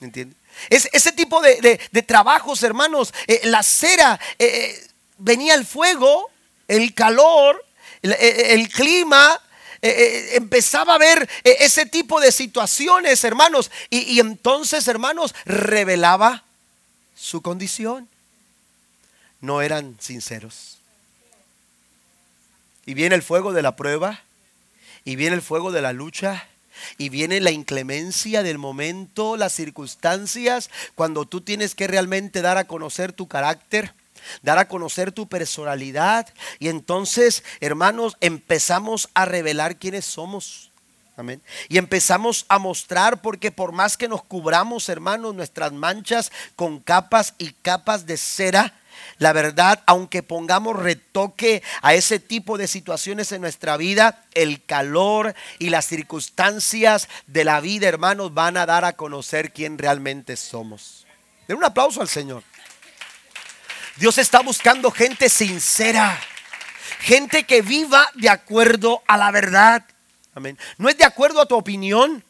¿Me? 0.00 0.12
Es, 0.70 0.88
ese 0.92 1.12
tipo 1.12 1.40
de, 1.40 1.78
trabajos, 2.06 2.62
hermanos. 2.62 3.12
la 3.44 3.62
cera, 3.62 4.20
venía 5.18 5.54
el 5.54 5.66
fuego, 5.66 6.30
el 6.68 6.94
calor, 6.94 7.64
el 8.02 8.68
clima 8.68 9.40
eh, 9.84 9.90
eh, 9.90 10.36
empezaba 10.36 10.94
a 10.94 10.98
ver 10.98 11.28
eh, 11.44 11.56
ese 11.60 11.84
tipo 11.84 12.18
de 12.18 12.32
situaciones, 12.32 13.22
hermanos. 13.22 13.70
Y, 13.90 14.18
entonces, 14.18 14.88
hermanos, 14.88 15.34
revelaba 15.44 16.42
su 17.14 17.42
condición. 17.42 18.08
No 19.42 19.60
eran 19.60 19.98
sinceros. 20.00 20.78
Y 22.86 22.94
viene 22.94 23.14
el 23.14 23.22
fuego 23.22 23.52
de 23.52 23.60
la 23.60 23.76
prueba. 23.76 24.22
Y 25.04 25.16
viene 25.16 25.36
el 25.36 25.42
fuego 25.42 25.70
de 25.70 25.82
la 25.82 25.92
lucha. 25.92 26.48
Y 26.96 27.10
viene 27.10 27.42
la 27.42 27.50
inclemencia 27.50 28.42
del 28.42 28.56
momento, 28.56 29.36
las 29.36 29.52
circunstancias, 29.52 30.70
cuando 30.94 31.26
tú 31.26 31.42
tienes 31.42 31.74
que 31.74 31.88
realmente 31.88 32.40
dar 32.40 32.56
a 32.56 32.64
conocer 32.64 33.12
tu 33.12 33.28
carácter 33.28 33.92
dar 34.42 34.58
a 34.58 34.68
conocer 34.68 35.12
tu 35.12 35.28
personalidad. 35.28 36.28
Y 36.58 36.68
entonces, 36.68 37.44
hermanos, 37.60 38.16
empezamos 38.20 39.08
a 39.14 39.24
revelar 39.24 39.78
quiénes 39.78 40.04
somos. 40.04 40.70
Amén. 41.16 41.40
Y 41.68 41.78
empezamos 41.78 42.44
a 42.48 42.58
mostrar 42.58 43.22
porque 43.22 43.52
por 43.52 43.70
más 43.70 43.96
que 43.96 44.08
nos 44.08 44.24
cubramos, 44.24 44.88
hermanos, 44.88 45.34
nuestras 45.34 45.72
manchas 45.72 46.32
con 46.56 46.80
capas 46.80 47.34
y 47.38 47.52
capas 47.52 48.04
de 48.06 48.16
cera, 48.16 48.74
la 49.18 49.32
verdad, 49.32 49.82
aunque 49.86 50.22
pongamos 50.22 50.76
retoque 50.76 51.62
a 51.82 51.94
ese 51.94 52.18
tipo 52.18 52.58
de 52.58 52.66
situaciones 52.66 53.30
en 53.32 53.42
nuestra 53.42 53.76
vida, 53.76 54.24
el 54.34 54.64
calor 54.64 55.34
y 55.58 55.70
las 55.70 55.86
circunstancias 55.86 57.08
de 57.26 57.44
la 57.44 57.60
vida, 57.60 57.88
hermanos, 57.88 58.34
van 58.34 58.56
a 58.56 58.66
dar 58.66 58.84
a 58.84 58.94
conocer 58.94 59.52
quién 59.52 59.78
realmente 59.78 60.36
somos. 60.36 61.06
Den 61.46 61.58
un 61.58 61.64
aplauso 61.64 62.00
al 62.00 62.08
Señor. 62.08 62.42
Dios 63.96 64.18
está 64.18 64.40
buscando 64.40 64.90
gente 64.90 65.28
sincera, 65.28 66.18
gente 67.00 67.44
que 67.44 67.62
viva 67.62 68.10
de 68.14 68.28
acuerdo 68.28 69.02
a 69.06 69.16
la 69.16 69.30
verdad. 69.30 69.84
Amén. 70.34 70.58
No 70.78 70.88
es 70.88 70.98
de 70.98 71.04
acuerdo 71.04 71.40
a 71.40 71.46
tu 71.46 71.54
opinión, 71.54 72.24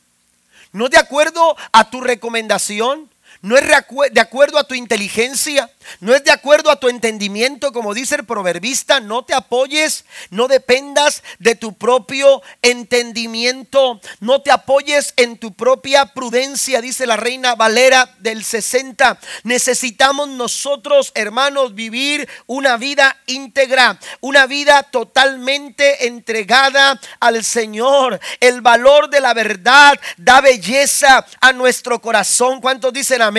no 0.73 0.85
es 0.87 0.91
de 0.91 0.99
acuerdo 0.99 1.57
a 1.73 1.89
tu 1.89 2.03
recomendación, 2.03 3.11
no 3.45 3.59
es 3.59 3.69
de 3.69 4.21
acuerdo 4.21 4.59
a 4.59 4.65
tu 4.65 4.75
inteligencia, 4.75 5.71
no 6.01 6.15
es 6.15 6.25
de 6.25 6.31
acuerdo 6.31 6.71
a 6.71 6.81
tu 6.81 6.89
entendimiento, 6.89 7.75
como 7.75 7.93
dice 7.93 8.15
el 8.15 8.25
proverbista, 8.25 9.01
no 9.01 9.23
te 9.23 9.35
apoyes, 9.35 10.07
no 10.31 10.49
dependas 10.49 11.23
de 11.41 11.55
tu 11.55 11.75
propio 11.75 12.41
entendimiento, 12.63 14.01
no 14.21 14.41
te 14.41 14.51
apoyes 14.51 15.13
en 15.19 15.37
tu 15.37 15.53
propia 15.53 16.07
prudencia, 16.07 16.81
dice 16.81 17.07
la 17.07 17.19
reina 17.19 17.55
Valera 17.55 18.15
del 18.21 18.43
60. 18.43 19.19
Necesitamos 19.43 20.27
nosotros, 20.31 21.13
hermanos, 21.15 21.75
vivir 21.75 22.27
una 22.47 22.79
vida 22.79 23.15
íntegra, 23.27 23.99
una 24.23 24.47
vida 24.47 24.85
totalmente 24.85 26.07
entregada 26.07 26.99
al 27.21 27.45
Señor. 27.45 28.19
El 28.41 28.63
valor 28.63 29.11
de 29.11 29.21
la 29.21 29.35
verdad 29.35 30.01
da 30.17 30.41
belleza 30.41 31.27
a 31.43 31.53
nuestro 31.53 32.01
corazón. 32.01 32.63
¿Cuántos 32.63 32.91
dicen 32.91 33.21
amén? 33.21 33.34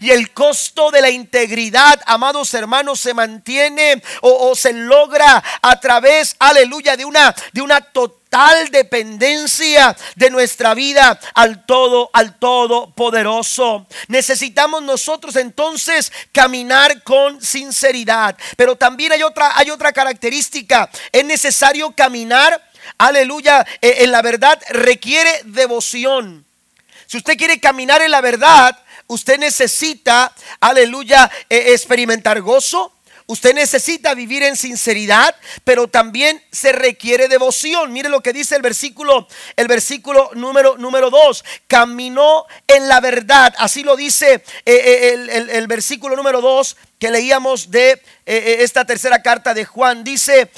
Y 0.00 0.10
el 0.10 0.32
costo 0.32 0.90
de 0.90 1.00
la 1.00 1.10
integridad, 1.10 2.00
amados 2.06 2.52
hermanos, 2.54 3.00
se 3.00 3.14
mantiene 3.14 4.02
o, 4.20 4.54
se 4.54 4.72
logra 4.72 5.42
a 5.62 5.80
través, 5.80 6.36
aleluya, 6.38 6.96
de 6.96 7.04
una, 7.04 7.34
de 7.52 7.62
una 7.62 7.80
total 7.80 8.70
dependencia 8.70 9.96
de 10.16 10.30
nuestra 10.30 10.74
vida 10.74 11.18
al 11.34 11.64
todo, 11.64 12.10
al 12.12 12.38
todopoderoso. 12.38 13.86
Necesitamos 14.08 14.82
nosotros 14.82 15.36
entonces 15.36 16.12
caminar 16.32 17.02
con 17.02 17.40
sinceridad. 17.40 18.36
Pero 18.56 18.76
también 18.76 19.12
hay 19.12 19.22
otra, 19.22 19.56
hay 19.56 19.70
otra 19.70 19.92
característica. 19.92 20.90
Es 21.10 21.24
necesario 21.24 21.92
caminar, 21.92 22.62
aleluya, 22.98 23.66
eh, 23.80 23.96
en 24.00 24.12
la 24.12 24.20
verdad 24.20 24.60
requiere 24.68 25.40
devoción. 25.44 26.44
Si 27.06 27.18
usted 27.18 27.36
quiere 27.36 27.60
caminar 27.60 28.00
en 28.00 28.10
la 28.10 28.22
verdad, 28.22 28.81
Usted 29.12 29.38
necesita, 29.38 30.32
aleluya, 30.58 31.30
e, 31.50 31.74
experimentar 31.74 32.40
gozo. 32.40 32.94
Usted 33.26 33.54
necesita 33.54 34.14
vivir 34.14 34.42
en 34.42 34.56
sinceridad, 34.56 35.36
pero 35.64 35.86
también 35.86 36.42
se 36.50 36.72
requiere 36.72 37.28
devoción. 37.28 37.92
Mire 37.92 38.08
lo 38.08 38.22
que 38.22 38.32
dice 38.32 38.56
el 38.56 38.62
versículo, 38.62 39.28
el 39.56 39.68
versículo 39.68 40.30
número 40.32 40.78
número 40.78 41.10
2. 41.10 41.44
Caminó 41.66 42.46
en 42.66 42.88
la 42.88 43.00
verdad. 43.00 43.54
Así 43.58 43.82
lo 43.82 43.96
dice 43.96 44.32
eh, 44.32 44.42
eh, 44.64 45.48
el, 45.50 45.66
versículo 45.66 46.16
número 46.16 46.40
2 46.40 46.76
que 46.98 47.10
leíamos 47.10 47.70
de 47.70 48.02
eh, 48.24 48.56
esta 48.60 48.86
tercera 48.86 49.20
carta 49.20 49.52
de 49.52 49.66
Juan. 49.66 50.04
Dice, 50.04 50.50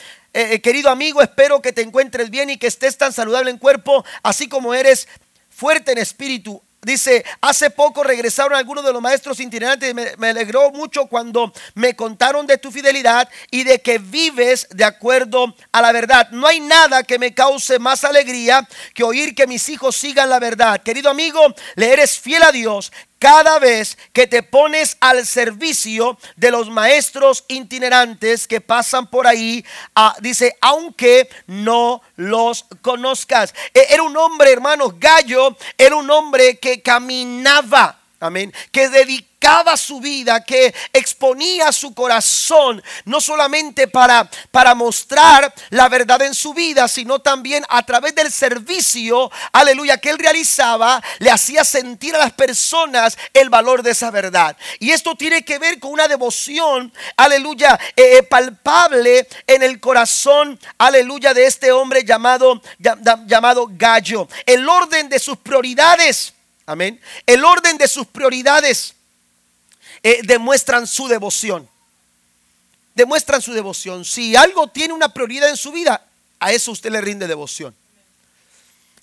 querido 0.62 0.90
amigo, 0.90 1.22
espero 1.22 1.60
que 1.60 1.72
te 1.72 1.82
encuentres 1.82 2.30
bien 2.30 2.50
y 2.50 2.56
que 2.56 2.68
estés 2.68 2.96
tan 2.98 3.12
saludable 3.12 3.50
en 3.50 3.58
cuerpo, 3.58 4.04
así 4.22 4.48
como 4.48 4.74
eres 4.74 5.08
fuerte 5.50 5.90
en 5.90 5.98
espíritu. 5.98 6.62
Dice, 6.84 7.24
hace 7.40 7.70
poco 7.70 8.02
regresaron 8.02 8.56
algunos 8.56 8.84
de 8.84 8.92
los 8.92 9.02
maestros 9.02 9.40
itinerantes. 9.40 9.94
Me, 9.94 10.12
me, 10.18 10.28
alegró 10.28 10.70
mucho 10.70 11.06
cuando 11.06 11.52
me 11.74 11.94
contaron 11.96 12.46
de 12.46 12.58
tu 12.58 12.70
fidelidad 12.70 13.28
y 13.50 13.64
de 13.64 13.80
que 13.80 13.98
vives 13.98 14.66
de 14.70 14.84
acuerdo 14.84 15.54
a 15.72 15.82
la 15.82 15.92
verdad. 15.92 16.28
No 16.30 16.46
hay 16.46 16.60
nada 16.60 17.02
que 17.02 17.18
me 17.18 17.34
cause 17.34 17.78
más 17.78 18.04
alegría 18.04 18.66
que 18.92 19.04
oír 19.04 19.34
que 19.34 19.46
mis 19.46 19.68
hijos 19.68 19.96
sigan 19.96 20.28
la 20.28 20.38
verdad. 20.38 20.82
Querido 20.82 21.10
amigo, 21.10 21.54
le 21.76 21.92
eres 21.92 22.18
fiel 22.18 22.42
a 22.42 22.52
Dios 22.52 22.92
cada 23.24 23.58
vez 23.58 23.96
que 24.12 24.26
te 24.26 24.42
pones 24.42 24.98
al 25.00 25.24
servicio 25.24 26.18
de 26.36 26.50
los 26.50 26.68
maestros 26.68 27.42
itinerantes 27.48 28.46
que 28.46 28.60
pasan 28.60 29.06
por 29.06 29.26
ahí, 29.26 29.64
ah, 29.94 30.14
dice, 30.20 30.58
aunque 30.60 31.30
no 31.46 32.02
los 32.16 32.66
conozcas. 32.82 33.54
E, 33.72 33.86
era 33.88 34.02
un 34.02 34.14
hombre, 34.14 34.52
hermanos, 34.52 35.00
Gallo, 35.00 35.56
era 35.78 35.96
un 35.96 36.10
hombre 36.10 36.58
que 36.58 36.82
caminaba, 36.82 37.98
amén, 38.20 38.52
que 38.70 38.90
dedicaba 38.90 39.33
su 39.76 40.00
vida, 40.00 40.42
que 40.42 40.74
exponía 40.92 41.70
su 41.72 41.94
corazón, 41.94 42.82
no 43.04 43.20
solamente 43.20 43.88
para, 43.88 44.28
para 44.50 44.74
mostrar 44.74 45.52
la 45.70 45.88
verdad 45.88 46.22
en 46.22 46.34
su 46.34 46.54
vida, 46.54 46.88
sino 46.88 47.18
también 47.18 47.64
a 47.68 47.84
través 47.84 48.14
del 48.14 48.32
servicio, 48.32 49.30
aleluya, 49.52 49.98
que 49.98 50.10
él 50.10 50.18
realizaba, 50.18 51.02
le 51.18 51.30
hacía 51.30 51.64
sentir 51.64 52.14
a 52.14 52.18
las 52.18 52.32
personas 52.32 53.16
el 53.32 53.50
valor 53.50 53.82
de 53.82 53.90
esa 53.90 54.10
verdad. 54.10 54.56
Y 54.78 54.90
esto 54.90 55.14
tiene 55.14 55.44
que 55.44 55.58
ver 55.58 55.78
con 55.78 55.92
una 55.92 56.08
devoción, 56.08 56.92
aleluya, 57.16 57.78
eh, 57.96 58.18
eh, 58.18 58.22
palpable 58.22 59.26
en 59.46 59.62
el 59.62 59.80
corazón, 59.80 60.58
aleluya, 60.78 61.34
de 61.34 61.46
este 61.46 61.72
hombre 61.72 62.04
llamado, 62.04 62.62
llamado 63.26 63.66
Gallo. 63.70 64.28
El 64.46 64.68
orden 64.68 65.08
de 65.08 65.18
sus 65.18 65.36
prioridades. 65.38 66.32
Amén. 66.66 67.00
El 67.26 67.44
orden 67.44 67.76
de 67.76 67.88
sus 67.88 68.06
prioridades 68.06 68.94
eh, 70.04 70.20
demuestran 70.22 70.86
su 70.86 71.08
devoción. 71.08 71.66
Demuestran 72.94 73.40
su 73.40 73.54
devoción. 73.54 74.04
Si 74.04 74.36
algo 74.36 74.68
tiene 74.68 74.92
una 74.92 75.08
prioridad 75.08 75.48
en 75.48 75.56
su 75.56 75.72
vida, 75.72 76.06
a 76.38 76.52
eso 76.52 76.72
usted 76.72 76.92
le 76.92 77.00
rinde 77.00 77.26
devoción. 77.26 77.74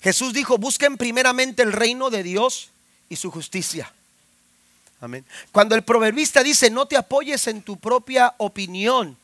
Jesús 0.00 0.32
dijo, 0.32 0.58
busquen 0.58 0.96
primeramente 0.96 1.62
el 1.62 1.72
reino 1.72 2.08
de 2.08 2.22
Dios 2.22 2.70
y 3.08 3.16
su 3.16 3.32
justicia. 3.32 3.92
Amén. 5.00 5.26
Cuando 5.50 5.74
el 5.74 5.82
proverbista 5.82 6.44
dice, 6.44 6.70
no 6.70 6.86
te 6.86 6.96
apoyes 6.96 7.48
en 7.48 7.62
tu 7.62 7.76
propia 7.78 8.34
opinión. 8.38 9.16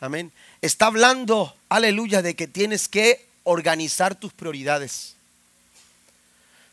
Amén. 0.00 0.32
Está 0.62 0.86
hablando, 0.86 1.56
aleluya, 1.68 2.22
de 2.22 2.36
que 2.36 2.46
tienes 2.46 2.86
que 2.86 3.26
organizar 3.42 4.14
tus 4.14 4.32
prioridades. 4.32 5.16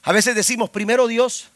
A 0.03 0.11
veces 0.11 0.35
decimos, 0.35 0.69
primero 0.69 1.07
Dios, 1.07 1.47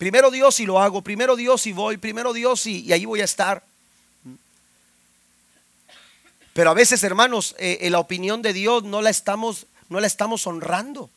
Primero 0.00 0.30
Dios 0.30 0.58
y 0.60 0.64
lo 0.64 0.80
hago, 0.80 1.02
primero 1.02 1.36
Dios 1.36 1.66
y 1.66 1.72
voy, 1.72 1.98
primero 1.98 2.32
Dios 2.32 2.64
y, 2.64 2.80
y 2.80 2.94
ahí 2.94 3.04
voy 3.04 3.20
a 3.20 3.24
estar. 3.24 3.62
Pero 6.54 6.70
a 6.70 6.74
veces, 6.74 7.04
hermanos, 7.04 7.54
eh, 7.58 7.80
en 7.82 7.92
la 7.92 7.98
opinión 7.98 8.40
de 8.40 8.54
Dios 8.54 8.82
no 8.82 9.02
la 9.02 9.10
estamos, 9.10 9.66
no 9.90 10.00
la 10.00 10.06
estamos 10.06 10.46
honrando. 10.46 11.10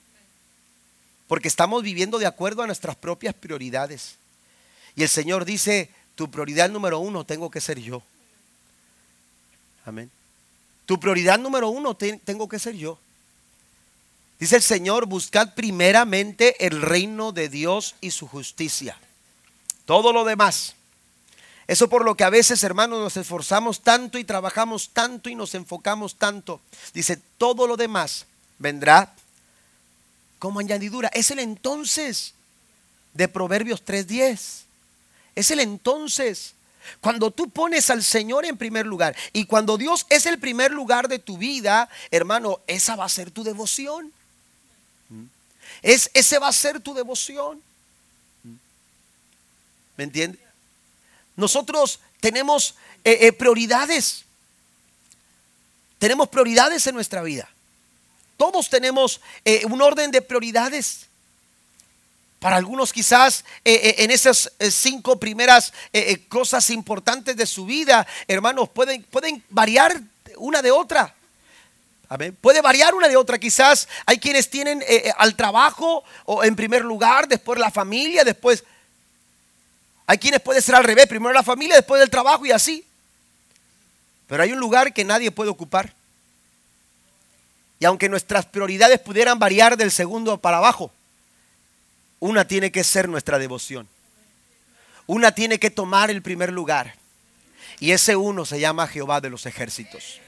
Porque 1.30 1.48
estamos 1.48 1.82
viviendo 1.82 2.20
de 2.20 2.26
acuerdo 2.26 2.62
a 2.62 2.66
nuestras 2.68 2.98
propias 2.98 3.34
prioridades. 3.34 4.16
Y 4.98 5.04
el 5.04 5.10
Señor 5.10 5.46
dice, 5.46 5.90
tu 6.16 6.30
prioridad 6.30 6.70
número 6.70 7.00
uno 7.00 7.24
tengo 7.24 7.50
que 7.50 7.62
ser 7.62 7.80
yo. 7.80 8.04
Amén. 9.86 10.12
Tu 10.86 11.00
prioridad 11.00 11.40
número 11.40 11.70
uno 11.70 11.96
tengo 11.96 12.50
que 12.50 12.60
ser 12.60 12.76
yo. 12.76 13.00
Dice 14.40 14.58
el 14.58 14.62
Señor, 14.62 15.06
buscad 15.06 15.54
primeramente 15.54 16.66
el 16.66 16.82
reino 16.82 17.32
de 17.32 17.50
Dios 17.50 17.96
y 18.02 18.12
su 18.12 18.28
justicia. 18.28 18.98
Todo 19.86 20.12
lo 20.12 20.26
demás. 20.26 20.76
Eso 21.68 21.88
por 21.88 22.04
lo 22.04 22.16
que 22.16 22.24
a 22.24 22.30
veces, 22.30 22.64
hermanos, 22.64 23.00
nos 23.00 23.18
esforzamos 23.18 23.82
tanto 23.82 24.18
y 24.18 24.24
trabajamos 24.24 24.90
tanto 24.90 25.30
y 25.30 25.36
nos 25.36 25.56
enfocamos 25.56 26.16
tanto. 26.16 26.60
Dice, 26.94 27.18
todo 27.38 27.68
lo 27.68 27.78
demás 27.78 28.26
vendrá 28.60 29.14
como 30.40 30.60
añadidura. 30.60 31.10
Es 31.14 31.32
el 31.32 31.40
entonces 31.40 32.34
de 33.14 33.28
Proverbios 33.28 33.86
3.10. 33.86 34.64
Es 35.36 35.52
el 35.52 35.60
entonces. 35.62 36.56
Cuando 37.00 37.32
tú 37.32 37.50
pones 37.50 37.90
al 37.90 38.04
Señor 38.04 38.46
en 38.46 38.58
primer 38.58 38.86
lugar 38.86 39.16
y 39.32 39.46
cuando 39.46 39.78
Dios 39.78 40.06
es 40.10 40.26
el 40.26 40.38
primer 40.40 40.72
lugar 40.72 41.08
de 41.08 41.18
tu 41.20 41.38
vida, 41.38 41.88
hermano, 42.12 42.60
esa 42.68 42.98
va 42.98 43.06
a 43.06 43.10
ser 43.10 43.32
tu 43.32 43.46
devoción. 43.46 44.12
Es, 45.84 46.10
ese 46.14 46.40
va 46.40 46.48
a 46.48 46.54
ser 46.54 46.80
tu 46.80 46.94
devoción. 46.94 47.62
¿Me 49.98 50.06
entiendes? 50.06 50.42
Nosotros 51.36 52.00
tenemos 52.20 52.76
eh, 53.04 53.18
eh, 53.22 53.34
prioridades. 53.34 54.24
Tenemos 56.00 56.30
prioridades 56.30 56.88
en 56.88 56.96
nuestra 56.96 57.22
vida. 57.22 57.50
Todos 58.38 58.70
tenemos 58.70 59.22
eh, 59.44 59.66
un 59.66 59.82
orden 59.82 60.10
de 60.10 60.22
prioridades. 60.22 61.08
Para 62.40 62.58
algunos 62.58 62.92
quizás 62.92 63.46
en 63.64 64.12
esas 64.12 64.52
cinco 64.70 65.18
primeras 65.18 65.72
cosas 66.28 66.70
importantes 66.72 67.38
de 67.38 67.46
su 67.46 67.66
vida, 67.66 68.06
hermanos, 68.28 68.68
pueden, 68.68 69.02
pueden 69.04 69.42
variar 69.50 70.02
una 70.36 70.62
de 70.62 70.70
otra. 70.70 71.16
Puede 72.41 72.62
variar 72.62 72.93
una 72.93 73.08
de 73.08 73.18
otra. 73.18 73.39
Quizás 73.39 73.88
hay 74.06 74.20
quienes 74.20 74.49
tienen 74.49 74.82
eh, 74.84 75.04
eh, 75.06 75.14
al 75.18 75.36
trabajo 75.36 76.04
o 76.26 76.43
en 76.43 76.56
primer 76.56 76.84
lugar, 76.84 77.28
después 77.28 77.60
la 77.60 77.72
familia, 77.72 78.24
después... 78.24 78.64
Hay 80.06 80.18
quienes 80.18 80.41
puede 80.41 80.62
ser 80.62 80.76
al 80.76 80.84
revés, 80.84 81.08
primero 81.08 81.34
la 81.34 81.43
familia, 81.43 81.76
después 81.76 81.99
del 81.99 82.10
trabajo 82.10 82.45
y 82.45 82.51
así. 82.51 82.86
Pero 84.28 84.43
hay 84.43 84.51
un 84.51 84.60
lugar 84.60 84.93
que 84.93 85.06
nadie 85.06 85.32
puede 85.32 85.49
ocupar. 85.49 85.93
Y 87.80 87.86
aunque 87.86 88.10
nuestras 88.10 88.45
prioridades 88.45 88.99
pudieran 88.99 89.39
variar 89.39 89.78
del 89.78 89.91
segundo 89.91 90.38
para 90.38 90.58
abajo, 90.58 90.91
una 92.20 92.45
tiene 92.47 92.72
que 92.72 92.84
ser 92.84 93.10
nuestra 93.10 93.39
devoción. 93.39 93.88
Una 95.08 95.34
tiene 95.34 95.60
que 95.60 95.70
tomar 95.70 96.10
el 96.10 96.22
primer 96.22 96.51
lugar. 96.51 96.95
Y 97.80 97.91
ese 97.91 98.16
uno 98.16 98.45
se 98.45 98.60
llama 98.60 98.88
Jehová 98.88 99.20
de 99.20 99.30
los 99.30 99.45
ejércitos. 99.45 100.22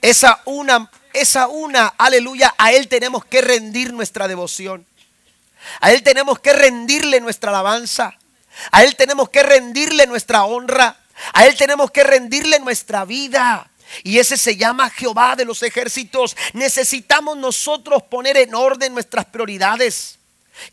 Esa 0.00 0.42
una, 0.44 0.90
esa 1.12 1.48
una, 1.48 1.88
aleluya, 1.98 2.54
a 2.58 2.72
Él 2.72 2.88
tenemos 2.88 3.24
que 3.24 3.40
rendir 3.40 3.92
nuestra 3.92 4.28
devoción. 4.28 4.86
A 5.80 5.92
Él 5.92 6.02
tenemos 6.02 6.38
que 6.38 6.52
rendirle 6.52 7.20
nuestra 7.20 7.50
alabanza. 7.50 8.16
A 8.70 8.84
Él 8.84 8.96
tenemos 8.96 9.28
que 9.28 9.42
rendirle 9.42 10.06
nuestra 10.06 10.44
honra. 10.44 10.96
A 11.32 11.46
Él 11.46 11.56
tenemos 11.56 11.90
que 11.90 12.04
rendirle 12.04 12.58
nuestra 12.60 13.04
vida. 13.04 13.70
Y 14.02 14.18
ese 14.18 14.36
se 14.36 14.56
llama 14.56 14.90
Jehová 14.90 15.34
de 15.36 15.44
los 15.44 15.62
ejércitos. 15.62 16.36
Necesitamos 16.52 17.36
nosotros 17.36 18.02
poner 18.04 18.36
en 18.36 18.54
orden 18.54 18.92
nuestras 18.94 19.24
prioridades. 19.26 20.18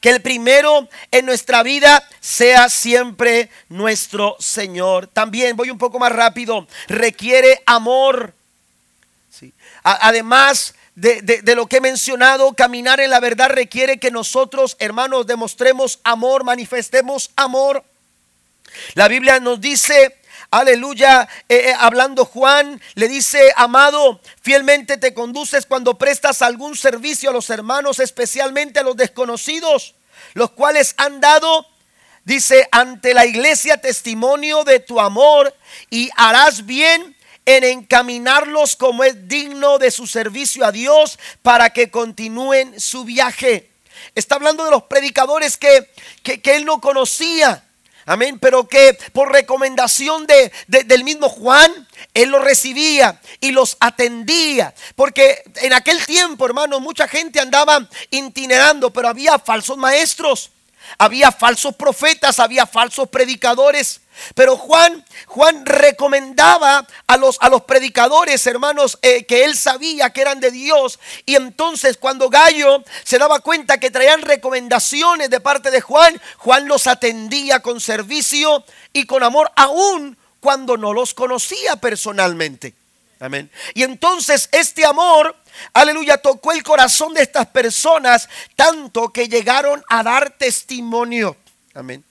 Que 0.02 0.10
el 0.10 0.22
primero 0.22 0.90
en 1.12 1.26
nuestra 1.26 1.62
vida 1.62 2.08
sea 2.20 2.70
siempre 2.70 3.50
nuestro 3.70 4.36
Señor. 4.40 5.08
También 5.08 5.56
voy 5.56 5.70
un 5.70 5.78
poco 5.78 6.00
más 6.00 6.12
rápido. 6.12 6.68
Requiere 6.88 7.62
amor 7.66 8.34
además 9.86 10.74
de, 10.96 11.56
lo 11.56 11.68
que 11.68 11.78
he 11.78 11.82
mencionado, 11.82 12.54
caminar 12.54 13.00
en 13.00 13.10
la 13.10 13.20
verdad 13.20 13.50
requiere 13.50 14.00
que 14.00 14.12
nosotros, 14.12 14.76
hermanos, 14.80 15.28
demostremos 15.28 16.00
amor, 16.04 16.44
manifestemos 16.44 17.32
amor. 17.36 17.84
La 18.94 19.08
Biblia 19.08 19.40
nos 19.40 19.62
dice, 19.62 20.18
aleluya, 20.52 21.28
eh, 21.48 21.70
eh, 21.70 21.74
hablando 21.78 22.26
Juan, 22.26 22.82
le 22.96 23.08
dice, 23.08 23.54
amado, 23.56 24.20
fielmente 24.42 24.98
te 24.98 25.14
conduces 25.14 25.66
cuando 25.66 25.98
prestas 25.98 26.42
algún 26.42 26.76
servicio 26.76 27.30
a 27.30 27.34
los 27.34 27.50
hermanos, 27.50 28.00
especialmente 28.00 28.80
a 28.80 28.84
los 28.84 28.98
desconocidos, 28.98 29.96
los 30.34 30.52
cuales 30.52 30.96
han 30.98 31.22
dado 31.22 31.68
dice, 32.26 32.68
ante 32.72 33.14
la 33.14 33.26
iglesia 33.26 33.78
testimonio 33.78 34.64
de 34.64 34.80
tu 34.80 35.00
amor 35.00 35.56
y 35.92 36.10
harás 36.16 36.66
bien 36.66 37.15
en 37.46 37.64
encaminarlos 37.64 38.76
como 38.76 39.04
es 39.04 39.28
digno 39.28 39.78
de 39.78 39.92
su 39.92 40.08
servicio 40.08 40.66
a 40.66 40.72
Dios 40.72 41.20
para 41.42 41.70
que 41.70 41.92
continúen 41.92 42.80
su 42.80 43.04
viaje. 43.04 43.70
Está 44.14 44.36
hablando 44.36 44.66
de 44.66 44.72
los 44.72 44.84
predicadores 44.84 45.58
que, 45.58 45.90
él 46.24 46.66
no 46.66 46.82
conocía. 46.82 47.62
Amén, 48.08 48.38
pero 48.38 48.68
que 48.68 48.96
por 49.14 49.32
recomendación 49.32 50.28
de, 50.28 50.52
del 50.68 51.04
mismo 51.04 51.28
Juan, 51.28 51.88
él 52.14 52.30
los 52.30 52.44
recibía 52.44 53.20
y 53.40 53.52
los 53.52 53.78
atendía. 53.80 54.74
Porque 54.96 55.44
en 55.56 55.74
aquel 55.74 56.04
tiempo, 56.06 56.46
hermano, 56.46 56.80
mucha 56.80 57.08
gente 57.08 57.40
andaba 57.40 57.88
itinerando, 58.12 58.92
pero 58.92 59.08
había 59.08 59.40
falsos 59.40 59.78
maestros, 59.78 60.52
había 61.00 61.32
falsos 61.32 61.76
profetas, 61.76 62.40
había 62.40 62.68
falsos 62.68 63.10
predicadores. 63.10 64.02
Pero 64.34 64.58
Juan, 64.58 65.04
Juan 65.28 65.66
recomendaba 65.66 66.86
a 67.08 67.18
los, 67.18 67.38
a 67.42 67.50
los 67.50 67.64
predicadores, 67.64 68.46
hermanos, 68.48 68.98
eh, 69.02 69.26
que 69.26 69.46
él 69.46 69.56
sabía 69.56 70.12
que 70.12 70.22
eran 70.22 70.40
de 70.40 70.52
Dios. 70.52 71.00
Y 71.26 71.36
entonces 71.36 71.98
cuando 71.98 72.30
Gallo 72.30 72.84
se 73.04 73.18
daba 73.18 73.40
cuenta 73.40 73.78
que 73.78 73.92
traían 73.92 74.22
recomendaciones 74.22 75.30
de 75.30 75.40
parte 75.40 75.72
de 75.72 75.82
Juan, 75.82 76.20
Juan 76.38 76.68
los 76.68 76.88
atendía 76.88 77.60
con 77.60 77.80
servicio 77.80 78.64
y 78.94 79.06
con 79.06 79.24
amor, 79.24 79.52
aún 79.56 80.18
cuando 80.40 80.78
no 80.78 80.94
los 80.94 81.14
conocía 81.14 81.76
personalmente. 81.78 82.76
Amén. 83.20 83.50
Y 83.74 83.84
entonces 83.84 84.50
este 84.52 84.86
amor, 84.86 85.36
aleluya, 85.74 86.18
tocó 86.18 86.52
el 86.52 86.64
corazón 86.64 87.14
de 87.14 87.24
estas 87.24 87.48
personas 87.48 88.28
tanto 88.56 89.12
que 89.12 89.28
llegaron 89.28 89.84
a 89.90 90.04
dar 90.04 90.32
testimonio. 90.32 91.38
Amén. 91.74 92.04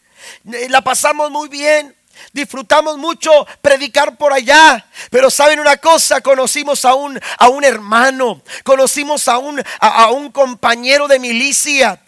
La 0.45 0.83
pasamos 0.83 1.31
muy 1.31 1.49
bien. 1.49 1.95
Disfrutamos 2.33 2.97
mucho 2.97 3.31
predicar 3.61 4.17
por 4.17 4.33
allá, 4.33 4.87
pero 5.11 5.31
saben 5.31 5.61
una 5.61 5.77
cosa, 5.77 6.21
conocimos 6.21 6.85
a 6.85 6.95
un, 6.95 7.21
a 7.39 7.49
un 7.49 7.65
hermano, 7.65 8.43
conocimos 8.63 9.29
a 9.29 9.39
un, 9.39 9.63
a, 9.81 10.11
un 10.11 10.31
compañero 10.31 11.07
de 11.09 11.19
milicia, 11.19 12.03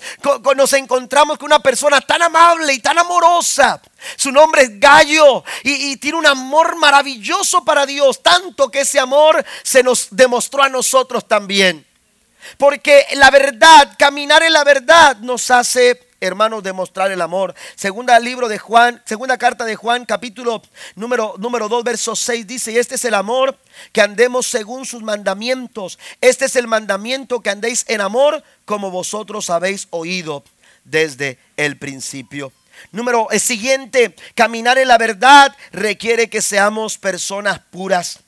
nos 0.56 0.72
encontramos 0.72 1.38
con 1.38 1.46
una 1.46 1.60
persona 1.60 2.00
tan 2.00 2.22
amable 2.22 2.72
y 2.72 2.78
tan 2.78 2.98
amorosa. 2.98 3.80
Su 4.16 4.30
nombre 4.30 4.62
es 4.62 4.80
Gallo 4.80 5.44
y 5.62 5.96
tiene 5.96 6.18
un 6.18 6.26
amor 6.26 6.76
maravilloso 6.76 7.64
para 7.64 7.86
Dios, 7.86 8.22
tanto 8.22 8.70
que 8.70 8.80
ese 8.80 9.00
amor 9.00 9.44
se 9.62 9.82
nos 9.82 10.08
demostró 10.10 10.62
a 10.62 10.68
nosotros 10.68 11.26
también. 11.26 11.86
Porque 12.58 13.06
la 13.14 13.30
verdad, 13.30 13.94
caminar 13.98 14.42
en 14.42 14.52
la 14.52 14.64
verdad 14.64 15.16
nos 15.18 15.50
hace 15.50 16.05
hermanos, 16.20 16.62
demostrar 16.62 17.10
el 17.10 17.20
amor. 17.20 17.54
Segunda 17.74 18.18
libro 18.18 18.48
de 18.48 18.58
Juan, 18.58 19.02
segunda 19.04 19.38
carta 19.38 19.64
de 19.64 19.76
Juan, 19.76 20.04
capítulo 20.04 20.62
número, 20.94 21.34
número 21.38 21.68
2, 21.68 21.84
verso 21.84 22.16
6 22.16 22.46
dice, 22.46 22.72
y 22.72 22.78
este 22.78 22.94
es 22.94 23.04
el 23.04 23.14
amor 23.14 23.56
que 23.92 24.00
andemos 24.00 24.46
según 24.46 24.86
sus 24.86 25.02
mandamientos. 25.02 25.98
Este 26.20 26.46
es 26.46 26.56
el 26.56 26.66
mandamiento 26.66 27.40
que 27.40 27.50
andéis 27.50 27.84
en 27.88 28.00
amor 28.00 28.42
como 28.64 28.90
vosotros 28.90 29.50
habéis 29.50 29.88
oído 29.90 30.42
desde 30.84 31.38
el 31.56 31.76
principio. 31.76 32.52
Número 32.92 33.30
el 33.30 33.40
siguiente, 33.40 34.14
caminar 34.34 34.78
en 34.78 34.88
la 34.88 34.98
verdad 34.98 35.54
requiere 35.72 36.28
que 36.28 36.42
seamos 36.42 36.98
personas 36.98 37.60
puras, 37.70 38.20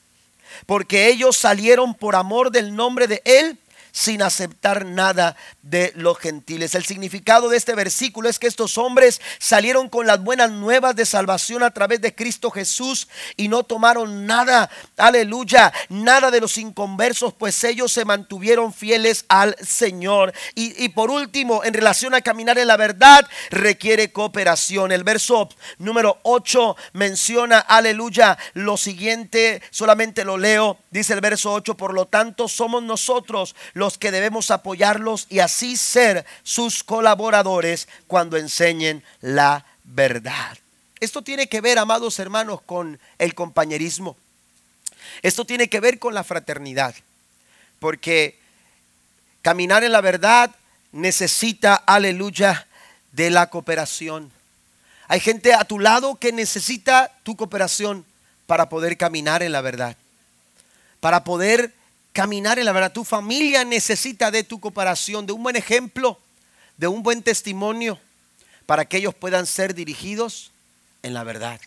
porque 0.65 1.07
ellos 1.07 1.37
salieron 1.37 1.93
por 1.93 2.15
amor 2.15 2.51
del 2.51 2.75
nombre 2.75 3.07
de 3.07 3.21
Él 3.25 3.57
sin 3.91 4.21
aceptar 4.21 4.85
nada 4.85 5.35
de 5.61 5.91
los 5.95 6.17
gentiles. 6.17 6.75
El 6.75 6.85
significado 6.85 7.49
de 7.49 7.57
este 7.57 7.75
versículo 7.75 8.29
es 8.29 8.39
que 8.39 8.47
estos 8.47 8.77
hombres 8.77 9.21
salieron 9.39 9.89
con 9.89 10.07
las 10.07 10.23
buenas 10.23 10.51
nuevas 10.51 10.95
de 10.95 11.05
salvación 11.05 11.63
a 11.63 11.71
través 11.71 12.01
de 12.01 12.15
Cristo 12.15 12.51
Jesús 12.51 13.07
y 13.37 13.47
no 13.47 13.63
tomaron 13.63 14.25
nada, 14.25 14.69
aleluya, 14.97 15.71
nada 15.89 16.31
de 16.31 16.41
los 16.41 16.57
inconversos, 16.57 17.33
pues 17.33 17.63
ellos 17.63 17.91
se 17.91 18.05
mantuvieron 18.05 18.73
fieles 18.73 19.25
al 19.27 19.55
Señor. 19.65 20.33
Y, 20.55 20.83
y 20.83 20.89
por 20.89 21.11
último, 21.11 21.63
en 21.63 21.73
relación 21.73 22.13
a 22.13 22.21
caminar 22.21 22.57
en 22.57 22.67
la 22.67 22.77
verdad, 22.77 23.27
requiere 23.49 24.11
cooperación. 24.11 24.91
El 24.91 25.03
verso 25.03 25.49
número 25.77 26.19
8 26.23 26.75
menciona, 26.93 27.59
aleluya, 27.59 28.37
lo 28.53 28.77
siguiente, 28.77 29.61
solamente 29.71 30.25
lo 30.25 30.37
leo, 30.37 30.77
dice 30.91 31.13
el 31.13 31.21
verso 31.21 31.53
8, 31.53 31.75
por 31.75 31.93
lo 31.93 32.05
tanto 32.05 32.47
somos 32.47 32.83
nosotros 32.83 33.55
los 33.73 33.88
que 33.97 34.11
debemos 34.11 34.51
apoyarlos 34.51 35.25
y 35.29 35.39
así 35.39 35.77
ser 35.77 36.25
sus 36.43 36.83
colaboradores 36.83 37.87
cuando 38.07 38.37
enseñen 38.37 39.03
la 39.21 39.65
verdad. 39.83 40.57
Esto 40.99 41.21
tiene 41.21 41.47
que 41.47 41.61
ver, 41.61 41.79
amados 41.79 42.19
hermanos, 42.19 42.61
con 42.61 42.99
el 43.17 43.33
compañerismo. 43.33 44.17
Esto 45.21 45.45
tiene 45.45 45.69
que 45.69 45.79
ver 45.79 45.99
con 45.99 46.13
la 46.13 46.23
fraternidad. 46.23 46.95
Porque 47.79 48.37
caminar 49.41 49.83
en 49.83 49.93
la 49.93 50.01
verdad 50.01 50.51
necesita, 50.91 51.75
aleluya, 51.75 52.67
de 53.11 53.29
la 53.29 53.49
cooperación. 53.49 54.31
Hay 55.07 55.19
gente 55.19 55.53
a 55.53 55.63
tu 55.63 55.79
lado 55.79 56.15
que 56.15 56.31
necesita 56.31 57.11
tu 57.23 57.35
cooperación 57.35 58.05
para 58.45 58.69
poder 58.69 58.97
caminar 58.97 59.41
en 59.41 59.51
la 59.51 59.61
verdad. 59.61 59.95
Para 60.99 61.23
poder 61.23 61.73
caminar 62.19 62.59
en 62.59 62.65
la 62.65 62.73
verdad. 62.73 62.91
Tu 62.91 63.05
familia 63.05 63.63
necesita 63.63 64.29
de 64.29 64.43
tu 64.43 64.59
cooperación, 64.59 65.25
de 65.25 65.31
un 65.31 65.41
buen 65.41 65.55
ejemplo, 65.55 66.19
de 66.75 66.85
un 66.85 67.01
buen 67.01 67.23
testimonio, 67.23 67.97
para 68.65 68.83
que 68.83 68.97
ellos 68.97 69.15
puedan 69.15 69.45
ser 69.45 69.73
dirigidos 69.73 70.51
en 71.01 71.13
la 71.13 71.23
verdad. 71.23 71.61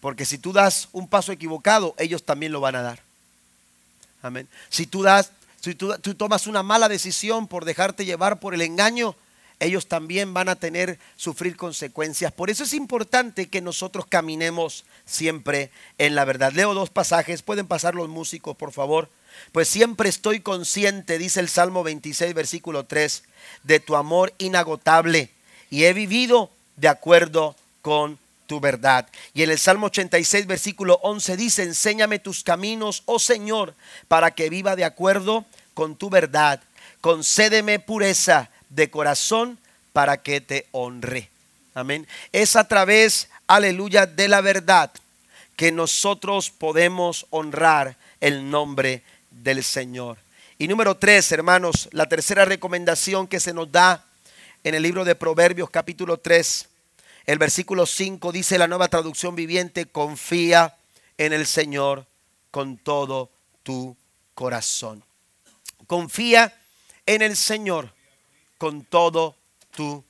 Porque 0.00 0.24
si 0.24 0.36
tú 0.36 0.52
das 0.52 0.88
un 0.90 1.06
paso 1.06 1.30
equivocado, 1.30 1.94
ellos 1.96 2.24
también 2.24 2.50
lo 2.50 2.60
van 2.60 2.74
a 2.74 2.82
dar. 2.82 3.02
Amén. 4.20 4.48
Si 4.68 4.84
tú 4.84 5.04
das, 5.04 5.30
si 5.60 5.76
tú, 5.76 5.96
tú 6.00 6.16
tomas 6.16 6.48
una 6.48 6.64
mala 6.64 6.88
decisión 6.88 7.46
por 7.46 7.64
dejarte 7.64 8.04
llevar 8.04 8.40
por 8.40 8.52
el 8.52 8.62
engaño, 8.62 9.14
ellos 9.60 9.86
también 9.86 10.34
van 10.34 10.48
a 10.48 10.56
tener, 10.56 10.98
sufrir 11.14 11.56
consecuencias. 11.56 12.32
Por 12.32 12.50
eso 12.50 12.64
es 12.64 12.72
importante 12.72 13.48
que 13.48 13.60
nosotros 13.60 14.06
caminemos 14.08 14.86
siempre 15.04 15.70
en 15.98 16.16
la 16.16 16.24
verdad. 16.24 16.52
Leo 16.52 16.74
dos 16.74 16.90
pasajes, 16.90 17.42
pueden 17.42 17.68
pasar 17.68 17.94
los 17.94 18.08
músicos, 18.08 18.56
por 18.56 18.72
favor. 18.72 19.08
Pues 19.52 19.68
siempre 19.68 20.08
estoy 20.08 20.40
consciente, 20.40 21.18
dice 21.18 21.40
el 21.40 21.48
Salmo 21.48 21.82
26, 21.82 22.34
versículo 22.34 22.84
3, 22.84 23.24
de 23.62 23.80
tu 23.80 23.96
amor 23.96 24.32
inagotable 24.38 25.30
y 25.70 25.84
he 25.84 25.92
vivido 25.92 26.50
de 26.76 26.88
acuerdo 26.88 27.56
con 27.82 28.18
tu 28.46 28.60
verdad. 28.60 29.08
Y 29.32 29.42
en 29.42 29.50
el 29.50 29.58
Salmo 29.58 29.86
86, 29.86 30.46
versículo 30.46 31.00
11 31.02 31.36
dice, 31.36 31.62
enséñame 31.62 32.18
tus 32.18 32.44
caminos, 32.44 33.02
oh 33.06 33.18
Señor, 33.18 33.74
para 34.06 34.30
que 34.30 34.50
viva 34.50 34.76
de 34.76 34.84
acuerdo 34.84 35.44
con 35.74 35.96
tu 35.96 36.10
verdad. 36.10 36.60
Concédeme 37.00 37.80
pureza 37.80 38.50
de 38.70 38.90
corazón 38.90 39.58
para 39.92 40.18
que 40.18 40.40
te 40.40 40.66
honre. 40.72 41.30
Amén. 41.74 42.06
Es 42.32 42.56
a 42.56 42.68
través, 42.68 43.28
aleluya, 43.46 44.06
de 44.06 44.28
la 44.28 44.40
verdad 44.40 44.92
que 45.56 45.72
nosotros 45.72 46.50
podemos 46.50 47.26
honrar 47.30 47.96
el 48.20 48.50
nombre 48.50 49.02
del 49.42 49.62
Señor. 49.62 50.18
Y 50.58 50.68
número 50.68 50.96
tres, 50.96 51.30
hermanos, 51.32 51.88
la 51.92 52.08
tercera 52.08 52.44
recomendación 52.44 53.26
que 53.26 53.40
se 53.40 53.52
nos 53.52 53.70
da 53.70 54.06
en 54.62 54.74
el 54.74 54.82
libro 54.82 55.04
de 55.04 55.14
Proverbios 55.14 55.68
capítulo 55.70 56.18
3, 56.18 56.68
el 57.26 57.38
versículo 57.38 57.86
5 57.86 58.32
dice 58.32 58.58
la 58.58 58.68
nueva 58.68 58.88
traducción 58.88 59.34
viviente, 59.34 59.86
confía 59.86 60.76
en 61.18 61.32
el 61.32 61.46
Señor 61.46 62.06
con 62.50 62.76
todo 62.78 63.30
tu 63.62 63.96
corazón. 64.34 65.04
Confía 65.86 66.56
en 67.06 67.22
el 67.22 67.36
Señor 67.36 67.92
con 68.58 68.84
todo 68.84 69.36
tu 69.70 70.04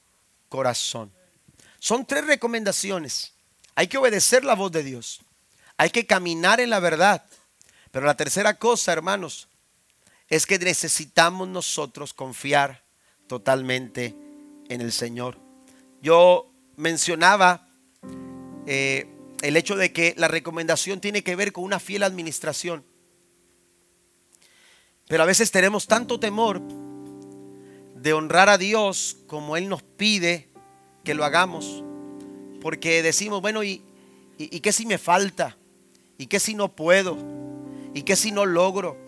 corazón. 0.49 1.13
Son 1.79 2.07
tres 2.07 2.27
recomendaciones. 2.27 3.33
Hay 3.75 3.89
que 3.89 3.99
obedecer 3.99 4.45
la 4.45 4.55
voz 4.55 4.73
de 4.73 4.83
Dios. 4.83 5.21
Hay 5.77 5.91
que 5.91 6.07
caminar 6.07 6.61
en 6.61 6.71
la 6.71 6.81
verdad. 6.81 7.25
Pero 7.95 8.07
la 8.07 8.17
tercera 8.17 8.55
cosa, 8.55 8.93
hermanos, 8.93 9.49
es 10.29 10.47
que 10.47 10.59
necesitamos 10.59 11.47
nosotros 11.47 12.13
confiar 12.13 12.83
totalmente 13.29 14.17
en 14.69 14.81
el 14.81 14.91
Señor. 14.91 15.39
Yo 16.03 16.51
mencionaba 16.75 17.69
eh, 18.67 19.07
el 19.43 19.57
hecho 19.57 19.77
de 19.77 19.93
que 19.93 20.13
la 20.17 20.27
recomendación 20.27 21.01
tiene 21.01 21.23
que 21.23 21.37
ver 21.37 21.53
con 21.53 21.63
una 21.63 21.79
fiel 21.79 22.03
administración. 22.03 22.85
Pero 25.07 25.23
a 25.23 25.27
veces 25.27 25.53
tenemos 25.53 25.87
tanto 25.87 26.19
temor 26.19 26.61
de 27.95 28.13
honrar 28.13 28.49
a 28.49 28.59
Dios 28.59 29.19
como 29.29 29.57
Él 29.57 29.69
nos 29.69 29.85
pide 29.85 30.49
que 31.05 31.15
lo 31.15 31.25
hagamos. 31.25 31.85
Porque 32.61 33.05
decimos, 33.05 33.41
bueno, 33.41 33.63
¿y, 33.63 33.85
y, 34.37 34.59
qué 34.59 34.73
si 34.73 34.85
me 34.85 34.99
falta? 34.99 35.57
¿Y 36.19 36.27
qué 36.27 36.41
si 36.41 36.57
no 36.57 36.75
puedo? 36.75 37.54
¿Y 37.95 38.03
qué 38.03 38.17
si 38.17 38.33
no 38.33 38.45
logro? 38.45 38.99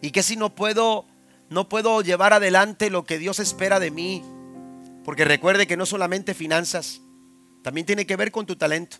¿Y 0.00 0.10
qué 0.10 0.22
si 0.22 0.36
no 0.36 0.54
puedo, 0.54 1.04
no 1.50 1.68
puedo 1.68 2.00
llevar 2.00 2.32
adelante 2.32 2.88
lo 2.88 3.04
que 3.04 3.18
Dios 3.18 3.40
espera 3.40 3.80
de 3.80 3.90
mí? 3.90 4.22
Porque 5.04 5.24
recuerde 5.24 5.66
que 5.66 5.76
no 5.76 5.84
solamente 5.84 6.32
finanzas, 6.32 7.00
también 7.62 7.86
tiene 7.86 8.06
que 8.06 8.16
ver 8.16 8.30
con 8.30 8.46
tu 8.46 8.56
talento. 8.56 8.98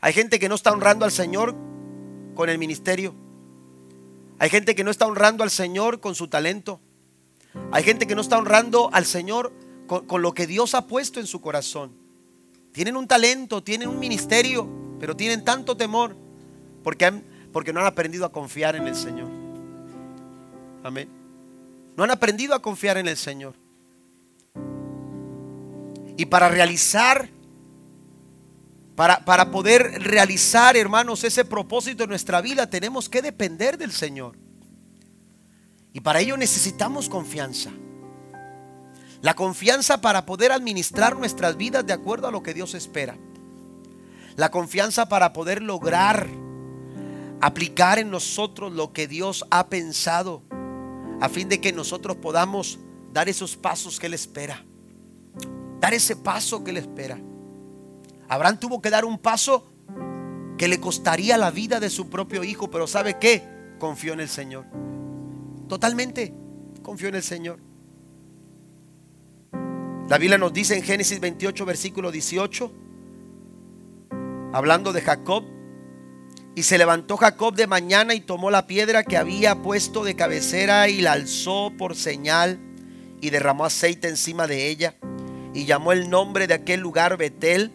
Hay 0.00 0.12
gente 0.12 0.38
que 0.38 0.48
no 0.48 0.54
está 0.54 0.72
honrando 0.72 1.04
al 1.04 1.12
Señor 1.12 1.54
con 2.34 2.48
el 2.48 2.58
ministerio. 2.58 3.14
Hay 4.38 4.50
gente 4.50 4.74
que 4.74 4.84
no 4.84 4.90
está 4.90 5.06
honrando 5.06 5.44
al 5.44 5.50
Señor 5.50 6.00
con 6.00 6.14
su 6.14 6.28
talento. 6.28 6.80
Hay 7.72 7.82
gente 7.82 8.06
que 8.06 8.14
no 8.14 8.20
está 8.20 8.38
honrando 8.38 8.90
al 8.92 9.04
Señor 9.04 9.52
con, 9.86 10.22
lo 10.22 10.34
que 10.34 10.46
Dios 10.46 10.74
ha 10.74 10.86
puesto 10.86 11.20
en 11.20 11.26
su 11.26 11.40
corazón. 11.40 11.92
Tienen 12.72 12.96
un 12.96 13.08
talento, 13.08 13.62
tienen 13.62 13.88
un 13.88 13.98
ministerio, 13.98 14.68
pero 14.98 15.16
tienen 15.16 15.44
tanto 15.44 15.76
temor 15.76 16.16
porque, 16.86 17.22
porque 17.56 17.72
no 17.72 17.80
han 17.80 17.86
aprendido 17.86 18.26
a 18.26 18.30
confiar 18.30 18.76
en 18.76 18.86
el 18.86 18.94
Señor. 18.94 19.30
Amén. 20.84 21.08
No 21.96 22.04
han 22.04 22.10
aprendido 22.10 22.54
a 22.54 22.60
confiar 22.60 22.98
en 22.98 23.08
el 23.08 23.16
Señor. 23.16 23.54
Y 26.18 26.26
para 26.26 26.50
realizar, 26.50 27.30
para, 28.94 29.24
para 29.24 29.50
poder 29.50 30.02
realizar, 30.02 30.76
hermanos, 30.76 31.24
ese 31.24 31.46
propósito 31.46 32.04
en 32.04 32.10
nuestra 32.10 32.42
vida, 32.42 32.68
tenemos 32.68 33.08
que 33.08 33.22
depender 33.22 33.78
del 33.78 33.92
Señor. 33.92 34.36
Y 35.94 36.00
para 36.00 36.20
ello 36.20 36.36
necesitamos 36.36 37.08
confianza. 37.08 37.70
La 39.22 39.32
confianza 39.32 40.02
para 40.02 40.26
poder 40.26 40.52
administrar 40.52 41.16
nuestras 41.16 41.56
vidas 41.56 41.86
de 41.86 41.94
acuerdo 41.94 42.28
a 42.28 42.30
lo 42.30 42.42
que 42.42 42.52
Dios 42.52 42.74
espera. 42.74 43.16
La 44.34 44.50
confianza 44.50 45.08
para 45.08 45.32
poder 45.32 45.62
lograr 45.62 46.28
aplicar 47.40 47.98
en 47.98 48.10
nosotros 48.10 48.72
lo 48.72 48.92
que 48.92 49.06
Dios 49.06 49.44
ha 49.50 49.68
pensado 49.68 50.42
a 51.20 51.28
fin 51.28 51.48
de 51.48 51.60
que 51.60 51.72
nosotros 51.72 52.16
podamos 52.16 52.78
dar 53.12 53.28
esos 53.28 53.56
pasos 53.56 53.98
que 53.98 54.06
Él 54.06 54.14
espera. 54.14 54.64
Dar 55.80 55.94
ese 55.94 56.16
paso 56.16 56.64
que 56.64 56.70
Él 56.70 56.78
espera. 56.78 57.18
Abraham 58.28 58.58
tuvo 58.58 58.82
que 58.82 58.90
dar 58.90 59.04
un 59.04 59.18
paso 59.18 59.66
que 60.58 60.68
le 60.68 60.80
costaría 60.80 61.36
la 61.36 61.50
vida 61.50 61.80
de 61.80 61.90
su 61.90 62.08
propio 62.08 62.44
hijo, 62.44 62.70
pero 62.70 62.86
¿sabe 62.86 63.18
qué? 63.18 63.42
Confió 63.78 64.12
en 64.14 64.20
el 64.20 64.28
Señor. 64.28 64.64
Totalmente 65.68 66.34
confío 66.82 67.08
en 67.08 67.16
el 67.16 67.22
Señor. 67.22 67.58
La 70.08 70.18
Biblia 70.18 70.38
nos 70.38 70.52
dice 70.52 70.76
en 70.76 70.84
Génesis 70.84 71.18
28, 71.18 71.66
versículo 71.66 72.12
18, 72.12 72.72
hablando 74.52 74.92
de 74.92 75.00
Jacob, 75.00 75.44
y 76.56 76.62
se 76.62 76.78
levantó 76.78 77.18
Jacob 77.18 77.54
de 77.54 77.66
mañana 77.66 78.14
y 78.14 78.20
tomó 78.20 78.50
la 78.50 78.66
piedra 78.66 79.04
que 79.04 79.18
había 79.18 79.56
puesto 79.56 80.04
de 80.04 80.16
cabecera 80.16 80.88
y 80.88 81.02
la 81.02 81.12
alzó 81.12 81.70
por 81.76 81.94
señal 81.94 82.58
y 83.20 83.28
derramó 83.28 83.66
aceite 83.66 84.08
encima 84.08 84.46
de 84.46 84.68
ella 84.68 84.96
y 85.52 85.66
llamó 85.66 85.92
el 85.92 86.08
nombre 86.08 86.46
de 86.46 86.54
aquel 86.54 86.80
lugar 86.80 87.18
Betel, 87.18 87.72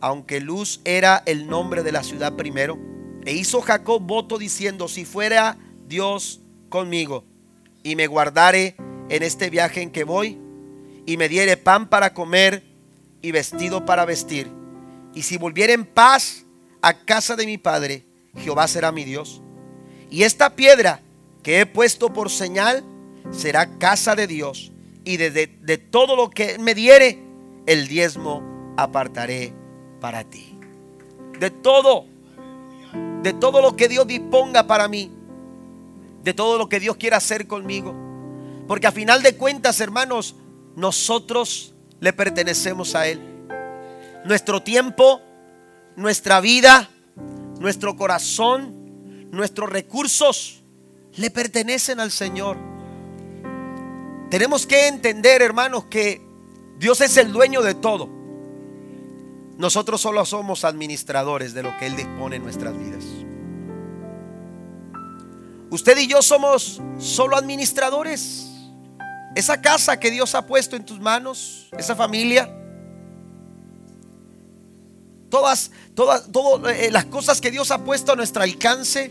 aunque 0.00 0.40
Luz 0.40 0.80
era 0.84 1.24
el 1.26 1.48
nombre 1.48 1.82
de 1.82 1.90
la 1.90 2.04
ciudad 2.04 2.36
primero. 2.36 2.78
E 3.24 3.34
hizo 3.34 3.62
Jacob 3.62 4.00
voto 4.00 4.38
diciendo, 4.38 4.86
si 4.86 5.04
fuera 5.04 5.58
Dios 5.88 6.40
conmigo, 6.68 7.24
y 7.82 7.96
me 7.96 8.06
guardare 8.06 8.76
en 9.08 9.24
este 9.24 9.50
viaje 9.50 9.82
en 9.82 9.90
que 9.90 10.04
voy, 10.04 10.38
y 11.04 11.16
me 11.16 11.28
diere 11.28 11.56
pan 11.56 11.88
para 11.88 12.14
comer 12.14 12.62
y 13.22 13.32
vestido 13.32 13.84
para 13.84 14.04
vestir. 14.04 14.48
Y 15.14 15.22
si 15.22 15.36
volviere 15.36 15.72
en 15.72 15.84
paz 15.84 16.46
a 16.80 17.04
casa 17.04 17.34
de 17.34 17.46
mi 17.46 17.58
padre, 17.58 18.06
Jehová 18.36 18.68
será 18.68 18.92
mi 18.92 19.04
Dios. 19.04 19.40
Y 20.10 20.22
esta 20.22 20.56
piedra 20.56 21.00
que 21.42 21.60
he 21.60 21.66
puesto 21.66 22.12
por 22.12 22.30
señal 22.30 22.84
será 23.30 23.78
casa 23.78 24.14
de 24.14 24.26
Dios 24.26 24.72
y 25.04 25.16
de, 25.16 25.30
de 25.30 25.78
todo 25.78 26.16
lo 26.16 26.30
que 26.30 26.58
me 26.58 26.74
diere, 26.74 27.18
el 27.66 27.88
diezmo 27.88 28.42
apartaré 28.76 29.52
para 30.00 30.24
ti. 30.24 30.58
De 31.38 31.50
todo, 31.50 32.06
de 33.22 33.32
todo 33.32 33.62
lo 33.62 33.76
que 33.76 33.88
Dios 33.88 34.06
disponga 34.06 34.66
para 34.66 34.88
mí, 34.88 35.10
de 36.22 36.34
todo 36.34 36.58
lo 36.58 36.68
que 36.68 36.80
Dios 36.80 36.96
quiera 36.96 37.16
hacer 37.16 37.46
conmigo. 37.46 37.94
Porque 38.66 38.86
a 38.86 38.92
final 38.92 39.22
de 39.22 39.36
cuentas, 39.36 39.80
hermanos, 39.80 40.36
nosotros 40.76 41.74
le 42.00 42.12
pertenecemos 42.12 42.94
a 42.94 43.06
Él. 43.06 43.20
Nuestro 44.24 44.62
tiempo, 44.62 45.20
nuestra 45.96 46.40
vida, 46.40 46.90
nuestro 47.60 47.94
corazón, 47.94 49.28
nuestros 49.30 49.70
recursos 49.70 50.64
le 51.14 51.30
pertenecen 51.30 52.00
al 52.00 52.10
Señor. 52.10 52.56
Tenemos 54.30 54.66
que 54.66 54.88
entender, 54.88 55.42
hermanos, 55.42 55.84
que 55.84 56.22
Dios 56.78 57.02
es 57.02 57.16
el 57.18 57.32
dueño 57.32 57.60
de 57.60 57.74
todo. 57.74 58.08
Nosotros 59.58 60.00
solo 60.00 60.24
somos 60.24 60.64
administradores 60.64 61.52
de 61.52 61.62
lo 61.62 61.76
que 61.76 61.86
Él 61.86 61.96
dispone 61.96 62.36
en 62.36 62.42
nuestras 62.42 62.76
vidas. 62.78 63.04
Usted 65.68 65.98
y 65.98 66.06
yo 66.06 66.22
somos 66.22 66.80
solo 66.98 67.36
administradores. 67.36 68.46
Esa 69.36 69.60
casa 69.60 70.00
que 70.00 70.10
Dios 70.10 70.34
ha 70.34 70.46
puesto 70.46 70.76
en 70.76 70.86
tus 70.86 70.98
manos, 70.98 71.68
esa 71.76 71.94
familia, 71.94 72.50
todas, 75.30 75.70
todas, 75.94 76.30
todas 76.30 76.76
eh, 76.76 76.90
las 76.90 77.06
cosas 77.06 77.40
que 77.40 77.50
Dios 77.50 77.70
ha 77.70 77.84
puesto 77.84 78.12
a 78.12 78.16
nuestro 78.16 78.42
alcance, 78.42 79.10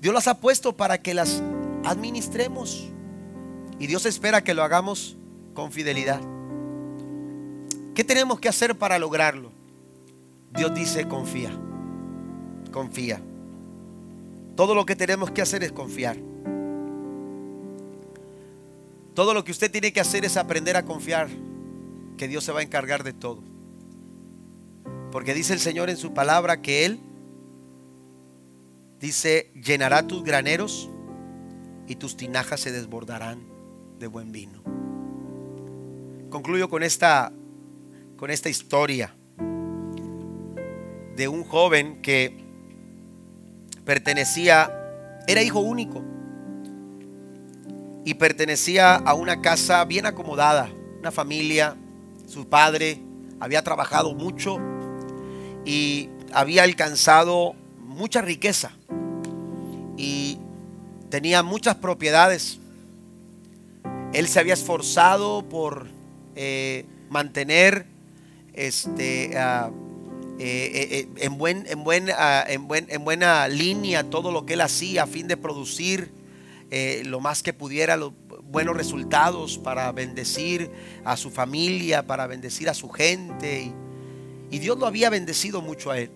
Dios 0.00 0.12
las 0.14 0.28
ha 0.28 0.38
puesto 0.38 0.76
para 0.76 1.00
que 1.00 1.14
las 1.14 1.42
administremos. 1.84 2.88
Y 3.78 3.86
Dios 3.86 4.06
espera 4.06 4.42
que 4.42 4.54
lo 4.54 4.62
hagamos 4.62 5.16
con 5.54 5.72
fidelidad. 5.72 6.20
¿Qué 7.94 8.04
tenemos 8.04 8.38
que 8.40 8.48
hacer 8.48 8.76
para 8.76 8.98
lograrlo? 8.98 9.50
Dios 10.54 10.74
dice, 10.74 11.06
confía, 11.06 11.50
confía. 12.72 13.20
Todo 14.56 14.74
lo 14.74 14.84
que 14.86 14.96
tenemos 14.96 15.30
que 15.30 15.42
hacer 15.42 15.62
es 15.62 15.72
confiar. 15.72 16.16
Todo 19.14 19.34
lo 19.34 19.44
que 19.44 19.52
usted 19.52 19.70
tiene 19.70 19.92
que 19.92 20.00
hacer 20.00 20.24
es 20.24 20.36
aprender 20.36 20.76
a 20.76 20.84
confiar 20.84 21.28
que 22.16 22.28
Dios 22.28 22.44
se 22.44 22.52
va 22.52 22.60
a 22.60 22.62
encargar 22.62 23.02
de 23.02 23.12
todo. 23.12 23.42
Porque 25.10 25.34
dice 25.34 25.54
el 25.54 25.60
Señor 25.60 25.90
en 25.90 25.96
su 25.96 26.12
palabra 26.12 26.60
que 26.60 26.84
Él 26.84 27.00
dice, 29.00 29.50
llenará 29.54 30.06
tus 30.06 30.22
graneros 30.22 30.90
y 31.86 31.96
tus 31.96 32.16
tinajas 32.16 32.60
se 32.60 32.72
desbordarán 32.72 33.40
de 33.98 34.06
buen 34.06 34.32
vino. 34.32 34.62
Concluyo 36.30 36.68
con 36.68 36.82
esta, 36.82 37.32
con 38.16 38.30
esta 38.30 38.50
historia 38.50 39.14
de 41.16 41.26
un 41.26 41.42
joven 41.44 42.02
que 42.02 42.44
pertenecía, 43.84 44.70
era 45.26 45.42
hijo 45.42 45.60
único 45.60 46.02
y 48.04 48.14
pertenecía 48.14 48.94
a 48.94 49.14
una 49.14 49.40
casa 49.40 49.84
bien 49.84 50.06
acomodada, 50.06 50.70
una 50.98 51.10
familia, 51.10 51.76
su 52.26 52.46
padre 52.48 53.00
había 53.40 53.62
trabajado 53.64 54.14
mucho 54.14 54.58
y 55.68 56.08
había 56.32 56.62
alcanzado 56.62 57.54
mucha 57.78 58.22
riqueza 58.22 58.72
y 59.98 60.38
tenía 61.10 61.42
muchas 61.42 61.74
propiedades. 61.74 62.58
Él 64.14 64.28
se 64.28 64.40
había 64.40 64.54
esforzado 64.54 65.46
por 65.46 65.88
eh, 66.36 66.86
mantener 67.10 67.84
este, 68.54 69.32
uh, 69.34 69.70
eh, 70.38 71.04
eh, 71.04 71.08
en, 71.18 71.36
buen, 71.36 71.66
en, 71.66 71.84
buen, 71.84 72.08
ah, 72.16 72.44
en, 72.48 72.66
buen, 72.66 72.86
en, 72.88 73.04
buena 73.04 73.46
línea 73.46 74.08
todo 74.08 74.32
lo 74.32 74.46
que 74.46 74.54
él 74.54 74.62
hacía 74.62 75.02
a 75.02 75.06
fin 75.06 75.28
de 75.28 75.36
producir 75.36 76.16
lo 77.04 77.20
más 77.20 77.42
que 77.42 77.52
pudiera, 77.54 77.96
los 77.96 78.12
buenos 78.44 78.76
resultados 78.76 79.58
para 79.58 79.90
bendecir 79.92 80.70
a 81.04 81.16
su 81.16 81.30
familia, 81.30 82.06
para 82.06 82.26
bendecir 82.26 82.68
a 82.68 82.74
su 82.74 82.90
gente. 82.90 83.72
Y 84.50 84.58
Dios 84.58 84.78
lo 84.78 84.86
había 84.86 85.10
bendecido 85.10 85.60
mucho 85.60 85.90
a 85.90 85.98
él. 85.98 86.10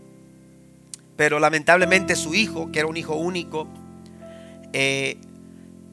Pero 1.17 1.39
lamentablemente 1.39 2.17
su 2.17 2.35
hijo, 2.35 2.73
que 2.73 2.79
era 2.79 2.89
un 2.89 2.97
hijo 2.97 3.15
único, 3.15 3.69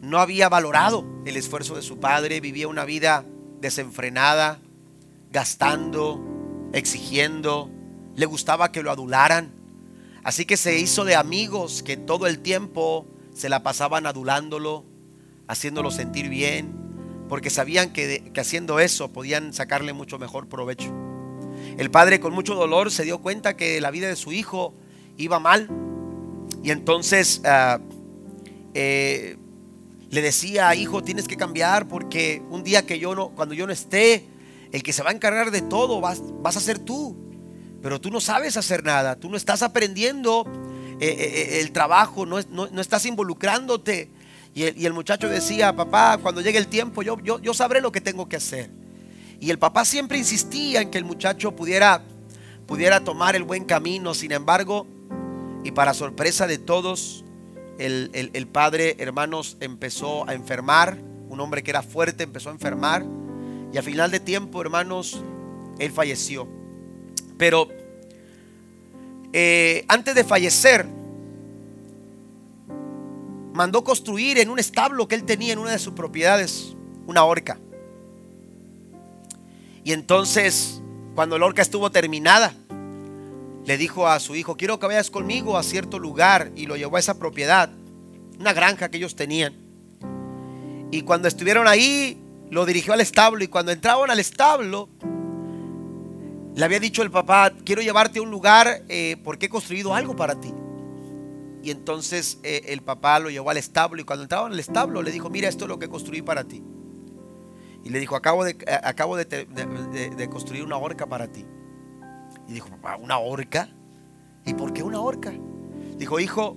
no 0.01 0.19
había 0.19 0.49
valorado 0.49 1.05
el 1.25 1.35
esfuerzo 1.35 1.75
de 1.75 1.81
su 1.81 1.99
padre, 1.99 2.39
vivía 2.39 2.67
una 2.67 2.85
vida 2.85 3.25
desenfrenada, 3.59 4.59
gastando, 5.31 6.69
exigiendo, 6.73 7.69
le 8.15 8.25
gustaba 8.25 8.71
que 8.71 8.81
lo 8.81 8.91
adularan. 8.91 9.51
Así 10.23 10.45
que 10.45 10.57
se 10.57 10.79
hizo 10.79 11.05
de 11.05 11.15
amigos 11.15 11.83
que 11.83 11.97
todo 11.97 12.27
el 12.27 12.39
tiempo 12.39 13.05
se 13.33 13.49
la 13.49 13.63
pasaban 13.63 14.05
adulándolo, 14.05 14.85
haciéndolo 15.47 15.91
sentir 15.91 16.29
bien, 16.29 16.75
porque 17.27 17.49
sabían 17.49 17.91
que, 17.91 18.31
haciendo 18.37 18.79
eso 18.79 19.11
podían 19.11 19.53
sacarle 19.53 19.93
mucho 19.93 20.17
mejor 20.17 20.47
provecho. 20.47 21.08
El 21.77 21.91
padre 21.91 22.19
con 22.19 22.33
mucho 22.33 22.55
dolor 22.55 22.91
se 22.91 23.03
dio 23.03 23.19
cuenta 23.19 23.55
que 23.55 23.79
la 23.81 23.91
vida 23.91 24.07
de 24.07 24.15
su 24.15 24.31
hijo 24.31 24.73
iba 25.17 25.39
mal 25.39 25.69
y 26.63 26.71
entonces 26.71 27.41
ah, 27.45 27.79
eh, 28.73 29.37
le 30.09 30.21
decía, 30.21 30.73
hijo, 30.75 31.03
tienes 31.03 31.27
que 31.27 31.37
cambiar 31.37 31.87
porque 31.87 32.41
un 32.49 32.63
día 32.63 32.85
que 32.85 32.99
yo 32.99 33.15
no, 33.15 33.29
cuando 33.29 33.53
yo 33.53 33.67
no 33.67 33.73
esté, 33.73 34.25
el 34.71 34.83
que 34.83 34.93
se 34.93 35.03
va 35.03 35.09
a 35.09 35.13
encargar 35.13 35.51
de 35.51 35.61
todo 35.61 36.01
vas, 36.01 36.21
vas 36.41 36.57
a 36.57 36.59
ser 36.59 36.79
tú 36.79 37.29
pero 37.81 38.01
tú 38.01 38.11
no 38.11 38.19
sabes 38.19 38.57
hacer 38.57 38.83
nada, 38.83 39.15
tú 39.15 39.29
no 39.29 39.37
estás 39.37 39.61
aprendiendo 39.61 40.45
eh, 40.99 41.07
eh, 41.07 41.59
el 41.61 41.71
trabajo, 41.71 42.25
no, 42.25 42.39
estás 42.79 43.05
involucrándote. 43.05 44.11
Y 44.53 44.85
el, 44.85 44.93
muchacho 44.93 45.29
decía, 45.29 45.73
papá, 45.73 46.17
cuando 46.17 46.41
llegue 46.41 46.57
el 46.57 46.67
tiempo 46.67 47.01
yo, 47.01 47.17
yo, 47.21 47.39
yo 47.39 47.53
sabré 47.53 47.79
lo 47.81 47.91
que 47.91 48.01
tengo 48.01 48.27
que 48.27 48.35
hacer. 48.35 48.69
Y 49.39 49.51
el 49.51 49.59
papá 49.59 49.85
siempre 49.85 50.17
insistía 50.17 50.81
en 50.81 50.91
que 50.91 50.97
el 50.97 51.05
muchacho 51.05 51.55
pudiera, 51.55 52.03
pudiera 52.67 53.03
tomar 53.03 53.35
el 53.35 53.43
buen 53.43 53.63
camino. 53.63 54.13
Sin 54.13 54.31
embargo, 54.31 54.85
y 55.63 55.71
para 55.71 55.93
sorpresa 55.93 56.45
de 56.45 56.57
todos, 56.57 57.23
el, 57.77 58.11
el, 58.13 58.47
padre, 58.47 58.95
hermanos, 58.99 59.57
empezó 59.61 60.27
a 60.27 60.33
enfermar. 60.33 60.97
Un 61.29 61.39
hombre 61.39 61.63
que 61.63 61.71
era 61.71 61.81
fuerte 61.81 62.23
empezó 62.23 62.49
a 62.49 62.53
enfermar. 62.53 63.05
Y 63.71 63.77
a 63.77 63.81
final 63.81 64.11
de 64.11 64.19
tiempo, 64.19 64.61
hermanos, 64.61 65.21
él 65.77 65.91
falleció. 65.91 66.47
Pero 67.37 67.69
eh, 69.31 69.85
antes 69.87 70.15
de 70.15 70.23
fallecer, 70.23 70.85
mandó 73.53 73.83
construir 73.83 74.39
en 74.39 74.49
un 74.49 74.59
establo 74.59 75.07
que 75.07 75.15
él 75.15 75.23
tenía 75.23 75.53
en 75.53 75.59
una 75.59 75.71
de 75.71 75.79
sus 75.79 75.93
propiedades 75.93 76.75
una 77.07 77.23
horca. 77.23 77.59
Y 79.89 79.93
entonces, 79.93 80.83
cuando 81.15 81.39
la 81.39 81.47
horca 81.47 81.63
estuvo 81.63 81.89
terminada, 81.89 82.53
le 83.65 83.75
dijo 83.75 84.07
a 84.07 84.19
su 84.19 84.35
hijo, 84.35 84.55
quiero 84.55 84.77
que 84.77 84.85
vayas 84.85 85.09
conmigo 85.09 85.57
a 85.57 85.63
cierto 85.63 85.97
lugar. 85.97 86.51
Y 86.55 86.67
lo 86.67 86.77
llevó 86.77 86.97
a 86.97 86.99
esa 86.99 87.17
propiedad, 87.17 87.71
una 88.39 88.53
granja 88.53 88.91
que 88.91 88.97
ellos 88.97 89.15
tenían. 89.15 89.55
Y 90.91 91.01
cuando 91.01 91.27
estuvieron 91.27 91.67
ahí, 91.67 92.21
lo 92.51 92.67
dirigió 92.67 92.93
al 92.93 93.01
establo. 93.01 93.43
Y 93.43 93.47
cuando 93.47 93.71
entraban 93.71 94.11
al 94.11 94.19
establo, 94.19 94.89
le 96.53 96.63
había 96.63 96.79
dicho 96.79 97.01
el 97.01 97.09
papá, 97.09 97.51
quiero 97.65 97.81
llevarte 97.81 98.19
a 98.19 98.21
un 98.21 98.29
lugar 98.29 98.83
eh, 98.89 99.17
porque 99.23 99.47
he 99.47 99.49
construido 99.49 99.95
algo 99.95 100.15
para 100.15 100.39
ti. 100.39 100.53
Y 101.63 101.71
entonces 101.71 102.37
eh, 102.43 102.61
el 102.67 102.83
papá 102.83 103.17
lo 103.17 103.31
llevó 103.31 103.49
al 103.49 103.57
establo 103.57 103.99
y 103.99 104.03
cuando 104.03 104.21
entraba 104.21 104.45
en 104.45 104.53
el 104.53 104.59
establo 104.59 105.01
le 105.01 105.09
dijo, 105.09 105.31
mira, 105.31 105.49
esto 105.49 105.65
es 105.65 105.69
lo 105.69 105.79
que 105.79 105.89
construí 105.89 106.21
para 106.21 106.43
ti. 106.43 106.61
Y 107.89 107.91
le 107.91 107.99
dijo, 107.99 108.15
acabo 108.15 108.45
de, 108.45 108.51
eh, 108.51 108.79
acabo 108.83 109.17
de, 109.17 110.29
construir 110.31 110.63
una 110.63 110.77
horca 110.77 111.07
para 111.07 111.27
ti. 111.27 111.45
Y 112.47 112.53
dijo, 112.53 112.69
papá, 112.69 112.95
¿una 112.95 113.17
horca? 113.17 113.67
¿Y 114.45 114.53
por 114.53 114.71
qué 114.71 114.81
una 114.81 115.01
horca? 115.01 115.33
Dijo, 115.97 116.21
hijo, 116.21 116.55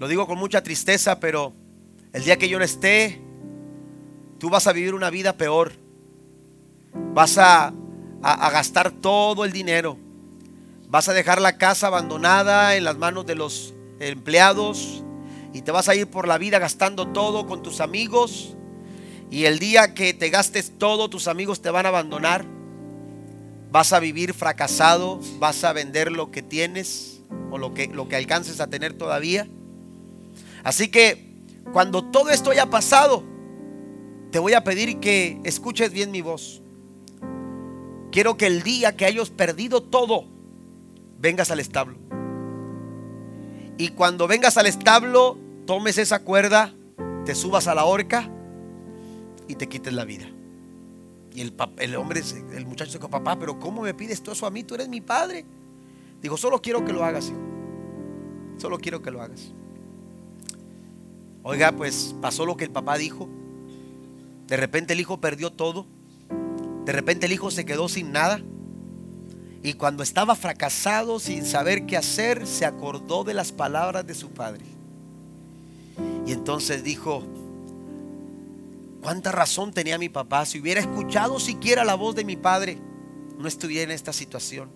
lo 0.00 0.08
digo 0.08 0.26
con 0.26 0.38
mucha 0.38 0.62
tristeza, 0.62 1.20
pero 1.20 1.52
el 2.12 2.24
día 2.24 2.36
que 2.38 2.48
yo 2.48 2.58
no 2.58 2.64
esté, 2.64 3.22
tú 4.38 4.50
vas 4.50 4.66
a 4.66 4.72
vivir 4.72 4.94
una 4.94 5.10
vida 5.10 5.34
peor. 5.34 5.72
Vas 7.14 7.38
a 7.38 7.72
a, 8.22 8.50
gastar 8.50 8.90
todo 8.90 9.44
el 9.44 9.52
dinero. 9.52 9.96
Vas 10.88 11.08
a 11.08 11.12
dejar 11.12 11.40
la 11.40 11.56
casa 11.56 11.86
abandonada 11.86 12.76
en 12.76 12.84
las 12.84 12.98
manos 12.98 13.26
de 13.26 13.34
los 13.34 13.74
empleados 14.00 15.04
y 15.52 15.62
te 15.62 15.70
vas 15.72 15.88
a 15.88 15.94
ir 15.94 16.08
por 16.08 16.26
la 16.26 16.38
vida 16.38 16.58
gastando 16.58 17.08
todo 17.08 17.46
con 17.46 17.62
tus 17.62 17.80
amigos. 17.80 18.56
Y 19.30 19.44
el 19.44 19.60
día 19.60 19.94
que 19.94 20.12
te 20.12 20.28
gastes 20.28 20.72
todo, 20.76 21.08
tus 21.08 21.28
amigos 21.28 21.62
te 21.62 21.70
van 21.70 21.86
a 21.86 21.90
abandonar. 21.90 22.44
Vas 23.70 23.92
a 23.92 24.00
vivir 24.00 24.34
fracasado, 24.34 25.20
vas 25.38 25.62
a 25.62 25.72
vender 25.72 26.10
lo 26.10 26.32
que 26.32 26.42
tienes 26.42 27.22
o 27.52 27.58
lo 27.58 27.72
que, 27.72 27.86
lo 27.86 28.08
que 28.08 28.16
alcances 28.16 28.60
a 28.60 28.66
tener 28.66 28.94
todavía. 28.94 29.46
Así 30.64 30.88
que 30.88 31.44
cuando 31.72 32.04
todo 32.04 32.30
esto 32.30 32.50
haya 32.50 32.66
pasado, 32.66 33.22
te 34.32 34.40
voy 34.40 34.54
a 34.54 34.64
pedir 34.64 34.98
que 34.98 35.40
escuches 35.44 35.92
bien 35.92 36.10
mi 36.10 36.22
voz. 36.22 36.60
Quiero 38.10 38.36
que 38.36 38.46
el 38.46 38.64
día 38.64 38.96
que 38.96 39.04
hayas 39.04 39.30
perdido 39.30 39.80
todo, 39.80 40.24
vengas 41.20 41.52
al 41.52 41.60
establo. 41.60 41.98
Y 43.78 43.90
cuando 43.90 44.26
vengas 44.26 44.56
al 44.56 44.66
establo, 44.66 45.38
tomes 45.66 45.98
esa 45.98 46.24
cuerda, 46.24 46.74
te 47.24 47.36
subas 47.36 47.68
a 47.68 47.76
la 47.76 47.84
horca 47.84 48.28
y 49.50 49.54
te 49.54 49.68
quites 49.68 49.92
la 49.92 50.04
vida. 50.04 50.26
Y 51.32 51.40
el, 51.40 51.54
el 51.78 51.96
hombre, 51.96 52.22
el 52.54 52.66
muchacho 52.66 52.92
dijo, 52.92 53.08
papá, 53.08 53.38
pero 53.38 53.58
¿cómo 53.58 53.82
me 53.82 53.94
pides 53.94 54.22
todo 54.22 54.34
eso 54.34 54.46
a 54.46 54.50
mí? 54.50 54.64
Tú 54.64 54.74
eres 54.74 54.88
mi 54.88 55.00
padre. 55.00 55.44
Digo, 56.20 56.36
solo 56.36 56.60
quiero 56.60 56.84
que 56.84 56.92
lo 56.92 57.04
hagas, 57.04 57.28
hijo. 57.28 57.38
Solo 58.58 58.78
quiero 58.78 59.00
que 59.00 59.10
lo 59.10 59.22
hagas. 59.22 59.52
Oiga, 61.42 61.72
pues 61.72 62.14
pasó 62.20 62.44
lo 62.44 62.56
que 62.56 62.64
el 62.64 62.70
papá 62.70 62.98
dijo. 62.98 63.28
De 64.46 64.56
repente 64.56 64.92
el 64.92 65.00
hijo 65.00 65.20
perdió 65.20 65.50
todo. 65.50 65.86
De 66.84 66.92
repente 66.92 67.26
el 67.26 67.32
hijo 67.32 67.50
se 67.50 67.64
quedó 67.64 67.88
sin 67.88 68.12
nada. 68.12 68.42
Y 69.62 69.74
cuando 69.74 70.02
estaba 70.02 70.34
fracasado, 70.34 71.20
sin 71.20 71.44
saber 71.44 71.86
qué 71.86 71.96
hacer, 71.96 72.46
se 72.46 72.66
acordó 72.66 73.24
de 73.24 73.34
las 73.34 73.52
palabras 73.52 74.06
de 74.06 74.14
su 74.14 74.30
padre. 74.30 74.64
Y 76.26 76.32
entonces 76.32 76.82
dijo, 76.82 77.24
¿cuánta 79.02 79.32
razón 79.32 79.72
tenía 79.72 79.98
mi 79.98 80.08
papá? 80.08 80.46
Si 80.46 80.60
hubiera 80.60 80.80
escuchado 80.80 81.40
siquiera 81.40 81.84
la 81.84 81.94
voz 81.94 82.14
de 82.14 82.24
mi 82.24 82.36
padre, 82.36 82.78
no 83.38 83.48
estuviera 83.48 83.84
en 83.84 83.90
esta 83.90 84.12
situación. 84.12 84.70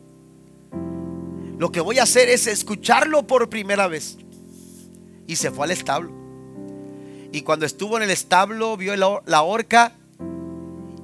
Lo 1.58 1.70
que 1.70 1.80
voy 1.80 1.98
a 1.98 2.02
hacer 2.02 2.28
es 2.28 2.46
escucharlo 2.46 3.26
por 3.26 3.48
primera 3.48 3.86
vez. 3.86 4.18
Y 5.26 5.36
se 5.36 5.50
fue 5.50 5.64
al 5.64 5.70
establo. 5.70 6.12
Y 7.32 7.42
cuando 7.42 7.66
estuvo 7.66 7.96
en 7.96 8.02
el 8.02 8.10
establo, 8.10 8.76
vio 8.76 8.94
la 8.96 9.42
horca. 9.42 9.92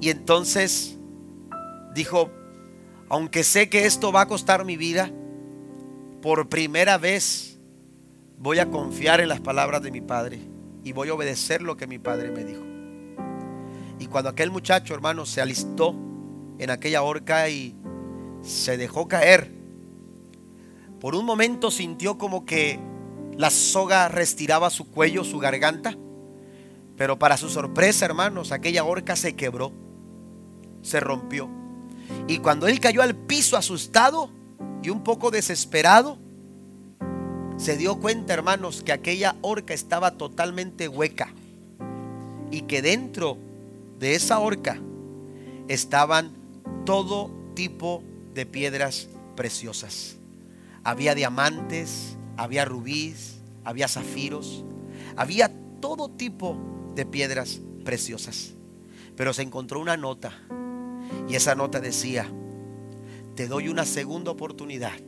Y 0.00 0.10
entonces 0.10 0.96
dijo, 1.94 2.30
aunque 3.08 3.44
sé 3.44 3.68
que 3.68 3.86
esto 3.86 4.12
va 4.12 4.22
a 4.22 4.28
costar 4.28 4.64
mi 4.64 4.76
vida, 4.76 5.10
por 6.22 6.48
primera 6.48 6.98
vez 6.98 7.58
voy 8.38 8.58
a 8.58 8.70
confiar 8.70 9.20
en 9.20 9.28
las 9.28 9.40
palabras 9.40 9.82
de 9.82 9.90
mi 9.90 10.00
padre 10.00 10.40
y 10.84 10.92
voy 10.92 11.08
a 11.08 11.14
obedecer 11.14 11.62
lo 11.62 11.76
que 11.76 11.86
mi 11.86 11.98
padre 11.98 12.30
me 12.30 12.44
dijo. 12.44 12.69
Y 14.00 14.06
cuando 14.06 14.30
aquel 14.30 14.50
muchacho, 14.50 14.94
hermano, 14.94 15.26
se 15.26 15.42
alistó 15.42 15.94
en 16.58 16.70
aquella 16.70 17.02
horca 17.02 17.50
y 17.50 17.76
se 18.42 18.78
dejó 18.78 19.06
caer, 19.06 19.52
por 20.98 21.14
un 21.14 21.26
momento 21.26 21.70
sintió 21.70 22.16
como 22.16 22.46
que 22.46 22.80
la 23.36 23.50
soga 23.50 24.08
restiraba 24.08 24.70
su 24.70 24.90
cuello, 24.90 25.22
su 25.22 25.38
garganta, 25.38 25.96
pero 26.96 27.18
para 27.18 27.36
su 27.36 27.50
sorpresa, 27.50 28.06
hermanos, 28.06 28.52
aquella 28.52 28.84
horca 28.84 29.16
se 29.16 29.36
quebró, 29.36 29.70
se 30.80 30.98
rompió. 30.98 31.50
Y 32.26 32.38
cuando 32.38 32.68
él 32.68 32.80
cayó 32.80 33.02
al 33.02 33.14
piso 33.14 33.58
asustado 33.58 34.30
y 34.82 34.88
un 34.88 35.04
poco 35.04 35.30
desesperado, 35.30 36.18
se 37.58 37.76
dio 37.76 38.00
cuenta, 38.00 38.32
hermanos, 38.32 38.82
que 38.82 38.92
aquella 38.92 39.36
horca 39.42 39.74
estaba 39.74 40.12
totalmente 40.12 40.88
hueca 40.88 41.34
y 42.50 42.62
que 42.62 42.80
dentro 42.80 43.36
de 44.00 44.14
esa 44.14 44.38
horca 44.38 44.80
estaban 45.68 46.32
todo 46.86 47.30
tipo 47.54 48.02
de 48.32 48.46
piedras 48.46 49.10
preciosas. 49.36 50.16
Había 50.82 51.14
diamantes, 51.14 52.16
había 52.38 52.64
rubíes, 52.64 53.40
había 53.62 53.88
zafiros, 53.88 54.64
había 55.16 55.52
todo 55.80 56.08
tipo 56.08 56.56
de 56.94 57.04
piedras 57.04 57.60
preciosas. 57.84 58.54
Pero 59.16 59.34
se 59.34 59.42
encontró 59.42 59.78
una 59.80 59.98
nota 59.98 60.32
y 61.28 61.34
esa 61.34 61.54
nota 61.54 61.78
decía, 61.78 62.26
te 63.36 63.48
doy 63.48 63.68
una 63.68 63.84
segunda 63.84 64.30
oportunidad. 64.30 64.98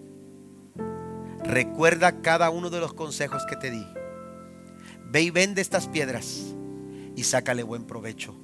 Recuerda 1.43 2.21
cada 2.21 2.51
uno 2.51 2.69
de 2.69 2.81
los 2.81 2.93
consejos 2.93 3.43
que 3.49 3.57
te 3.57 3.71
di. 3.71 3.87
Ve 5.11 5.23
y 5.23 5.31
vende 5.31 5.63
estas 5.63 5.89
piedras 5.89 6.55
y 7.17 7.25
sácale 7.25 7.63
buen 7.63 7.85
provecho 7.85 8.42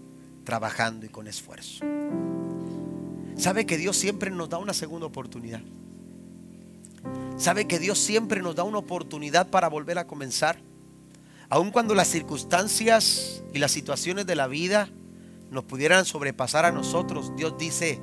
trabajando 0.48 1.04
y 1.04 1.10
con 1.10 1.28
esfuerzo. 1.28 1.84
¿Sabe 3.36 3.66
que 3.66 3.76
Dios 3.76 3.98
siempre 3.98 4.30
nos 4.30 4.48
da 4.48 4.56
una 4.56 4.72
segunda 4.72 5.04
oportunidad? 5.04 5.60
¿Sabe 7.36 7.68
que 7.68 7.78
Dios 7.78 7.98
siempre 7.98 8.40
nos 8.40 8.56
da 8.56 8.62
una 8.62 8.78
oportunidad 8.78 9.50
para 9.50 9.68
volver 9.68 9.98
a 9.98 10.06
comenzar? 10.06 10.58
Aun 11.50 11.70
cuando 11.70 11.94
las 11.94 12.08
circunstancias 12.08 13.42
y 13.52 13.58
las 13.58 13.72
situaciones 13.72 14.24
de 14.24 14.36
la 14.36 14.46
vida 14.46 14.88
nos 15.50 15.64
pudieran 15.64 16.06
sobrepasar 16.06 16.64
a 16.64 16.72
nosotros, 16.72 17.36
Dios 17.36 17.58
dice, 17.58 18.00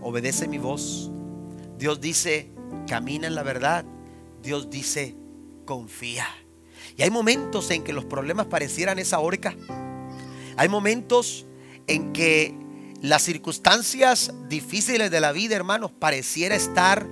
obedece 0.00 0.48
mi 0.48 0.56
voz. 0.56 1.10
Dios 1.76 2.00
dice, 2.00 2.48
camina 2.88 3.26
en 3.26 3.34
la 3.34 3.42
verdad. 3.42 3.84
Dios 4.42 4.70
dice, 4.70 5.14
confía. 5.66 6.26
Y 6.96 7.02
hay 7.02 7.10
momentos 7.10 7.70
en 7.70 7.84
que 7.84 7.92
los 7.92 8.06
problemas 8.06 8.46
parecieran 8.46 8.98
esa 8.98 9.18
horca. 9.18 9.54
Hay 10.56 10.70
momentos 10.70 11.44
en 11.86 12.12
que 12.12 12.54
las 13.00 13.22
circunstancias 13.22 14.32
difíciles 14.48 15.10
de 15.10 15.20
la 15.20 15.32
vida, 15.32 15.56
hermanos, 15.56 15.90
pareciera 15.90 16.54
estar 16.54 17.06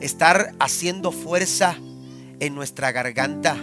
estar 0.00 0.54
haciendo 0.58 1.12
fuerza 1.12 1.76
en 2.40 2.54
nuestra 2.54 2.92
garganta. 2.92 3.56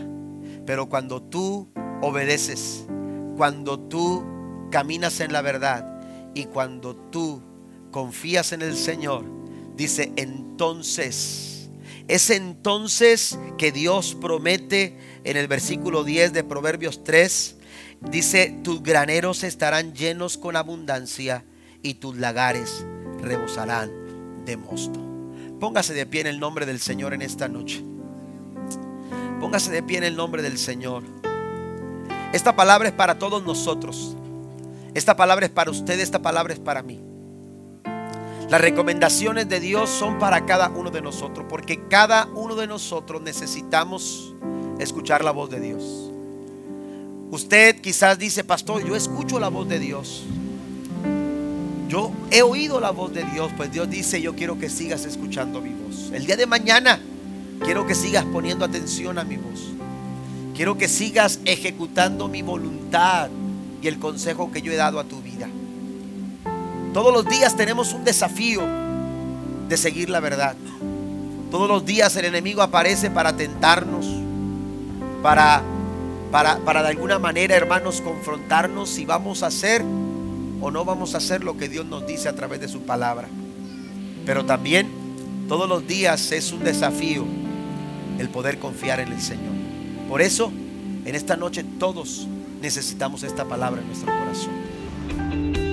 Pero 0.66 0.90
cuando 0.90 1.22
tú 1.22 1.70
obedeces, 2.02 2.86
cuando 3.38 3.80
tú 3.80 4.24
caminas 4.72 5.20
en 5.20 5.32
la 5.32 5.42
verdad 5.42 6.02
y 6.34 6.46
cuando 6.46 6.96
tú 6.96 7.42
confías 7.92 8.52
en 8.52 8.62
el 8.62 8.76
Señor, 8.76 9.26
dice 9.76 10.12
entonces, 10.16 11.70
es 12.08 12.30
entonces 12.30 13.40
que 13.58 13.72
Dios 13.72 14.18
promete 14.20 14.98
en 15.24 15.38
el 15.38 15.48
versículo 15.48 16.04
10 16.04 16.34
de 16.34 16.44
Proverbios 16.44 17.04
3, 17.04 17.58
dice, 18.02 18.60
tus 18.64 18.84
graneros 18.84 19.44
estarán 19.44 19.94
llenos 19.94 20.38
con 20.38 20.56
abundancia 20.56 21.46
y 21.82 21.96
tus 21.96 22.18
lagares 22.18 22.86
rebosarán 23.22 23.92
de 24.46 24.58
mosto. 24.58 25.00
Póngase 25.60 25.94
de 25.94 26.06
pie 26.06 26.22
en 26.22 26.28
el 26.28 26.40
nombre 26.40 26.66
del 26.66 26.80
Señor 26.80 27.14
en 27.14 27.22
esta 27.22 27.48
noche. 27.48 27.84
Póngase 29.40 29.72
de 29.72 29.84
pie 29.84 29.98
en 29.98 30.04
el 30.04 30.16
nombre 30.16 30.42
del 30.42 30.58
Señor. 30.58 31.04
Esta 32.34 32.56
palabra 32.56 32.90
es 32.90 32.94
para 32.94 33.18
todos 33.18 33.44
nosotros. 33.44 34.16
Esta 34.94 35.16
palabra 35.16 35.46
es 35.46 35.52
para 35.52 35.72
usted, 35.72 36.00
esta 36.00 36.22
palabra 36.22 36.54
es 36.54 36.60
para 36.60 36.82
mí. 36.82 37.02
Las 38.50 38.62
recomendaciones 38.62 39.50
de 39.50 39.60
Dios 39.60 39.90
son 39.90 40.20
para 40.20 40.46
cada 40.46 40.70
uno 40.70 40.92
de 40.92 41.02
nosotros, 41.02 41.46
porque 41.50 41.88
cada 41.88 42.28
uno 42.36 42.56
de 42.56 42.68
nosotros 42.68 43.22
necesitamos 43.22 44.36
escuchar 44.80 45.24
la 45.24 45.32
voz 45.32 45.50
de 45.50 45.60
Dios. 45.60 46.12
Usted 47.32 47.82
quizás 47.82 48.18
dice, 48.18 48.44
pastor, 48.44 48.86
yo 48.86 48.96
escucho 48.96 49.40
la 49.40 49.50
voz 49.50 49.68
de 49.68 49.80
Dios. 49.80 50.24
Yo 51.88 52.12
he 52.32 52.42
oído 52.42 52.80
la 52.80 52.92
voz 52.92 53.14
de 53.14 53.24
Dios, 53.26 53.52
pues 53.56 53.72
Dios 53.72 53.90
dice, 53.90 54.22
yo 54.22 54.36
quiero 54.36 54.58
que 54.60 54.70
sigas 54.70 55.06
escuchando 55.06 55.62
mi 55.62 55.70
voz. 55.70 56.12
El 56.14 56.26
día 56.26 56.36
de 56.36 56.46
mañana 56.46 57.00
quiero 57.64 57.86
que 57.86 57.96
sigas 57.96 58.26
poniendo 58.26 58.66
atención 58.66 59.18
a 59.18 59.24
mi 59.24 59.38
voz. 59.38 59.72
Quiero 60.56 60.78
que 60.78 60.88
sigas 60.88 61.40
ejecutando 61.46 62.28
mi 62.28 62.42
voluntad 62.42 63.30
y 63.82 63.88
el 63.88 64.00
consejo 64.00 64.52
que 64.52 64.62
yo 64.62 64.72
he 64.72 64.76
dado 64.76 65.00
a 65.00 65.04
tu 65.04 65.22
vida. 65.22 65.48
Todos 66.94 67.14
los 67.14 67.26
días 67.26 67.58
tenemos 67.58 67.94
un 67.94 68.06
desafío 68.06 68.62
de 69.68 69.78
seguir 69.78 70.10
la 70.10 70.22
verdad. 70.22 70.56
Todos 71.52 71.68
los 71.68 71.86
días 71.86 72.16
el 72.16 72.26
enemigo 72.26 72.62
aparece 72.62 73.12
para 73.12 73.36
tentarnos, 73.36 74.06
para, 75.22 75.62
para, 76.36 76.58
para 76.58 76.84
de 76.84 76.90
alguna 76.90 77.18
manera, 77.18 77.56
hermanos, 77.56 78.02
confrontarnos 78.02 78.90
si 78.90 79.06
vamos 79.06 79.42
a 79.42 79.48
hacer 79.48 79.82
o 80.60 80.70
no 80.70 80.84
vamos 80.84 81.16
a 81.16 81.20
hacer 81.20 81.46
lo 81.46 81.56
que 81.56 81.70
Dios 81.70 81.86
nos 81.86 82.06
dice 82.06 82.28
a 82.28 82.36
través 82.36 82.60
de 82.60 82.68
su 82.68 82.82
palabra. 82.82 83.30
Pero 84.26 84.46
también 84.46 84.90
todos 85.48 85.70
los 85.70 85.88
días 85.88 86.34
es 86.34 86.52
un 86.52 86.66
desafío 86.66 87.24
el 88.20 88.28
poder 88.28 88.60
confiar 88.60 89.00
en 89.00 89.14
el 89.14 89.22
Señor. 89.22 89.54
Por 90.10 90.22
eso, 90.22 90.52
en 91.06 91.16
esta 91.16 91.38
noche 91.38 91.64
todos 91.64 92.28
necesitamos 92.62 93.24
esta 93.24 93.46
palabra 93.46 93.80
en 93.80 93.88
nuestro 93.88 94.12
corazón. 94.12 95.65